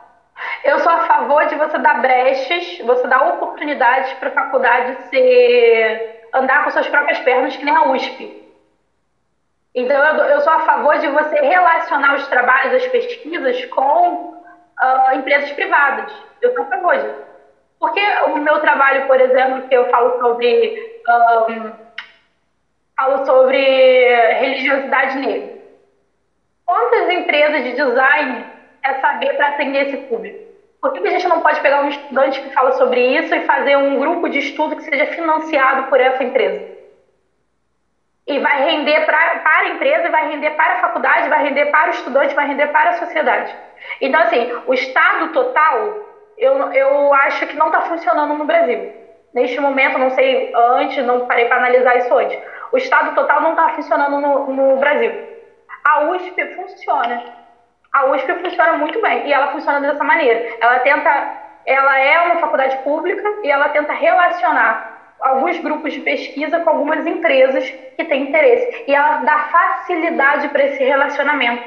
Eu 0.63 0.79
sou 0.79 0.91
a 0.91 1.05
favor 1.05 1.45
de 1.45 1.55
você 1.55 1.77
dar 1.77 2.01
brechas, 2.01 2.79
você 2.79 3.07
dar 3.07 3.35
oportunidades 3.35 4.11
para 4.13 4.29
a 4.29 4.33
faculdade 4.33 5.09
ser, 5.09 6.29
andar 6.33 6.63
com 6.63 6.71
suas 6.71 6.87
próprias 6.87 7.19
pernas, 7.19 7.55
que 7.55 7.63
nem 7.63 7.75
a 7.75 7.83
USP. 7.89 8.43
Então, 9.73 10.03
eu, 10.03 10.25
eu 10.25 10.41
sou 10.41 10.53
a 10.53 10.59
favor 10.59 10.97
de 10.97 11.07
você 11.07 11.35
relacionar 11.39 12.15
os 12.15 12.27
trabalhos, 12.27 12.73
as 12.73 12.87
pesquisas 12.87 13.65
com 13.65 14.13
uh, 14.81 15.15
empresas 15.15 15.51
privadas. 15.51 16.11
Eu 16.41 16.53
sou 16.53 16.63
a 16.63 16.67
favor 16.67 16.97
disso. 16.97 17.25
Porque 17.79 18.01
o 18.27 18.37
meu 18.37 18.59
trabalho, 18.59 19.05
por 19.05 19.19
exemplo, 19.19 19.67
que 19.67 19.75
eu 19.75 19.89
falo 19.89 20.17
sobre 20.17 20.73
um, 21.07 21.71
falo 22.95 23.25
sobre 23.25 23.57
religiosidade 24.33 25.17
negra. 25.19 25.55
Quantas 26.65 27.09
empresas 27.09 27.63
de 27.63 27.73
design 27.73 28.54
é 28.85 28.99
saber 28.99 29.35
para 29.35 29.47
atender 29.47 29.87
esse 29.87 29.97
público? 30.07 30.39
Por 30.81 30.93
que 30.93 31.07
a 31.07 31.11
gente 31.11 31.27
não 31.27 31.41
pode 31.41 31.59
pegar 31.61 31.81
um 31.81 31.89
estudante 31.89 32.41
que 32.41 32.49
fala 32.51 32.71
sobre 32.73 33.01
isso 33.17 33.33
e 33.33 33.45
fazer 33.45 33.75
um 33.75 33.97
grupo 33.97 34.29
de 34.29 34.39
estudo 34.39 34.75
que 34.75 34.83
seja 34.83 35.07
financiado 35.07 35.89
por 35.89 35.99
essa 35.99 36.23
empresa? 36.23 36.75
E 38.27 38.39
vai 38.39 38.63
render 38.63 39.05
pra, 39.05 39.39
para 39.39 39.65
a 39.65 39.69
empresa, 39.69 40.09
vai 40.09 40.29
render 40.29 40.51
para 40.51 40.73
a 40.73 40.81
faculdade, 40.81 41.29
vai 41.29 41.43
render 41.43 41.65
para 41.67 41.87
o 41.87 41.93
estudante, 41.93 42.35
vai 42.35 42.47
render 42.47 42.67
para 42.67 42.91
a 42.91 42.97
sociedade. 42.97 43.55
Então, 44.01 44.21
assim, 44.21 44.51
o 44.65 44.73
Estado 44.73 45.31
total 45.31 46.05
eu, 46.37 46.71
eu 46.73 47.13
acho 47.13 47.47
que 47.47 47.55
não 47.55 47.67
está 47.67 47.81
funcionando 47.81 48.33
no 48.33 48.45
Brasil. 48.45 48.93
Neste 49.33 49.59
momento, 49.59 49.97
não 49.97 50.11
sei 50.11 50.51
antes, 50.55 51.05
não 51.05 51.27
parei 51.27 51.45
para 51.45 51.57
analisar 51.57 51.97
isso 51.97 52.13
antes. 52.17 52.37
O 52.71 52.77
Estado 52.77 53.13
total 53.15 53.41
não 53.41 53.51
está 53.51 53.69
funcionando 53.69 54.19
no, 54.19 54.51
no 54.51 54.77
Brasil. 54.77 55.11
A 55.83 56.05
USP 56.05 56.45
funciona. 56.55 57.23
A 57.95 58.07
USP 58.07 58.27
funciona 58.41 58.73
muito 58.73 59.01
bem 59.01 59.25
e 59.25 59.31
ela 59.31 59.53
funciona 59.53 59.79
dessa 59.79 60.03
maneira. 60.03 60.45
Ela 60.59 60.79
tenta, 60.79 61.09
ela 61.65 61.97
é 61.97 62.19
uma 62.25 62.41
faculdade 62.41 62.77
pública 62.79 63.23
e 63.41 63.49
ela 63.49 63.69
tenta 63.69 63.93
relacionar 63.93 65.15
alguns 65.21 65.57
grupos 65.59 65.93
de 65.93 66.01
pesquisa 66.01 66.59
com 66.59 66.71
algumas 66.71 67.07
empresas 67.07 67.69
que 67.95 68.03
têm 68.03 68.23
interesse 68.23 68.83
e 68.85 68.93
ela 68.93 69.19
dá 69.19 69.37
facilidade 69.45 70.49
para 70.49 70.65
esse 70.65 70.83
relacionamento, 70.83 71.63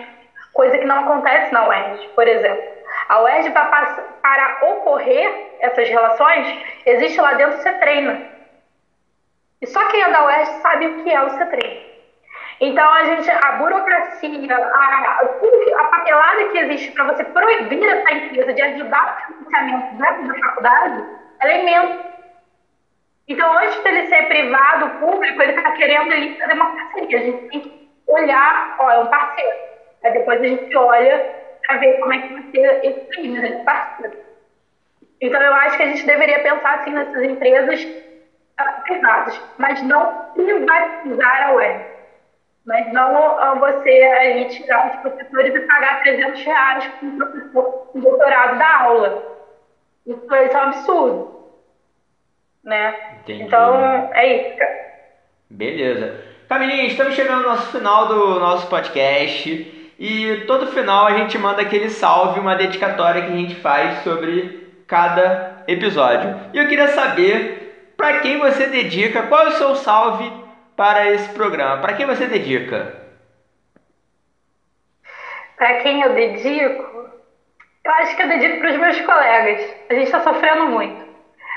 coisa 0.52 0.76
que 0.76 0.84
não 0.84 1.00
acontece 1.00 1.50
na 1.50 1.66
UERJ, 1.66 2.08
por 2.14 2.28
exemplo. 2.28 2.62
A 3.08 3.22
UERJ, 3.22 3.50
para 3.50 4.58
ocorrer 4.60 5.32
essas 5.60 5.88
relações, 5.88 6.46
existe 6.84 7.18
lá 7.22 7.32
dentro 7.32 7.56
o 7.56 7.62
CETREINA. 7.62 8.20
E 9.62 9.66
só 9.66 9.82
quem 9.88 10.02
é 10.02 10.10
da 10.10 10.26
UERJ 10.26 10.50
sabe 10.60 10.86
o 10.88 11.02
que 11.02 11.10
é 11.10 11.22
o 11.22 11.30
CETREINA. 11.30 11.87
Então, 12.60 12.92
a 12.92 13.04
gente, 13.04 13.30
a 13.30 13.52
burocracia, 13.52 14.56
a, 14.56 15.20
a 15.78 15.84
papelada 15.84 16.44
que 16.50 16.58
existe 16.58 16.90
para 16.90 17.04
você 17.04 17.22
proibir 17.24 17.84
essa 17.88 18.12
empresa 18.12 18.52
de 18.52 18.62
ajudar 18.62 19.16
o 19.30 19.44
financiamento 19.44 19.94
dentro 19.94 20.26
da 20.26 20.48
faculdade, 20.48 21.04
ela 21.40 21.52
é 21.52 21.60
imensa. 21.60 22.08
Então, 23.28 23.58
antes 23.58 23.78
dele 23.82 24.08
ser 24.08 24.26
privado, 24.26 24.98
público, 24.98 25.40
ele 25.40 25.52
está 25.52 25.70
querendo 25.72 26.12
ali 26.12 26.36
fazer 26.36 26.54
uma 26.54 26.74
parceria. 26.74 27.18
A 27.18 27.22
gente 27.22 27.48
tem 27.48 27.60
que 27.60 27.88
olhar, 28.08 28.74
ó, 28.80 28.90
é 28.90 28.98
um 28.98 29.06
parceiro. 29.06 29.56
Aí 30.02 30.12
depois 30.12 30.40
a 30.40 30.46
gente 30.46 30.76
olha 30.76 31.26
para 31.66 31.76
ver 31.76 31.98
como 32.00 32.12
é 32.12 32.18
que 32.18 32.32
vai 32.32 32.42
ser 32.50 32.80
esse 32.82 33.06
crime, 33.12 33.38
né, 33.38 33.62
parceiro. 33.64 34.16
Então, 35.20 35.40
eu 35.40 35.54
acho 35.54 35.76
que 35.76 35.82
a 35.82 35.86
gente 35.86 36.06
deveria 36.06 36.40
pensar 36.40 36.74
assim 36.74 36.90
nessas 36.90 37.22
empresas 37.22 37.84
uh, 37.84 38.82
privadas, 38.82 39.40
mas 39.58 39.80
não 39.82 40.12
privatizar 40.34 41.48
a 41.48 41.52
web. 41.52 41.97
Mas 42.68 42.92
não 42.92 43.58
você 43.58 43.88
aí 43.88 44.44
tirar 44.50 44.90
os 44.90 45.00
professores 45.00 45.54
e 45.54 45.60
pagar 45.60 46.02
300 46.02 46.44
reais 46.44 46.84
para 46.84 47.08
um 47.08 47.16
professor 47.16 47.90
um 47.94 48.00
doutorado 48.00 48.58
da 48.58 48.82
aula. 48.82 49.22
Isso, 50.06 50.20
isso 50.20 50.34
é 50.34 50.58
um 50.58 50.62
absurdo. 50.62 51.44
Né? 52.62 52.94
Entendi. 53.22 53.44
Então, 53.44 53.74
é 54.12 54.36
isso, 54.36 54.58
cara. 54.58 54.78
Beleza. 55.48 56.20
Camilinha, 56.46 56.84
estamos 56.84 57.14
chegando 57.14 57.40
no 57.40 57.48
nosso 57.48 57.72
final 57.72 58.06
do 58.06 58.38
nosso 58.38 58.66
podcast. 58.66 59.94
E 59.98 60.44
todo 60.46 60.66
final 60.66 61.06
a 61.06 61.14
gente 61.14 61.38
manda 61.38 61.62
aquele 61.62 61.88
salve, 61.88 62.38
uma 62.38 62.54
dedicatória 62.54 63.22
que 63.22 63.32
a 63.32 63.36
gente 63.36 63.54
faz 63.54 64.02
sobre 64.02 64.68
cada 64.86 65.64
episódio. 65.66 66.38
E 66.52 66.58
eu 66.58 66.68
queria 66.68 66.88
saber 66.88 67.94
para 67.96 68.18
quem 68.18 68.38
você 68.38 68.66
dedica, 68.66 69.22
qual 69.22 69.46
é 69.46 69.48
o 69.48 69.52
seu 69.52 69.74
salve 69.74 70.47
para 70.78 71.10
esse 71.10 71.28
programa? 71.30 71.80
Para 71.80 71.94
quem 71.94 72.06
você 72.06 72.26
dedica? 72.26 72.94
Para 75.56 75.78
quem 75.78 76.02
eu 76.02 76.14
dedico? 76.14 77.10
Eu 77.84 77.92
acho 77.94 78.14
que 78.14 78.22
eu 78.22 78.28
dedico 78.28 78.60
para 78.60 78.70
os 78.70 78.78
meus 78.78 79.00
colegas. 79.00 79.74
A 79.90 79.94
gente 79.94 80.04
está 80.04 80.20
sofrendo 80.20 80.66
muito. 80.66 81.04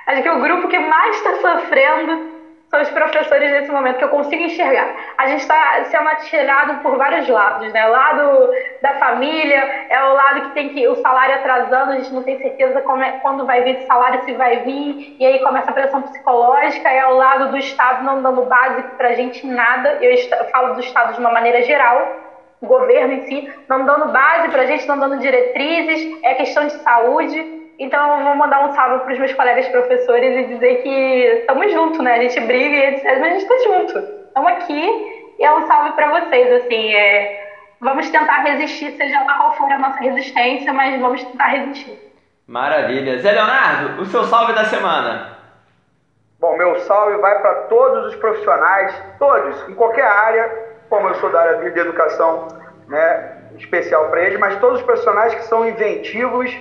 Acho 0.07 0.23
que 0.23 0.29
o 0.29 0.41
grupo 0.41 0.67
que 0.69 0.79
mais 0.79 1.15
está 1.17 1.35
sofrendo 1.35 2.30
são 2.71 2.81
os 2.81 2.89
professores 2.89 3.51
nesse 3.51 3.69
momento, 3.69 3.97
que 3.97 4.03
eu 4.05 4.09
consigo 4.09 4.41
enxergar. 4.41 4.95
A 5.17 5.27
gente 5.27 5.41
está 5.41 5.83
sendo 5.85 6.07
atirado 6.07 6.81
por 6.81 6.97
vários 6.97 7.27
lados, 7.27 7.71
né? 7.73 7.85
O 7.85 7.91
lado 7.91 8.49
da 8.81 8.93
família, 8.93 9.85
é 9.89 10.01
o 10.05 10.13
lado 10.13 10.41
que 10.41 10.49
tem 10.51 10.69
que 10.69 10.87
o 10.87 10.95
salário 10.95 11.35
atrasando, 11.35 11.91
a 11.91 11.95
gente 11.95 12.13
não 12.13 12.23
tem 12.23 12.37
certeza 12.37 12.79
é, 12.79 13.11
quando 13.21 13.45
vai 13.45 13.61
vir 13.61 13.75
esse 13.75 13.87
salário, 13.87 14.23
se 14.23 14.31
vai 14.33 14.61
vir, 14.61 15.17
e 15.19 15.25
aí 15.25 15.39
começa 15.39 15.69
a 15.69 15.73
pressão 15.73 16.01
psicológica, 16.03 16.89
é 16.89 17.05
o 17.07 17.17
lado 17.17 17.51
do 17.51 17.57
Estado 17.57 18.05
não 18.05 18.21
dando 18.21 18.43
básico 18.43 18.95
para 18.95 19.09
a 19.09 19.13
gente 19.15 19.45
nada, 19.45 19.97
eu 20.01 20.15
falo 20.49 20.75
do 20.75 20.79
Estado 20.79 21.13
de 21.13 21.19
uma 21.19 21.31
maneira 21.31 21.61
geral, 21.63 22.21
o 22.61 22.67
governo 22.67 23.13
em 23.13 23.25
si, 23.25 23.53
não 23.67 23.85
dando 23.85 24.13
base 24.13 24.47
para 24.47 24.61
a 24.61 24.65
gente, 24.65 24.87
não 24.87 24.97
dando 24.97 25.17
diretrizes, 25.17 26.23
é 26.23 26.35
questão 26.35 26.67
de 26.67 26.73
saúde, 26.73 27.60
então, 27.83 28.19
eu 28.19 28.25
vou 28.25 28.35
mandar 28.35 28.63
um 28.63 28.75
salve 28.75 28.99
para 28.99 29.11
os 29.11 29.17
meus 29.17 29.33
colegas 29.33 29.67
professores 29.69 30.37
e 30.37 30.53
dizer 30.53 30.83
que 30.83 31.39
estamos 31.39 31.71
juntos, 31.73 31.97
né? 31.97 32.13
A 32.13 32.21
gente 32.21 32.39
briga 32.41 32.75
e 32.75 32.93
etc, 32.93 33.19
mas 33.19 33.23
a 33.23 33.39
gente 33.39 33.41
está 33.41 33.57
junto. 33.63 33.97
Estamos 34.27 34.51
aqui 34.51 35.33
e 35.39 35.43
é 35.43 35.51
um 35.51 35.65
salve 35.65 35.93
para 35.93 36.19
vocês, 36.19 36.63
assim. 36.63 36.93
É... 36.93 37.49
Vamos 37.81 38.07
tentar 38.11 38.43
resistir, 38.43 38.91
seja 38.91 39.23
lá 39.23 39.33
qual 39.33 39.53
for 39.53 39.71
a 39.71 39.79
nossa 39.79 39.99
resistência, 39.99 40.71
mas 40.71 41.01
vamos 41.01 41.23
tentar 41.23 41.47
resistir. 41.47 41.97
Maravilha. 42.45 43.17
Zé 43.17 43.31
Leonardo, 43.31 43.99
o 43.99 44.05
seu 44.05 44.25
salve 44.25 44.53
da 44.53 44.65
semana. 44.65 45.37
Bom, 46.39 46.55
meu 46.57 46.79
salve 46.81 47.17
vai 47.17 47.39
para 47.41 47.63
todos 47.63 48.13
os 48.13 48.15
profissionais, 48.17 48.93
todos, 49.17 49.67
em 49.67 49.73
qualquer 49.73 50.05
área, 50.05 50.51
como 50.87 51.07
eu 51.07 51.15
sou 51.15 51.31
da 51.31 51.41
área 51.41 51.71
de 51.71 51.79
educação, 51.79 52.47
né, 52.87 53.37
especial 53.57 54.09
para 54.09 54.21
eles, 54.21 54.39
mas 54.39 54.59
todos 54.59 54.81
os 54.81 54.85
profissionais 54.85 55.33
que 55.33 55.45
são 55.45 55.67
inventivos 55.67 56.55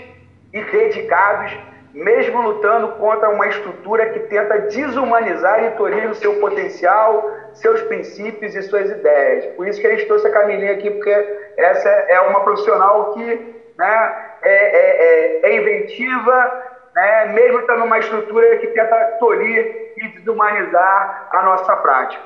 e 0.53 0.63
dedicados, 0.63 1.57
mesmo 1.93 2.41
lutando 2.43 2.89
contra 2.93 3.31
uma 3.31 3.47
estrutura 3.47 4.11
que 4.11 4.21
tenta 4.21 4.59
desumanizar 4.59 5.65
e 5.65 5.71
tolir 5.73 6.09
o 6.09 6.15
seu 6.15 6.39
potencial, 6.41 7.31
seus 7.55 7.83
princípios 7.83 8.55
e 8.55 8.63
suas 8.63 8.91
ideias. 8.91 9.47
Por 9.57 9.67
isso 9.67 9.81
que 9.81 9.87
a 9.87 9.91
gente 9.91 10.07
trouxe 10.07 10.27
a 10.27 10.33
Camilinha 10.33 10.73
aqui, 10.73 10.91
porque 10.91 11.11
essa 11.57 11.89
é 11.89 12.21
uma 12.21 12.41
profissional 12.41 13.13
que 13.13 13.55
né, 13.77 14.27
é, 14.43 14.51
é, 14.51 15.41
é, 15.45 15.51
é 15.51 15.57
inventiva, 15.57 16.63
né, 16.95 17.27
mesmo 17.27 17.61
estando 17.61 17.81
numa 17.81 17.99
estrutura 17.99 18.57
que 18.59 18.69
tenta 18.69 18.97
tolir 19.19 19.93
e 19.97 20.09
desumanizar 20.09 21.29
a 21.33 21.43
nossa 21.43 21.77
prática. 21.77 22.23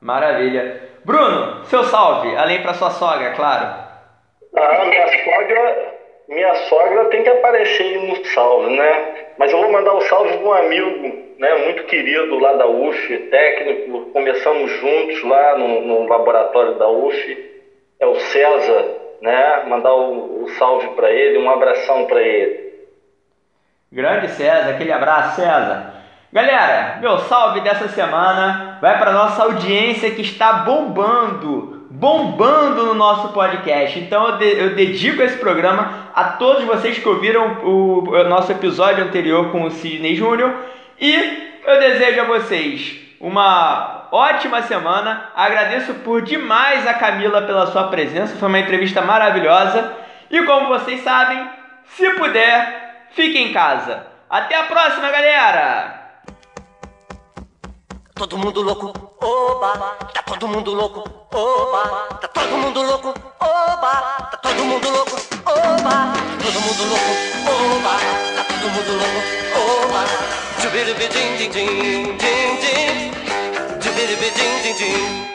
Maravilha. 0.00 0.82
Bruno, 1.04 1.64
seu 1.64 1.84
salve, 1.84 2.36
além 2.36 2.62
para 2.62 2.74
sua 2.74 2.90
sogra, 2.90 3.32
claro. 3.32 3.84
Ah, 4.56 4.84
minha 4.84 5.08
sogra 5.24 5.93
minha 6.28 6.54
sogra 6.54 7.04
tem 7.06 7.22
que 7.22 7.28
aparecer 7.28 8.00
no 8.00 8.24
salve, 8.26 8.74
né? 8.74 9.14
Mas 9.38 9.52
eu 9.52 9.60
vou 9.60 9.70
mandar 9.70 9.92
o 9.92 9.98
um 9.98 10.00
salve 10.02 10.38
para 10.38 10.46
um 10.46 10.52
amigo, 10.52 11.34
né, 11.38 11.54
muito 11.64 11.84
querido 11.84 12.38
lá 12.38 12.54
da 12.54 12.66
UF, 12.66 13.18
técnico. 13.30 14.06
Começamos 14.12 14.70
juntos 14.70 15.22
lá 15.24 15.58
no, 15.58 15.82
no 15.82 16.08
laboratório 16.08 16.74
da 16.76 16.88
UF. 16.88 17.52
É 18.00 18.06
o 18.06 18.14
César, 18.16 18.84
né? 19.20 19.64
Mandar 19.66 19.94
o, 19.94 20.44
o 20.44 20.48
salve 20.50 20.88
para 20.88 21.10
ele, 21.10 21.38
um 21.38 21.50
abração 21.50 22.06
para 22.06 22.22
ele. 22.22 22.72
Grande 23.92 24.28
César, 24.28 24.70
aquele 24.70 24.92
abraço, 24.92 25.36
César. 25.36 25.94
Galera, 26.32 26.98
meu 27.00 27.18
salve 27.18 27.60
dessa 27.60 27.86
semana 27.88 28.78
vai 28.80 28.98
para 28.98 29.12
nossa 29.12 29.44
audiência 29.44 30.10
que 30.10 30.22
está 30.22 30.52
bombando 30.52 31.73
bombando 31.94 32.86
no 32.86 32.94
nosso 32.94 33.28
podcast. 33.28 33.98
Então 33.98 34.26
eu, 34.26 34.36
de, 34.38 34.44
eu, 34.46 34.74
dedico 34.74 35.22
esse 35.22 35.38
programa 35.38 36.08
a 36.12 36.24
todos 36.24 36.64
vocês 36.64 36.98
que 36.98 37.08
ouviram 37.08 37.64
o 37.64 38.24
nosso 38.28 38.50
episódio 38.50 39.04
anterior 39.04 39.52
com 39.52 39.64
o 39.64 39.70
Sidney 39.70 40.16
Júnior 40.16 40.52
e 41.00 41.60
eu 41.64 41.78
desejo 41.78 42.20
a 42.20 42.24
vocês 42.24 42.96
uma 43.20 44.08
ótima 44.10 44.62
semana. 44.62 45.30
Agradeço 45.36 45.94
por 45.94 46.22
demais 46.22 46.84
a 46.86 46.94
Camila 46.94 47.42
pela 47.42 47.68
sua 47.68 47.84
presença, 47.84 48.36
foi 48.36 48.48
uma 48.48 48.58
entrevista 48.58 49.00
maravilhosa. 49.00 49.92
E 50.30 50.42
como 50.42 50.66
vocês 50.66 51.00
sabem, 51.00 51.48
se 51.84 52.10
puder, 52.14 53.06
fique 53.12 53.38
em 53.38 53.52
casa. 53.52 54.04
Até 54.28 54.56
a 54.56 54.64
próxima, 54.64 55.10
galera! 55.10 56.03
Todo 58.14 58.38
mundo 58.38 58.62
louco, 58.62 58.92
oba, 59.20 59.98
tá 60.14 60.22
todo 60.22 60.46
mundo 60.46 60.72
louco, 60.72 61.02
oba, 61.32 62.06
tá 62.20 62.28
todo 62.28 62.56
mundo 62.56 62.80
louco, 62.82 63.08
oba, 63.40 64.28
tá 64.30 64.36
todo 64.40 64.64
mundo 64.64 64.88
louco, 64.88 65.16
oba, 65.44 66.12
todo 66.38 66.60
mundo 66.60 66.84
louco, 66.90 67.12
oba, 67.50 67.98
tá 68.36 68.44
todo 68.44 68.70
mundo 68.70 68.92
louco, 69.00 69.20
oba, 69.58 70.04
jubiribi 70.62 71.08
din 71.08 71.36
din 71.38 71.50
din 71.50 72.16
din 72.16 72.60
din, 72.62 73.14
jubiribi 73.82 74.30
din 74.30 74.62
din 74.62 74.76
din. 74.76 75.33